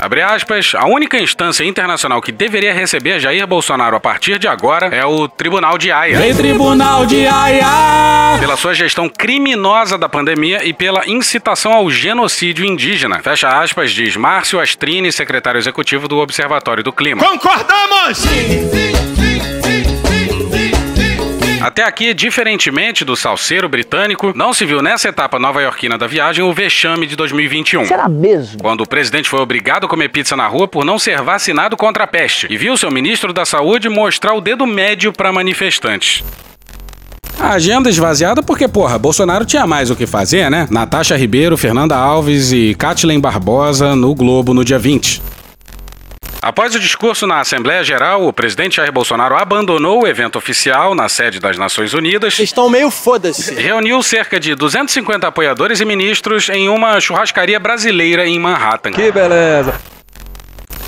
Abre 0.01 0.23
aspas, 0.23 0.75
a 0.77 0.87
única 0.87 1.19
instância 1.19 1.65
internacional 1.65 2.23
que 2.23 2.31
deveria 2.31 2.73
receber 2.73 3.19
Jair 3.19 3.47
Bolsonaro 3.47 3.97
a 3.97 4.01
partir 4.01 4.39
de 4.39 4.47
agora 4.47 4.87
é 4.95 5.05
o 5.05 5.27
Tribunal 5.27 5.77
de 5.77 5.91
Haia. 5.91 6.25
Ei, 6.25 6.33
Tribunal 6.33 7.05
de 7.05 7.27
Haia! 7.27 8.39
Pela 8.39 8.57
sua 8.57 8.75
gestão 8.75 9.09
criminosa 9.09 9.99
da 9.99 10.09
pandemia 10.09 10.65
e 10.65 10.73
pela 10.73 11.09
incitação 11.09 11.73
ao 11.73 11.91
genocídio 11.91 12.65
indígena. 12.65 13.19
Fecha 13.21 13.49
aspas, 13.61 13.91
diz 13.91 14.17
Márcio 14.17 14.61
Astrini, 14.61 15.11
secretário 15.11 15.59
executivo 15.59 16.07
do 16.07 16.19
Observatório 16.19 16.85
do 16.85 16.93
Clima. 16.93 17.25
Concordamos! 17.25 18.19
Sim, 18.19 18.71
sim, 18.71 19.28
Até 21.61 21.83
aqui, 21.83 22.15
diferentemente 22.15 23.05
do 23.05 23.17
salseiro 23.17 23.69
britânico, 23.69 24.33
não 24.35 24.53
se 24.53 24.65
viu 24.65 24.81
nessa 24.81 25.09
etapa 25.09 25.39
nova-iorquina 25.39 25.99
da 25.99 26.07
viagem 26.07 26.45
o 26.45 26.53
vexame 26.53 27.07
de 27.07 27.17
2021. 27.17 27.87
Será 27.87 28.09
mesmo? 28.09 28.61
Quando 28.61 28.83
o 28.83 28.89
presidente 28.89 29.29
foi 29.29 29.41
obrigado 29.41 29.87
a 29.87 29.89
comer 29.89 30.09
pizza 30.09 30.37
na 30.37 30.47
rua 30.47 30.69
por 30.69 30.85
não 30.85 30.99
ser 30.99 31.21
vacinado 31.23 31.77
contra 31.77 32.05
a 32.05 32.07
peste 32.07 32.47
e 32.51 32.57
viu 32.57 32.77
seu 32.77 32.91
ministro 32.91 33.33
da 33.33 33.45
Saúde 33.45 33.89
mostrar 33.89 34.35
o 34.35 34.41
dedo 34.41 34.67
médio 34.67 35.13
para 35.13 35.33
manifestantes. 35.33 36.23
A 37.39 37.53
agenda 37.53 37.89
esvaziada 37.89 38.43
porque, 38.43 38.67
porra, 38.67 38.99
Bolsonaro 38.99 39.45
tinha 39.45 39.67
mais 39.67 39.91
o 39.91 39.97
que 39.97 40.07
fazer, 40.07 40.51
né? 40.51 40.67
Natasha 40.71 41.17
Ribeiro, 41.17 41.57
Fernanda 41.57 41.97
Alves 41.97 42.53
e 42.53 42.75
Kathleen 42.75 43.21
Barbosa 43.21 43.95
no 43.95 44.13
Globo 44.13 44.53
no 44.53 44.65
dia 44.65 44.79
20. 44.79 45.23
Após 46.41 46.75
o 46.75 46.81
discurso 46.81 47.27
na 47.27 47.41
Assembleia 47.41 47.83
Geral, 47.83 48.27
o 48.27 48.33
presidente 48.33 48.77
Jair 48.77 48.93
Bolsonaro 48.93 49.37
abandonou 49.37 50.03
o 50.03 50.07
evento 50.07 50.39
oficial 50.39 50.95
na 50.95 51.09
sede 51.09 51.41
das 51.41 51.59
Nações 51.59 51.95
Unidas. 51.95 52.39
Estão 52.39 52.71
meio 52.71 52.91
foda-se. 52.91 53.55
Reuniu 53.55 54.01
cerca 54.03 54.39
de 54.39 54.55
250 54.55 55.27
apoiadores 55.27 55.81
e 55.81 55.85
ministros 55.85 56.49
em 56.49 56.69
uma 56.69 57.01
churrascaria 57.01 57.59
brasileira 57.59 58.27
em 58.27 58.39
Manhattan. 58.39 58.93
Que 58.93 59.11
beleza. 59.11 59.98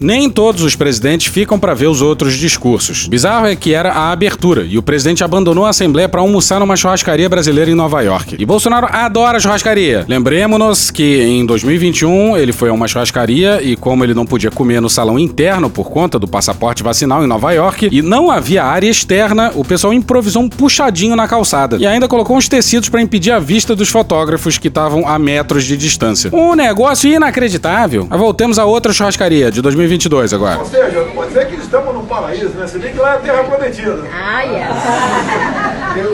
Nem 0.01 0.31
todos 0.31 0.63
os 0.63 0.75
presidentes 0.75 1.27
ficam 1.27 1.59
para 1.59 1.75
ver 1.75 1.89
os 1.89 2.01
outros 2.01 2.35
discursos. 2.35 3.07
Bizarro 3.07 3.47
é 3.47 3.55
que 3.55 3.75
era 3.75 3.93
a 3.93 4.11
abertura 4.11 4.65
e 4.65 4.79
o 4.79 4.83
presidente 4.83 5.23
abandonou 5.23 5.67
a 5.67 5.71
Assembleia 5.71 6.09
para 6.09 6.21
almoçar 6.21 6.59
numa 6.59 6.75
churrascaria 6.75 7.29
brasileira 7.29 7.71
em 7.71 7.75
Nova 7.75 8.01
York. 8.01 8.37
E 8.39 8.47
Bolsonaro 8.47 8.87
adora 8.91 9.39
churrascaria. 9.39 10.07
Lembremos-nos 10.09 10.91
que 10.91 11.23
em 11.23 11.45
2021 11.45 12.37
ele 12.37 12.53
foi 12.53 12.71
a 12.71 12.73
uma 12.73 12.89
churrascaria 12.89 13.61
e 13.63 13.77
como 13.77 14.03
ele 14.03 14.15
não 14.15 14.25
podia 14.25 14.51
comer 14.51 14.81
no 14.81 14.89
salão 14.89 15.19
interno 15.19 15.69
por 15.69 15.91
conta 15.91 16.19
do 16.19 16.27
passaporte 16.27 16.83
vacinal 16.83 17.23
em 17.23 17.27
Nova 17.27 17.53
York 17.53 17.89
e 17.93 18.01
não 18.01 18.31
havia 18.31 18.65
área 18.65 18.89
externa, 18.89 19.53
o 19.55 19.65
pessoal 19.65 19.93
improvisou 19.93 20.43
um 20.43 20.49
puxadinho 20.49 21.15
na 21.15 21.29
calçada 21.29 21.77
e 21.77 21.87
ainda 21.87 22.09
colocou 22.09 22.39
uns 22.39 22.49
tecidos 22.49 22.89
para 22.89 23.03
impedir 23.03 23.33
a 23.33 23.39
vista 23.39 23.77
dos 23.77 23.91
fotógrafos 23.91 24.57
que 24.57 24.69
estavam 24.69 25.07
a 25.07 25.19
metros 25.19 25.65
de 25.65 25.77
distância. 25.77 26.31
Um 26.33 26.55
negócio 26.55 27.11
inacreditável. 27.11 28.07
Mas 28.09 28.19
voltemos 28.19 28.59
a 28.59 28.65
outra 28.65 28.95
churrascaria 28.95 29.51
de 29.51 29.61
2021 29.61 29.90
2022 29.91 30.33
agora. 30.33 30.59
Ou 30.59 30.67
seja, 30.67 31.05
não 31.05 31.13
pode 31.13 31.29
dizer 31.29 31.49
que 31.49 31.57
estamos 31.57 31.95
no 31.95 32.05
paraíso, 32.05 32.51
né? 32.51 32.67
Se 32.67 32.79
bem 32.79 32.93
que 32.93 32.99
lá 32.99 33.15
é 33.15 33.19
terra 33.19 33.45
prometida. 33.45 34.05
Ah, 34.13 34.43
yes. 34.43 34.69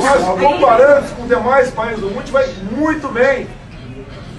Mas 0.02 0.24
comparando 0.40 1.06
com 1.16 1.26
demais 1.26 1.70
países 1.70 2.00
do 2.00 2.06
mundo, 2.10 2.24
a 2.26 2.32
vai 2.32 2.48
muito 2.72 3.08
bem. 3.08 3.46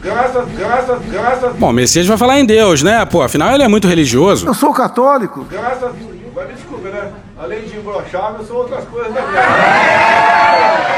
Graças, 0.01 0.47
graças, 0.57 1.05
graças. 1.05 1.55
Bom, 1.55 1.69
o 1.69 1.73
Messias 1.73 2.07
vai 2.07 2.17
falar 2.17 2.39
em 2.39 2.45
Deus, 2.45 2.81
né? 2.81 3.05
Pô, 3.05 3.21
afinal 3.21 3.53
ele 3.53 3.63
é 3.63 3.67
muito 3.67 3.87
religioso. 3.87 4.47
Eu 4.47 4.53
sou 4.53 4.73
católico. 4.73 5.45
Graças, 5.49 5.91
mas 6.35 6.47
me 6.47 6.53
desculpa, 6.53 6.89
né? 6.89 7.11
Além 7.37 7.61
de 7.61 7.77
imbrochável, 7.77 8.45
são 8.45 8.57
outras 8.57 8.85
coisas 8.85 9.13
da 9.13 9.21
vida. 9.21 9.37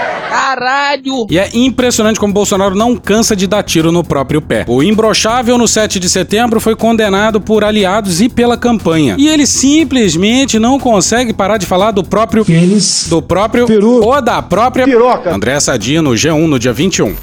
Caralho! 0.29 1.25
E 1.29 1.39
é 1.39 1.49
impressionante 1.53 2.19
como 2.19 2.31
Bolsonaro 2.33 2.75
não 2.75 2.95
cansa 2.95 3.35
de 3.35 3.47
dar 3.47 3.63
tiro 3.63 3.91
no 3.91 4.03
próprio 4.03 4.41
pé. 4.41 4.63
O 4.67 4.83
imbrochável 4.83 5.57
no 5.57 5.67
7 5.67 5.99
de 5.99 6.09
setembro 6.09 6.59
foi 6.59 6.75
condenado 6.75 7.41
por 7.41 7.63
aliados 7.63 8.21
e 8.21 8.29
pela 8.29 8.55
campanha. 8.55 9.15
E 9.17 9.27
ele 9.27 9.47
simplesmente 9.47 10.59
não 10.59 10.79
consegue 10.79 11.33
parar 11.33 11.57
de 11.57 11.65
falar 11.65 11.91
do 11.91 12.03
próprio 12.03 12.45
Pênis. 12.45 13.07
do 13.09 13.21
próprio 13.21 13.65
Peru. 13.65 14.03
ou 14.05 14.21
da 14.21 14.41
própria 14.41 14.85
Piroca. 14.85 15.33
André 15.33 15.59
Sadino, 15.59 16.11
G1 16.11 16.47
no 16.47 16.59
dia 16.59 16.71
21. 16.73 17.15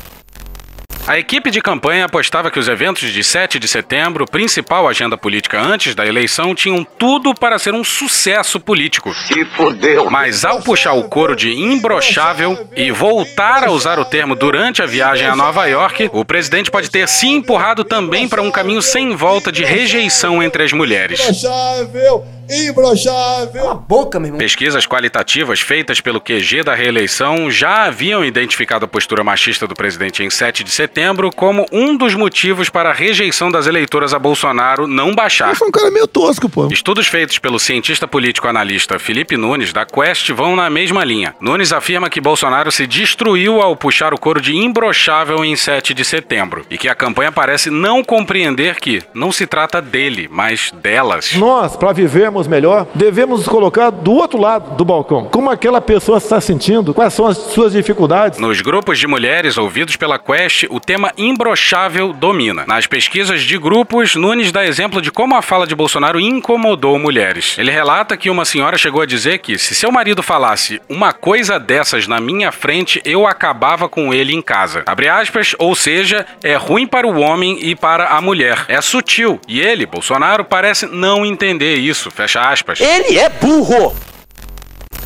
A 1.07 1.17
equipe 1.17 1.53
de 1.53 1.61
campanha 1.61 2.07
apostava 2.07 2.51
que 2.51 2.59
os 2.59 2.67
eventos 2.67 3.13
de 3.13 3.23
7 3.23 3.61
de 3.61 3.69
setembro, 3.69 4.27
principal 4.27 4.89
agenda 4.89 5.17
política 5.17 5.61
antes 5.61 5.95
da 5.95 6.05
eleição, 6.05 6.53
tinham 6.53 6.83
tudo 6.83 7.33
para 7.33 7.61
ser 7.61 7.75
um 7.75 7.85
sucesso 7.85 8.59
político. 8.59 9.15
Se 9.15 9.45
fodeu. 9.45 10.11
Mas 10.11 10.45
ao 10.45 10.61
puxar 10.63 10.95
o 10.95 11.05
coro 11.05 11.37
de 11.37 11.53
imbrochável 11.53 12.69
e 12.75 12.91
voltar 12.91 13.63
a 13.63 13.71
usar 13.71 14.01
o 14.01 14.05
termo 14.05 14.35
durante 14.35 14.83
a 14.83 14.87
viagem 14.87 15.29
a 15.29 15.37
Nova 15.37 15.65
York, 15.67 16.11
o 16.13 16.25
presidente 16.25 16.73
pode 16.73 16.91
ter 16.91 17.07
se 17.07 17.29
empurrado 17.29 17.85
também 17.85 18.29
para 18.29 18.43
um 18.43 18.51
caminho 18.51 18.83
sem 18.83 19.15
volta 19.15 19.53
de 19.53 19.63
rejeição 19.63 20.43
entre 20.43 20.65
as 20.65 20.73
mulheres. 20.73 21.21
Imbrochável. 21.21 22.36
Imbrochável. 22.49 23.75
Boca, 23.89 24.19
meu 24.19 24.29
irmão. 24.29 24.39
Pesquisas 24.39 24.87
qualitativas 24.87 25.61
feitas 25.61 26.01
pelo 26.01 26.21
QG 26.21 26.63
da 26.63 26.75
reeleição 26.75 27.51
já 27.51 27.85
haviam 27.85 28.25
identificado 28.25 28.85
a 28.85 28.89
postura 28.89 29.25
machista 29.25 29.67
do 29.67 29.75
presidente 29.75 30.23
em 30.23 30.31
7 30.31 30.63
de 30.63 30.71
setembro 30.71 31.31
como 31.35 31.67
um 31.73 31.97
dos 31.97 32.15
motivos 32.15 32.69
para 32.69 32.91
a 32.91 32.93
rejeição 32.93 33.51
das 33.51 33.67
eleitoras 33.67 34.15
a 34.15 34.19
Bolsonaro 34.19 34.87
não 34.87 35.15
baixar. 35.15 35.51
Eu 35.51 35.57
sou 35.57 35.69
um 35.69 35.73
cara 35.73 35.91
meio 35.91 36.07
tosco, 36.07 36.49
pô. 36.49 36.69
Estudos 36.69 37.07
feitos 37.07 37.39
pelo 37.39 37.59
cientista 37.59 38.07
político 38.07 38.49
analista 38.49 38.99
Felipe 38.99 39.37
Nunes, 39.37 39.73
da 39.73 39.85
Quest, 39.85 40.31
vão 40.31 40.55
na 40.55 40.71
mesma 40.71 41.05
linha. 41.05 41.35
Nunes 41.41 41.73
afirma 41.73 42.09
que 42.09 42.21
Bolsonaro 42.21 42.71
se 42.71 42.87
destruiu 42.87 43.61
ao 43.61 43.77
puxar 43.77 44.15
o 44.15 44.19
coro 44.19 44.41
de 44.41 44.55
imbrochável 44.57 45.45
em 45.45 45.57
7 45.57 45.95
de 45.95 46.05
setembro 46.05 46.65
e 46.71 46.79
que 46.79 46.89
a 46.89 46.95
campanha 46.95 47.33
parece 47.33 47.71
não 47.71 48.05
compreender 48.05 48.77
que 48.77 49.03
não 49.13 49.33
se 49.33 49.47
trata 49.47 49.81
dele, 49.83 50.29
mas 50.31 50.71
delas. 50.73 51.33
Nós, 51.35 51.77
para 51.77 51.93
vivermos 51.93 52.36
melhor, 52.49 52.89
devemos 52.93 53.39
nos 53.39 53.49
colocar 53.49 53.91
do 53.91 54.13
outro 54.13 54.41
lado 54.41 54.77
do 54.77 54.85
balcão. 54.85 55.27
Como 55.31 55.49
aquela 55.49 55.81
pessoa 55.81 56.19
está 56.19 56.41
sentindo? 56.41 56.93
Quais 56.93 57.15
são 57.15 57.27
as 57.27 57.37
suas 57.37 57.73
dificuldades? 57.73 58.41
Nos 58.41 58.61
grupos 58.61 58.99
de 58.99 59.07
mulheres 59.07 59.57
ouvidos 59.57 59.95
pela 59.95 60.19
Quest, 60.19 60.65
o 60.71 60.81
tema 60.81 61.13
imbrochável 61.17 62.13
domina. 62.13 62.65
Nas 62.67 62.87
pesquisas 62.87 63.43
de 63.43 63.57
grupos, 63.59 64.17
Nunes 64.17 64.51
dá 64.51 64.67
exemplo 64.67 65.01
de 65.01 65.13
como 65.13 65.37
a 65.37 65.43
fala 65.43 65.67
de 65.67 65.75
Bolsonaro 65.75 66.19
incomodou 66.19 66.99
mulheres. 66.99 67.57
Ele 67.59 67.71
relata 67.71 68.17
que 68.17 68.31
uma 68.31 68.45
senhora 68.45 68.77
chegou 68.77 69.03
a 69.03 69.07
dizer 69.07 69.39
que 69.39 69.59
se 69.59 69.75
seu 69.75 69.93
marido 69.93 70.23
falasse 70.23 70.81
uma 70.89 71.13
coisa 71.13 71.59
dessas 71.59 72.09
na 72.09 72.21
minha 72.21 72.51
frente, 72.51 73.01
eu 73.05 73.27
acabava 73.27 73.89
com 73.89 74.13
ele 74.13 74.35
em 74.35 74.43
casa. 74.43 74.83
Abre 74.87 75.09
aspas, 75.09 75.55
ou 75.59 75.75
seja, 75.75 76.27
é 76.43 76.57
ruim 76.57 76.87
para 76.87 77.07
o 77.07 77.21
homem 77.21 77.59
e 77.61 77.75
para 77.75 78.09
a 78.09 78.21
mulher. 78.21 78.65
É 78.69 78.81
sutil. 78.81 79.41
E 79.47 79.61
ele, 79.61 79.87
Bolsonaro, 79.87 80.45
parece 80.45 80.87
não 80.87 81.25
entender 81.25 81.77
isso. 81.77 82.11
Fecha 82.11 82.26
aspas. 82.35 82.81
Ele 82.81 83.19
é 83.19 83.29
burro! 83.29 83.95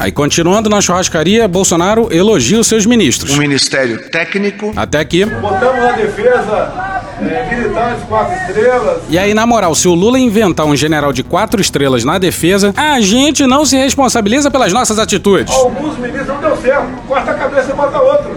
Aí, 0.00 0.10
continuando 0.10 0.70
na 0.70 0.80
churrascaria, 0.80 1.46
Bolsonaro 1.46 2.08
elogia 2.10 2.58
os 2.58 2.66
seus 2.66 2.86
ministros. 2.86 3.34
Um 3.34 3.36
ministério 3.36 4.08
técnico. 4.10 4.72
Até 4.74 4.98
aqui. 4.98 5.26
Botamos 5.26 5.78
na 5.78 5.92
defesa 5.92 6.72
é, 7.20 7.54
militantes 7.54 8.04
quatro 8.08 8.34
estrelas. 8.34 9.02
E 9.10 9.18
aí, 9.18 9.34
na 9.34 9.44
moral, 9.44 9.74
se 9.74 9.86
o 9.86 9.94
Lula 9.94 10.18
inventar 10.18 10.64
um 10.64 10.74
general 10.74 11.12
de 11.12 11.22
quatro 11.22 11.60
estrelas 11.60 12.02
na 12.02 12.16
defesa, 12.16 12.72
a 12.74 12.98
gente 13.00 13.46
não 13.46 13.66
se 13.66 13.76
responsabiliza 13.76 14.50
pelas 14.50 14.72
nossas 14.72 14.98
atitudes. 14.98 15.54
Alguns 15.54 15.98
ministros 15.98 16.28
não 16.28 16.40
deu 16.40 16.56
certo. 16.56 16.86
Corta 17.06 17.32
a 17.32 17.34
cabeça 17.34 17.70
e 17.70 17.74
bota 17.74 18.00
outro. 18.00 18.29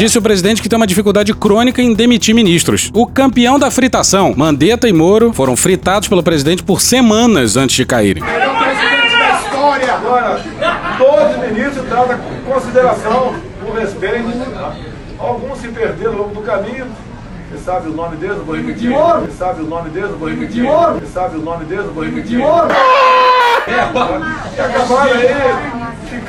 Disse 0.00 0.16
o 0.16 0.22
presidente 0.22 0.62
que 0.62 0.68
tem 0.70 0.78
uma 0.78 0.86
dificuldade 0.86 1.34
crônica 1.34 1.82
em 1.82 1.92
demitir 1.92 2.34
ministros. 2.34 2.90
O 2.94 3.06
campeão 3.06 3.58
da 3.58 3.70
fritação, 3.70 4.32
Mandetta 4.34 4.88
e 4.88 4.94
Moro, 4.94 5.30
foram 5.34 5.54
fritados 5.54 6.08
pelo 6.08 6.22
presidente 6.22 6.62
por 6.62 6.80
semanas 6.80 7.54
antes 7.54 7.76
de 7.76 7.84
caírem. 7.84 8.22
Melhor 8.22 8.58
presidente 8.58 9.18
da 9.18 9.40
história. 9.42 9.92
Agora, 9.92 10.40
todos 10.96 11.36
os 11.36 11.50
ministros 11.50 11.86
tratam 11.86 12.18
com 12.18 12.50
consideração, 12.50 13.34
com 13.62 13.72
respeito. 13.72 14.52
tá? 14.54 14.74
Alguns 15.18 15.58
se 15.58 15.68
perderam 15.68 16.12
ao 16.12 16.18
longo 16.20 16.34
do 16.34 16.40
caminho. 16.40 16.86
Você 17.50 17.62
sabe 17.62 17.90
o 17.90 17.92
nome 17.92 18.16
deles? 18.16 18.38
Eu 18.38 18.44
vou 18.46 18.56
repetir. 18.56 18.90
Você 18.90 19.32
sabe 19.36 19.60
o 19.60 19.66
nome 19.66 19.90
deles? 19.90 20.10
Eu 20.12 20.18
vou 20.18 20.30
repetir. 20.30 20.62
Você 20.64 21.12
sabe 21.12 21.36
o 21.36 21.42
nome 21.42 21.66
deles? 21.66 21.84
Eu 21.84 21.92
vou 21.92 22.04
repetir. 22.04 22.40
É, 22.40 23.74
e 24.56 24.60
acabaram 24.60 25.12
aí 25.12 25.79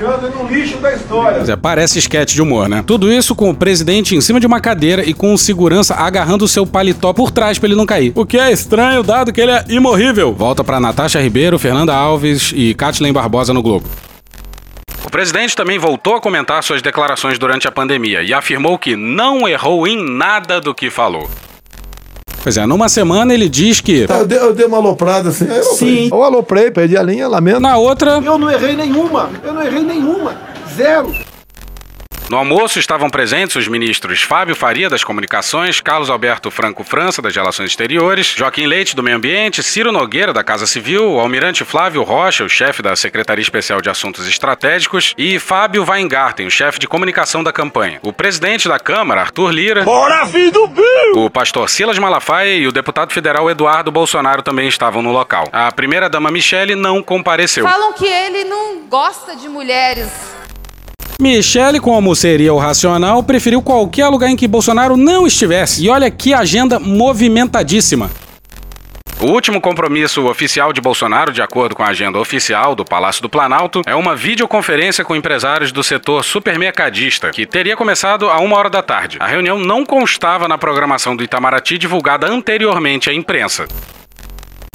no 0.02 0.47
lixo 0.47 0.78
da 0.78 0.93
história. 0.93 1.52
É, 1.52 1.56
parece 1.56 1.99
esquete 1.99 2.34
de 2.34 2.41
humor, 2.41 2.68
né? 2.68 2.84
Tudo 2.86 3.12
isso 3.12 3.36
com 3.36 3.49
o 3.49 3.56
presidente 3.56 4.16
em 4.16 4.22
cima 4.22 4.39
de 4.39 4.47
uma 4.47 4.60
cadeira 4.60 5.04
e 5.04 5.14
com 5.14 5.34
o 5.34 5.38
segurança 5.38 5.95
agarrando 5.95 6.45
o 6.45 6.47
seu 6.47 6.66
paletó 6.66 7.14
por 7.14 7.32
trás 7.32 7.60
pra 7.60 7.68
ele 7.68 7.76
não 7.76 7.86
cair. 7.86 8.12
O 8.16 8.26
que 8.26 8.38
é 8.38 8.52
estranho, 8.52 9.04
dado 9.04 9.32
que 9.32 9.41
ele 9.41 9.52
é 9.52 9.66
imorrível. 9.70 10.34
Volta 10.34 10.64
pra 10.64 10.80
Natasha 10.80 11.22
Ribeiro, 11.22 11.60
Fernanda 11.60 11.93
Alves 11.93 12.52
e 12.56 12.74
Kathleen 12.74 13.14
Barbosa 13.14 13.54
no 13.54 13.62
Globo. 13.62 13.88
O 15.06 15.10
presidente 15.10 15.56
também 15.56 15.78
voltou 15.78 16.16
a 16.16 16.22
comentar 16.22 16.64
suas 16.64 16.82
declarações 16.82 17.38
durante 17.38 17.68
a 17.68 17.72
pandemia 17.72 18.24
e 18.24 18.34
afirmou 18.34 18.78
que 18.78 18.95
não 18.95 19.47
errou 19.47 19.88
em 19.88 20.02
nada 20.02 20.62
do 20.62 20.74
que 20.74 20.89
falou. 20.89 21.30
Pois 22.44 22.58
é, 22.58 22.66
numa 22.66 22.89
semana 22.89 23.34
ele 23.34 23.48
diz 23.48 23.82
que. 23.82 24.06
Eu 24.10 24.26
dei, 24.26 24.38
eu 24.39 24.54
dei 24.54 24.66
uma 24.66 24.78
aloprada 24.78 25.30
assim. 25.30 25.46
Eu 25.46 25.54
aloprei. 25.54 25.78
Sim. 25.78 26.10
Eu 26.12 26.24
aloprei, 26.24 26.72
perdi 26.72 26.98
a 26.98 27.04
linha, 27.04 27.28
lamento. 27.28 27.60
Na 27.60 27.78
outra, 27.78 28.20
Eu 28.24 28.38
não 28.38 28.50
errei 28.50 28.76
nenhuma. 28.76 29.30
Eu 29.44 29.54
não 29.54 29.62
errei 29.62 29.84
nenhuma. 29.84 30.36
Zero. 30.76 31.14
No 32.32 32.38
almoço 32.38 32.80
estavam 32.80 33.10
presentes 33.10 33.58
os 33.58 33.68
ministros 33.68 34.22
Fábio 34.22 34.56
Faria, 34.56 34.90
das 34.90 35.04
Comunicações, 35.04 35.82
Carlos 35.82 36.10
Alberto 36.10 36.50
Franco 36.50 36.82
França, 36.82 37.22
das 37.22 37.36
Relações 37.36 37.72
Exteriores, 37.72 38.28
Joaquim 38.28 38.68
Leite, 38.68 38.96
do 38.96 39.04
Meio 39.04 39.18
Ambiente, 39.18 39.62
Ciro 39.62 39.92
Nogueira, 39.92 40.32
da 40.32 40.42
Casa 40.42 40.66
Civil, 40.66 41.12
o 41.12 41.20
almirante 41.20 41.66
Flávio 41.66 42.04
Rocha, 42.04 42.46
o 42.46 42.50
chefe 42.50 42.82
da 42.82 42.96
Secretaria 42.96 43.42
Especial 43.42 43.82
de 43.82 43.90
Assuntos 43.90 44.26
Estratégicos, 44.30 45.14
e 45.18 45.40
Fábio 45.40 45.86
Weingarten, 45.86 46.48
o 46.48 46.52
chefe 46.52 46.80
de 46.80 46.88
comunicação 46.88 47.44
da 47.44 47.52
campanha. 47.52 48.00
O 48.02 48.14
presidente 48.14 48.70
da 48.70 48.80
Câmara, 48.80 49.20
Arthur 49.20 49.52
Lira, 49.52 49.84
Bora, 49.84 50.26
filho 50.26 50.54
do 50.54 50.68
Bill! 50.68 51.26
o 51.26 51.30
pastor 51.30 51.70
Silas 51.70 52.00
Malafaia 52.00 52.56
e 52.56 52.66
o 52.66 52.72
deputado 52.72 53.12
federal 53.12 53.50
Eduardo 53.50 53.92
Bolsonaro 53.92 54.42
também 54.42 54.70
estavam 54.70 55.02
no 55.02 55.12
local. 55.12 55.50
A 55.52 55.70
primeira-dama 55.70 56.32
Michele 56.32 56.76
não 56.76 57.04
compareceu. 57.04 57.66
Falam 57.66 57.92
que 57.92 58.08
ele 58.08 58.46
não 58.46 58.88
gosta 58.88 59.36
de 59.36 59.50
mulheres. 59.50 60.41
Michele, 61.22 61.80
como 61.80 62.15
seria 62.15 62.51
o 62.51 62.57
racional, 62.57 63.22
preferiu 63.22 63.61
qualquer 63.61 64.07
lugar 64.07 64.30
em 64.30 64.36
que 64.36 64.47
Bolsonaro 64.47 64.97
não 64.97 65.28
estivesse. 65.28 65.86
E 65.86 65.89
olha 65.89 66.09
que 66.09 66.34
agenda 66.34 66.80
movimentadíssima. 66.80 68.09
O 69.19 69.28
último 69.28 69.61
compromisso 69.61 70.26
oficial 70.28 70.74
de 70.74 70.82
Bolsonaro, 70.82 71.32
de 71.32 71.43
acordo 71.43 71.76
com 71.76 71.84
a 71.84 71.89
agenda 71.89 72.17
oficial 72.17 72.74
do 72.74 72.84
Palácio 72.84 73.22
do 73.22 73.30
Planalto, 73.30 73.84
é 73.86 73.93
uma 73.93 74.15
videoconferência 74.15 75.05
com 75.05 75.15
empresários 75.15 75.72
do 75.72 75.84
setor 75.84 76.24
supermercadista, 76.24 77.30
que 77.30 77.45
teria 77.45 77.78
começado 77.78 78.28
a 78.28 78.39
uma 78.39 78.57
hora 78.57 78.69
da 78.72 78.82
tarde. 78.82 79.17
A 79.19 79.28
reunião 79.28 79.59
não 79.59 79.86
constava 79.86 80.47
na 80.47 80.57
programação 80.57 81.15
do 81.15 81.24
Itamaraty 81.24 81.78
divulgada 81.78 82.28
anteriormente 82.28 83.11
à 83.11 83.13
imprensa. 83.13 83.67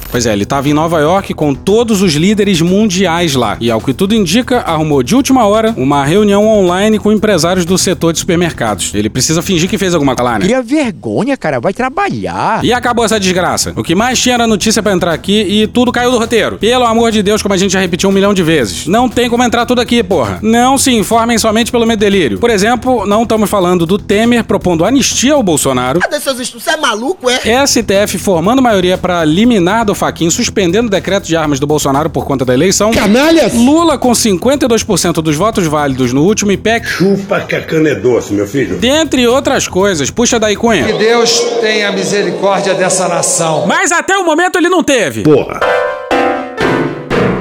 Pois 0.09 0.25
é, 0.25 0.33
ele 0.33 0.43
estava 0.43 0.67
em 0.69 0.73
Nova 0.73 0.99
York 0.99 1.33
com 1.33 1.53
todos 1.53 2.01
os 2.01 2.13
líderes 2.13 2.61
mundiais 2.61 3.35
lá. 3.35 3.57
E 3.59 3.69
ao 3.69 3.81
que 3.81 3.93
tudo 3.93 4.15
indica, 4.15 4.59
arrumou 4.59 5.03
de 5.03 5.15
última 5.15 5.45
hora 5.45 5.73
uma 5.77 6.03
reunião 6.05 6.47
online 6.47 6.97
com 6.99 7.11
empresários 7.11 7.65
do 7.65 7.77
setor 7.77 8.13
de 8.13 8.19
supermercados. 8.19 8.91
Ele 8.93 9.09
precisa 9.09 9.41
fingir 9.41 9.69
que 9.69 9.77
fez 9.77 9.93
alguma 9.93 10.15
coisa 10.15 10.31
lá, 10.31 10.39
né? 10.39 10.45
Cria 10.45 10.61
vergonha, 10.61 11.35
cara. 11.35 11.59
Vai 11.59 11.73
trabalhar. 11.73 12.63
E 12.63 12.71
acabou 12.73 13.03
essa 13.05 13.19
desgraça. 13.19 13.73
O 13.75 13.83
que 13.83 13.95
mais 13.95 14.19
tinha 14.19 14.35
era 14.35 14.47
notícia 14.47 14.81
pra 14.81 14.93
entrar 14.93 15.13
aqui 15.13 15.41
e 15.41 15.67
tudo 15.67 15.91
caiu 15.91 16.11
do 16.11 16.17
roteiro. 16.17 16.57
Pelo 16.57 16.85
amor 16.85 17.11
de 17.11 17.21
Deus, 17.21 17.41
como 17.41 17.53
a 17.53 17.57
gente 17.57 17.73
já 17.73 17.79
repetiu 17.79 18.09
um 18.09 18.13
milhão 18.13 18.33
de 18.33 18.43
vezes. 18.43 18.87
Não 18.87 19.09
tem 19.09 19.29
como 19.29 19.43
entrar 19.43 19.65
tudo 19.65 19.81
aqui, 19.81 20.01
porra. 20.03 20.39
Não 20.41 20.77
se 20.77 20.91
informem 20.91 21.37
somente 21.37 21.71
pelo 21.71 21.85
medo 21.85 21.99
delírio. 21.99 22.39
Por 22.39 22.49
exemplo, 22.49 23.05
não 23.05 23.23
estamos 23.23 23.49
falando 23.49 23.85
do 23.85 23.97
Temer 23.97 24.43
propondo 24.43 24.85
anistia 24.85 25.33
ao 25.33 25.43
Bolsonaro. 25.43 25.99
Cadê 25.99 26.19
seus 26.19 26.39
estudos? 26.39 26.63
Você 26.63 26.71
é 26.71 26.77
maluco, 26.77 27.29
é? 27.29 27.65
STF 27.67 28.17
formando 28.17 28.61
maioria 28.61 28.97
para 28.97 29.23
liminar 29.25 29.85
do 29.85 29.93
Faquin, 29.97 30.29
suspendendo 30.29 30.87
o 30.87 30.89
decreto 30.89 31.25
de 31.25 31.35
armas 31.35 31.59
do 31.59 31.67
Bolsonaro 31.67 32.09
por 32.09 32.25
conta 32.25 32.45
da 32.45 32.53
eleição. 32.53 32.91
Canalhas! 32.91 33.53
Lula 33.53 33.97
com 33.97 34.11
52% 34.11 35.13
dos 35.21 35.35
votos 35.35 35.65
válidos 35.65 36.13
no 36.13 36.23
último 36.23 36.51
IPEC. 36.51 36.87
Chupa 36.87 37.41
que 37.41 37.55
a 37.55 37.61
cana 37.61 37.89
é 37.89 37.95
doce, 37.95 38.33
meu 38.33 38.47
filho. 38.47 38.77
Dentre 38.77 39.27
outras 39.27 39.67
coisas. 39.67 40.09
Puxa 40.09 40.39
daí, 40.39 40.55
Cunha. 40.55 40.85
Que 40.85 40.93
Deus 40.93 41.39
tenha 41.59 41.91
misericórdia 41.91 42.73
dessa 42.73 43.07
nação. 43.07 43.65
Mas 43.67 43.91
até 43.91 44.17
o 44.17 44.23
momento 44.23 44.57
ele 44.57 44.69
não 44.69 44.83
teve. 44.83 45.23
Porra. 45.23 45.59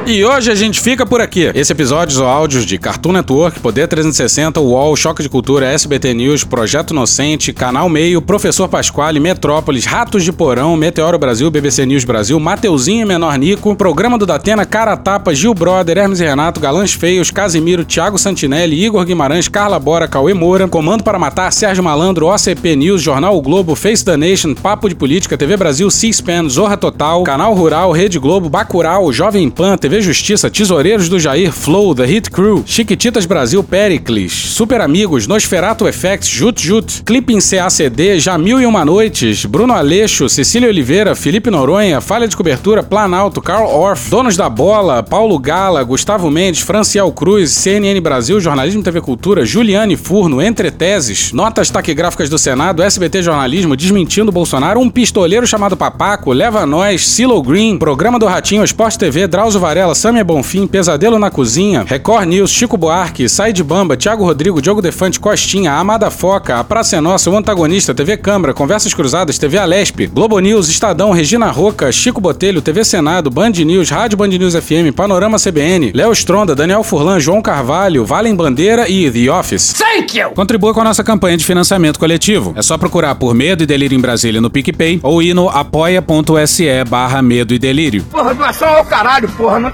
E 0.08 0.24
hoje 0.24 0.52
a 0.52 0.54
gente 0.54 0.80
fica 0.80 1.04
por 1.04 1.20
aqui. 1.20 1.50
Esse 1.52 1.72
episódio 1.72 2.22
ou 2.22 2.28
áudios 2.28 2.64
de 2.64 2.78
Cartoon 2.78 3.10
Network, 3.10 3.58
Poder 3.58 3.88
360, 3.88 4.60
UOL, 4.60 4.94
Choque 4.94 5.20
de 5.20 5.28
Cultura, 5.28 5.66
SBT 5.66 6.14
News, 6.14 6.44
Projeto 6.44 6.92
Inocente, 6.92 7.52
Canal 7.52 7.88
Meio, 7.88 8.22
Professor 8.22 8.68
Pasquale, 8.68 9.18
Metrópolis, 9.18 9.84
Ratos 9.84 10.22
de 10.22 10.32
Porão, 10.32 10.76
Meteoro 10.76 11.18
Brasil, 11.18 11.50
BBC 11.50 11.84
News 11.84 12.04
Brasil, 12.04 12.38
Mateuzinho 12.38 13.02
e 13.02 13.04
Menor 13.04 13.36
Nico, 13.36 13.74
Programa 13.74 14.16
do 14.16 14.24
Datena, 14.24 14.64
Cara 14.64 14.96
Tapa, 14.96 15.34
Gil 15.34 15.52
Brother, 15.52 15.98
Hermes 15.98 16.20
e 16.20 16.24
Renato, 16.24 16.60
Galãs 16.60 16.92
Feios, 16.92 17.32
Casimiro, 17.32 17.84
Thiago 17.84 18.16
Santinelli, 18.16 18.80
Igor 18.80 19.04
Guimarães, 19.04 19.48
Carla 19.48 19.80
Bora, 19.80 20.06
Cauê 20.06 20.32
Moura, 20.32 20.68
Comando 20.68 21.02
para 21.02 21.18
Matar, 21.18 21.52
Sérgio 21.52 21.82
Malandro, 21.82 22.28
OCP 22.28 22.76
News, 22.76 23.02
Jornal 23.02 23.36
o 23.36 23.42
Globo, 23.42 23.74
Face 23.74 24.04
the 24.04 24.16
Nation, 24.16 24.54
Papo 24.54 24.88
de 24.88 24.94
Política, 24.94 25.36
TV 25.36 25.56
Brasil, 25.56 25.90
C-SPAN, 25.90 26.48
Zorra 26.48 26.76
Total, 26.76 27.24
Canal 27.24 27.52
Rural, 27.54 27.90
Rede 27.90 28.20
Globo, 28.20 28.48
Bacurau, 28.48 29.12
Jovem 29.12 29.50
Pan, 29.50 29.76
TV 29.76 29.95
Justiça, 30.00 30.50
Tesoureiros 30.50 31.08
do 31.08 31.18
Jair, 31.18 31.52
Flow, 31.52 31.94
The 31.94 32.04
Hit 32.04 32.30
Crew, 32.30 32.62
Chiquititas 32.66 33.26
Brasil, 33.26 33.62
Pericles, 33.62 34.32
Super 34.32 34.80
Amigos, 34.80 35.26
Nosferato 35.26 35.86
Effects, 35.88 36.28
Jut 36.28 36.60
Jut, 36.60 37.02
Clipping 37.04 37.38
CACD, 37.40 38.18
Jamil 38.18 38.60
e 38.60 38.66
Uma 38.66 38.84
Noites, 38.84 39.44
Bruno 39.44 39.72
Aleixo, 39.72 40.28
Cecília 40.28 40.68
Oliveira, 40.68 41.14
Felipe 41.14 41.50
Noronha, 41.50 42.00
Falha 42.00 42.26
de 42.26 42.36
Cobertura, 42.36 42.82
Planalto, 42.82 43.40
Carl 43.40 43.68
Orff, 43.68 44.10
Donos 44.10 44.36
da 44.36 44.48
Bola, 44.48 45.02
Paulo 45.02 45.38
Gala, 45.38 45.82
Gustavo 45.84 46.30
Mendes, 46.30 46.60
Franciel 46.60 47.10
Cruz, 47.12 47.50
CNN 47.52 48.00
Brasil, 48.00 48.40
Jornalismo 48.40 48.82
TV 48.82 49.00
Cultura, 49.00 49.44
Juliane 49.44 49.96
Furno, 49.96 50.42
Entre 50.42 50.70
Teses, 50.70 51.32
Notas 51.32 51.70
Taquigráficas 51.70 52.28
do 52.28 52.38
Senado, 52.38 52.82
SBT 52.82 53.22
Jornalismo, 53.22 53.76
Desmentindo 53.76 54.32
Bolsonaro, 54.32 54.80
Um 54.80 54.90
Pistoleiro 54.90 55.46
Chamado 55.46 55.76
Papaco, 55.76 56.32
Leva 56.32 56.66
Nós, 56.66 57.06
Silo 57.06 57.42
Green, 57.42 57.78
Programa 57.78 58.18
do 58.18 58.26
Ratinho, 58.26 58.64
Esporte 58.64 58.98
TV, 58.98 59.26
Drauzio 59.26 59.60
Varela, 59.60 59.85
Samia 59.94 60.24
Bonfim, 60.24 60.66
Pesadelo 60.66 61.18
na 61.18 61.30
Cozinha, 61.30 61.84
Record 61.86 62.26
News, 62.28 62.50
Chico 62.50 62.76
Buarque, 62.76 63.28
Sai 63.28 63.52
de 63.52 63.62
Bamba, 63.62 63.96
Thiago 63.96 64.24
Rodrigo, 64.24 64.60
Diogo 64.60 64.82
Defante, 64.82 65.20
Costinha, 65.20 65.72
Amada 65.72 66.10
Foca, 66.10 66.58
A 66.58 66.64
Praça 66.64 66.96
é 66.96 67.00
Nossa, 67.00 67.30
O 67.30 67.36
Antagonista, 67.36 67.94
TV 67.94 68.16
Câmara, 68.16 68.54
Conversas 68.54 68.92
Cruzadas, 68.94 69.38
TV 69.38 69.58
Alesp, 69.58 70.06
Globo 70.06 70.38
News, 70.38 70.68
Estadão, 70.68 71.10
Regina 71.12 71.50
Roca, 71.50 71.90
Chico 71.92 72.20
Botelho, 72.20 72.62
TV 72.62 72.84
Senado, 72.84 73.30
Band 73.30 73.50
News, 73.50 73.90
Rádio 73.90 74.18
Band 74.18 74.28
News 74.28 74.54
FM, 74.54 74.94
Panorama 74.94 75.38
CBN, 75.38 75.92
Léo 75.94 76.12
Stronda, 76.12 76.54
Daniel 76.54 76.82
Furlan, 76.82 77.20
João 77.20 77.40
Carvalho, 77.42 78.04
Valem 78.04 78.34
Bandeira 78.34 78.88
e 78.88 79.10
The 79.10 79.30
Office. 79.30 79.72
Thank 79.74 80.18
you! 80.18 80.30
Contribua 80.30 80.72
com 80.74 80.80
a 80.80 80.84
nossa 80.84 81.04
campanha 81.04 81.36
de 81.36 81.44
financiamento 81.44 81.98
coletivo. 81.98 82.52
É 82.56 82.62
só 82.62 82.76
procurar 82.76 83.14
por 83.14 83.34
Medo 83.34 83.62
e 83.62 83.66
Delírio 83.66 83.96
em 83.96 84.00
Brasília 84.00 84.40
no 84.40 84.50
PicPay 84.50 85.00
ou 85.02 85.22
ir 85.22 85.34
no 85.34 85.48
apoia.se 85.48 86.84
barra 86.88 87.22
Medo 87.22 87.54
e 87.54 87.58
Delírio. 87.58 88.04
Porra, 88.10 88.34
doação 88.34 88.68
ao 88.68 88.84
caralho, 88.84 89.28
porra. 89.30 89.58
Não 89.58 89.70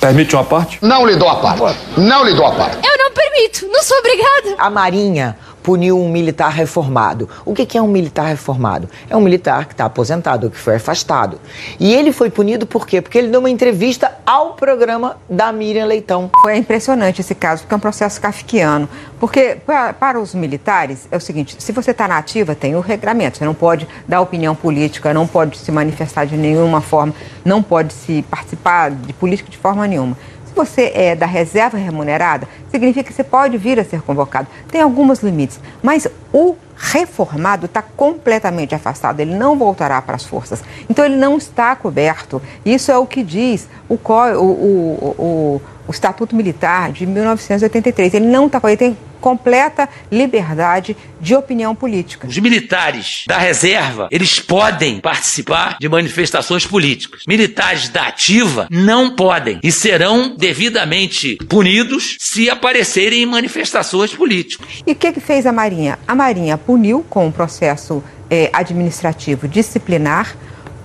Permite 0.00 0.34
uma 0.34 0.44
parte? 0.44 0.78
Não 0.82 1.06
lhe 1.06 1.16
dou 1.16 1.28
a 1.28 1.36
parte. 1.36 1.78
Não 1.96 2.24
lhe 2.24 2.34
dou 2.34 2.46
a 2.46 2.52
parte. 2.52 2.78
Eu 2.86 2.98
não 2.98 3.12
permito, 3.12 3.66
não 3.68 3.82
sou 3.82 3.96
obrigada. 3.98 4.54
A 4.58 4.70
Marinha 4.70 5.36
puniu 5.62 5.98
um 5.98 6.08
militar 6.08 6.50
reformado. 6.50 7.28
O 7.44 7.54
que 7.54 7.78
é 7.78 7.82
um 7.82 7.88
militar 7.88 8.26
reformado? 8.26 8.88
É 9.08 9.16
um 9.16 9.20
militar 9.20 9.66
que 9.66 9.72
está 9.72 9.84
aposentado, 9.84 10.50
que 10.50 10.58
foi 10.58 10.76
afastado. 10.76 11.40
E 11.78 11.92
ele 11.92 12.12
foi 12.12 12.30
punido 12.30 12.66
por 12.66 12.86
quê? 12.86 13.00
Porque 13.00 13.18
ele 13.18 13.28
deu 13.28 13.40
uma 13.40 13.50
entrevista 13.50 14.12
ao 14.26 14.54
programa 14.54 15.16
da 15.28 15.52
Miriam 15.52 15.86
Leitão. 15.86 16.30
É 16.46 16.56
impressionante 16.56 17.20
esse 17.20 17.34
caso, 17.34 17.62
porque 17.62 17.74
é 17.74 17.76
um 17.76 17.80
processo 17.80 18.20
kafkiano. 18.20 18.88
Porque 19.20 19.56
para, 19.64 19.92
para 19.92 20.20
os 20.20 20.34
militares 20.34 21.06
é 21.10 21.16
o 21.16 21.20
seguinte: 21.20 21.56
se 21.58 21.72
você 21.72 21.92
está 21.92 22.08
na 22.08 22.18
ativa, 22.18 22.54
tem 22.54 22.74
o 22.74 22.80
regramento. 22.80 23.38
Você 23.38 23.44
não 23.44 23.54
pode 23.54 23.86
dar 24.06 24.20
opinião 24.20 24.54
política, 24.54 25.14
não 25.14 25.26
pode 25.26 25.58
se 25.58 25.70
manifestar 25.70 26.26
de 26.26 26.36
nenhuma 26.36 26.80
forma, 26.80 27.14
não 27.44 27.62
pode 27.62 27.92
se 27.92 28.22
participar 28.22 28.90
de 28.90 29.12
política 29.12 29.50
de 29.50 29.56
forma 29.56 29.86
nenhuma. 29.86 30.16
Se 30.52 30.56
você 30.56 30.92
é 30.94 31.16
da 31.16 31.24
reserva 31.24 31.78
remunerada, 31.78 32.46
significa 32.70 33.08
que 33.08 33.14
você 33.14 33.24
pode 33.24 33.56
vir 33.56 33.80
a 33.80 33.84
ser 33.84 34.02
convocado. 34.02 34.46
Tem 34.70 34.82
alguns 34.82 35.20
limites, 35.20 35.58
mas 35.82 36.06
o 36.30 36.54
reformado 36.76 37.66
está 37.66 37.82
completamente 37.82 38.74
afastado, 38.74 39.20
ele 39.20 39.34
não 39.34 39.56
voltará 39.56 40.00
para 40.02 40.16
as 40.16 40.24
forças. 40.24 40.62
Então 40.88 41.04
ele 41.04 41.16
não 41.16 41.36
está 41.36 41.74
coberto. 41.76 42.40
Isso 42.64 42.90
é 42.90 42.98
o 42.98 43.06
que 43.06 43.22
diz 43.22 43.68
o, 43.88 43.94
o, 43.94 44.40
o, 44.40 45.62
o, 45.86 45.90
Estatuto 45.90 46.34
Militar 46.34 46.92
de 46.92 47.06
1983. 47.06 48.14
Ele 48.14 48.26
não 48.26 48.46
está 48.46 48.60
ele 48.64 48.76
tem 48.76 48.96
completa 49.22 49.88
liberdade 50.10 50.96
de 51.20 51.34
opinião 51.36 51.74
política. 51.74 52.26
Os 52.26 52.36
militares 52.38 53.22
da 53.28 53.38
reserva, 53.38 54.08
eles 54.10 54.40
podem 54.40 54.98
participar 54.98 55.76
de 55.78 55.88
manifestações 55.88 56.66
políticas. 56.66 57.22
Militares 57.28 57.88
da 57.88 58.08
ativa 58.08 58.66
não 58.68 59.14
podem 59.14 59.60
e 59.62 59.70
serão 59.70 60.34
devidamente 60.36 61.36
punidos 61.48 62.16
se 62.18 62.50
aparecerem 62.50 63.22
em 63.22 63.26
manifestações 63.26 64.12
políticas. 64.12 64.82
E 64.84 64.90
o 64.90 64.96
que, 64.96 65.12
que 65.12 65.20
fez 65.20 65.46
a 65.46 65.52
Marinha? 65.52 65.96
A 66.06 66.14
Marinha 66.16 66.58
puniu 66.66 67.04
com 67.08 67.26
um 67.26 67.32
processo 67.32 68.02
eh, 68.30 68.50
administrativo 68.52 69.48
disciplinar 69.48 70.36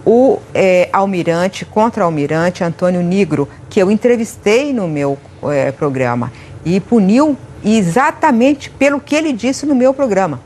o 0.05 0.39
eh, 0.53 0.87
almirante, 0.93 1.65
contra-almirante 1.65 2.63
Antônio 2.63 3.01
Nigro, 3.01 3.47
que 3.69 3.79
eu 3.81 3.91
entrevistei 3.91 4.71
no 4.71 4.87
meu 4.87 5.17
eh, 5.43 5.71
programa, 5.71 6.31
e 6.63 6.79
puniu 6.79 7.37
exatamente 7.63 8.69
pelo 8.69 8.99
que 8.99 9.15
ele 9.15 9.33
disse 9.33 9.65
no 9.65 9.75
meu 9.75 9.93
programa. 9.93 10.39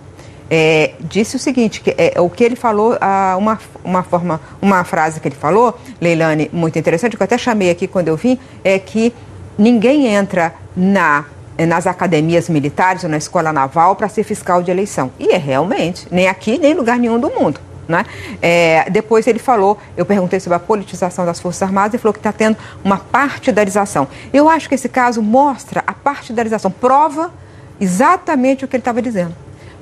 É, 0.54 0.96
disse 1.00 1.38
o 1.38 1.40
seguinte, 1.40 1.80
que 1.80 1.96
é, 1.98 2.20
o 2.20 2.30
que 2.30 2.44
ele 2.44 2.58
falou, 2.58 2.98
ah, 3.00 3.36
uma, 3.38 3.58
uma 3.86 4.04
forma, 4.04 4.42
uma 4.62 4.84
frase 4.84 5.22
que 5.22 5.28
ele 5.30 5.36
falou, 5.36 5.80
Leilane, 6.02 6.50
muito 6.52 6.78
interessante, 6.78 7.16
que 7.16 7.24
eu 7.24 7.26
até 7.26 7.38
chamei 7.38 7.70
aqui 7.70 7.88
quando 7.88 8.10
eu 8.10 8.18
vim, 8.18 8.38
é 8.62 8.78
que 8.78 9.14
ninguém 9.58 10.08
entra 10.08 10.54
na 10.76 11.24
nas 11.58 11.86
academias 11.86 12.50
militares 12.50 13.04
ou 13.04 13.10
na 13.10 13.18
escola 13.18 13.54
naval 13.54 13.96
para 13.96 14.10
ser 14.10 14.24
fiscal 14.24 14.64
de 14.64 14.72
eleição. 14.72 15.12
E 15.20 15.30
é 15.30 15.38
realmente, 15.38 16.08
nem 16.12 16.28
aqui, 16.28 16.58
nem 16.58 16.72
em 16.72 16.76
lugar 16.76 16.98
nenhum 16.98 17.20
do 17.20 17.30
mundo. 17.30 17.60
Né? 17.88 18.06
É, 18.42 18.90
depois 18.90 19.28
ele 19.28 19.40
falou, 19.40 19.78
eu 19.98 20.06
perguntei 20.06 20.40
sobre 20.40 20.56
a 20.56 20.60
politização 20.60 21.26
das 21.26 21.40
Forças 21.40 21.62
Armadas, 21.62 21.94
ele 21.94 22.02
falou 22.02 22.14
que 22.14 22.20
está 22.20 22.32
tendo 22.32 22.58
uma 22.84 22.98
partidarização. 22.98 24.08
Eu 24.32 24.50
acho 24.50 24.70
que 24.70 24.76
esse 24.76 24.88
caso 24.88 25.22
mostra 25.22 25.84
a 25.86 25.94
partidarização, 25.94 26.72
prova 26.72 27.32
exatamente 27.80 28.64
o 28.64 28.68
que 28.68 28.76
ele 28.76 28.82
estava 28.82 29.02
dizendo. 29.02 29.36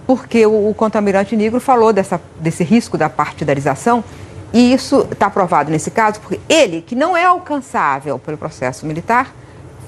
Porque 0.08 0.46
o, 0.46 0.70
o 0.70 0.74
contaminante 0.74 1.36
negro 1.36 1.60
falou 1.60 1.94
dessa, 1.94 2.20
desse 2.40 2.64
risco 2.64 2.98
da 2.98 3.10
partidarização, 3.10 4.04
e 4.52 4.74
isso 4.74 5.08
está 5.12 5.30
provado 5.30 5.70
nesse 5.70 5.92
caso, 5.92 6.20
porque 6.20 6.40
ele, 6.50 6.82
que 6.82 6.96
não 6.96 7.16
é 7.16 7.26
alcançável 7.26 8.18
pelo 8.18 8.38
processo 8.38 8.86
militar, 8.86 9.32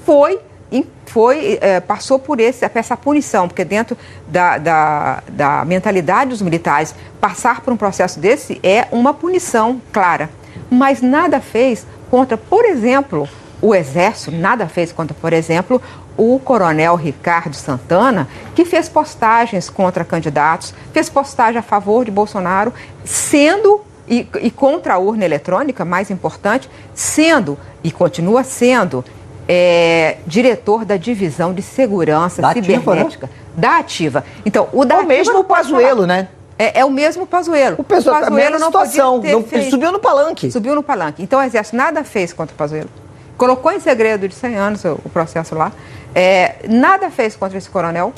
foi 0.06 0.38
foi, 1.06 1.58
é, 1.60 1.80
passou 1.80 2.18
por 2.18 2.40
esse, 2.40 2.64
essa 2.74 2.96
punição, 2.96 3.46
porque 3.46 3.64
dentro 3.64 3.96
da, 4.26 4.56
da, 4.56 5.22
da, 5.28 5.64
mentalidade 5.64 6.30
dos 6.30 6.40
militares, 6.40 6.94
passar 7.20 7.60
por 7.60 7.72
um 7.72 7.76
processo 7.76 8.18
desse 8.18 8.58
é 8.62 8.88
uma 8.90 9.12
punição 9.12 9.80
clara. 9.92 10.30
Mas 10.70 11.02
nada 11.02 11.40
fez 11.40 11.86
contra, 12.10 12.38
por 12.38 12.64
exemplo, 12.64 13.28
o 13.60 13.74
Exército, 13.74 14.32
nada 14.32 14.66
fez 14.66 14.90
contra, 14.90 15.14
por 15.14 15.32
exemplo, 15.32 15.80
o 16.16 16.38
coronel 16.38 16.94
Ricardo 16.94 17.54
Santana, 17.54 18.26
que 18.54 18.64
fez 18.64 18.88
postagens 18.88 19.68
contra 19.68 20.04
candidatos, 20.04 20.74
fez 20.92 21.08
postagem 21.10 21.58
a 21.58 21.62
favor 21.62 22.04
de 22.04 22.10
Bolsonaro, 22.10 22.72
sendo 23.04 23.82
e, 24.08 24.26
e 24.40 24.50
contra 24.50 24.94
a 24.94 24.98
urna 24.98 25.24
eletrônica, 25.24 25.84
mais 25.84 26.10
importante, 26.10 26.68
sendo 26.94 27.58
e 27.84 27.90
continua 27.90 28.42
sendo 28.42 29.04
é, 29.48 30.16
diretor 30.26 30.84
da 30.84 30.96
divisão 30.96 31.52
de 31.52 31.62
segurança 31.62 32.40
Da 32.42 32.50
Ativa, 32.50 32.66
cibernética 32.78 33.30
da 33.56 33.78
Ativa. 33.78 34.24
Então, 34.46 34.68
o 34.72 34.84
da 34.84 34.96
É 34.96 34.98
o 35.00 35.06
mesmo 35.06 35.32
não 35.34 35.44
Pazuello, 35.44 36.02
falar. 36.02 36.06
né? 36.06 36.28
É, 36.58 36.80
é 36.80 36.84
o 36.84 36.90
mesmo 36.90 37.26
Pazuello. 37.26 37.76
O 37.78 37.84
pessoal 37.84 38.20
tá 38.20 38.30
mesma 38.30 38.58
situação, 38.58 39.16
podia 39.16 39.32
não- 39.32 39.42
feito. 39.42 39.70
subiu 39.70 39.90
no 39.92 39.98
palanque. 39.98 40.50
Subiu 40.50 40.74
no 40.74 40.82
palanque. 40.82 41.22
Então 41.22 41.40
o 41.40 41.42
Exército 41.42 41.76
nada 41.76 42.04
fez 42.04 42.32
contra 42.32 42.54
o 42.54 42.56
Pazuello. 42.56 42.88
Colocou 43.36 43.72
em 43.72 43.80
segredo 43.80 44.28
de 44.28 44.34
100 44.34 44.56
anos 44.56 44.84
o, 44.84 44.98
o 45.04 45.08
processo 45.10 45.54
lá. 45.54 45.72
É, 46.14 46.56
nada 46.68 47.10
fez 47.10 47.34
contra 47.34 47.58
esse 47.58 47.68
coronel, 47.68 48.12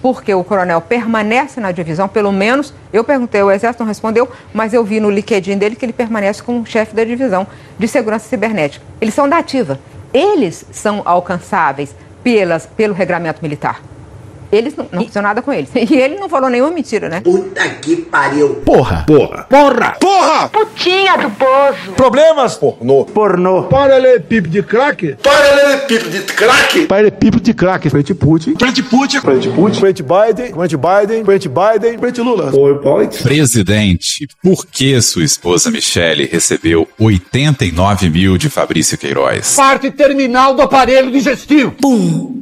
porque 0.00 0.32
o 0.34 0.42
coronel 0.42 0.80
permanece 0.80 1.60
na 1.60 1.70
divisão, 1.70 2.08
pelo 2.08 2.32
menos, 2.32 2.72
eu 2.92 3.04
perguntei, 3.04 3.42
o 3.42 3.50
Exército 3.50 3.82
não 3.84 3.88
respondeu, 3.88 4.28
mas 4.54 4.72
eu 4.72 4.82
vi 4.84 4.98
no 4.98 5.10
LinkedIn 5.10 5.58
dele 5.58 5.76
que 5.76 5.84
ele 5.84 5.92
permanece 5.92 6.42
como 6.42 6.64
chefe 6.66 6.94
da 6.94 7.04
divisão 7.04 7.46
de 7.78 7.86
segurança 7.86 8.26
cibernética. 8.28 8.84
Eles 9.00 9.14
são 9.14 9.28
da 9.28 9.38
ativa. 9.38 9.78
Eles 10.12 10.64
são 10.70 11.02
alcançáveis 11.04 11.94
pelas, 12.22 12.66
pelo 12.66 12.94
regramento 12.94 13.42
militar. 13.42 13.80
Eles 14.52 14.76
não, 14.76 14.86
não 14.92 15.04
fizeram 15.06 15.28
nada 15.28 15.40
com 15.40 15.50
eles. 15.50 15.70
E 15.74 15.96
ele 15.96 16.16
não 16.16 16.28
falou 16.28 16.50
nenhuma 16.50 16.70
mentira, 16.70 17.08
né? 17.08 17.20
Puta 17.22 17.66
que 17.80 17.96
pariu. 17.96 18.56
Porra. 18.56 19.04
Porra. 19.06 19.44
Porra. 19.48 19.96
Porra. 19.98 20.48
Putinha 20.50 21.16
do 21.16 21.30
poço. 21.30 21.92
Problemas? 21.96 22.56
Pornô. 22.56 23.04
Pornô. 23.06 23.62
Paralelepípedo 23.64 24.50
de 24.50 24.62
crack? 24.62 25.16
Paralelepípedo 25.22 26.10
de 26.10 26.20
crack? 26.20 26.86
Paralelepípedo 26.86 27.42
de 27.42 27.54
crack. 27.54 27.88
Frente 27.88 28.14
Putin. 28.14 28.54
Frente 28.58 28.82
Putin. 28.82 29.20
Frente 29.20 29.48
Putin. 29.48 29.80
Frente 29.80 30.02
Biden. 30.02 30.52
Frente 30.52 30.76
Biden. 30.76 31.24
Frente 31.24 31.48
Biden. 31.48 31.98
Frente 31.98 32.20
Lula. 32.20 32.50
Oi, 32.54 32.78
pai. 32.80 33.08
Presidente, 33.22 34.28
por 34.42 34.66
que 34.66 35.00
sua 35.00 35.24
esposa 35.24 35.70
Michele 35.70 36.28
recebeu 36.30 36.86
89 36.98 38.10
mil 38.10 38.36
de 38.36 38.50
Fabrício 38.50 38.98
Queiroz? 38.98 39.54
Parte 39.56 39.90
terminal 39.90 40.54
do 40.54 40.62
aparelho 40.62 41.10
digestivo. 41.10 41.72
Pum. 41.72 42.41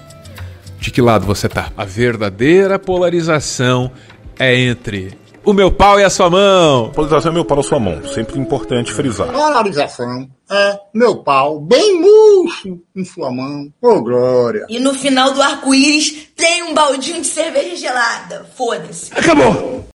De 0.81 0.89
que 0.89 0.99
lado 0.99 1.27
você 1.27 1.47
tá? 1.47 1.71
A 1.77 1.85
verdadeira 1.85 2.79
polarização 2.79 3.91
é 4.39 4.55
entre 4.55 5.15
o 5.45 5.53
meu 5.53 5.71
pau 5.71 5.99
e 5.99 6.03
a 6.03 6.09
sua 6.09 6.27
mão. 6.27 6.89
Polarização 6.89 7.31
é 7.31 7.35
meu 7.35 7.45
pau 7.45 7.57
na 7.57 7.63
sua 7.63 7.79
mão. 7.79 8.01
Sempre 8.07 8.39
importante 8.39 8.91
frisar. 8.91 9.31
Polarização 9.31 10.27
é 10.49 10.79
meu 10.91 11.17
pau 11.17 11.59
bem 11.59 12.01
murcho 12.01 12.79
em 12.95 13.05
sua 13.05 13.31
mão. 13.31 13.71
Ô, 13.79 14.01
glória. 14.01 14.65
E 14.69 14.79
no 14.79 14.95
final 14.95 15.31
do 15.31 15.41
arco-íris 15.43 16.29
tem 16.35 16.63
um 16.63 16.73
baldinho 16.73 17.21
de 17.21 17.27
cerveja 17.27 17.75
gelada. 17.75 18.47
Foda-se. 18.55 19.11
Acabou! 19.13 19.91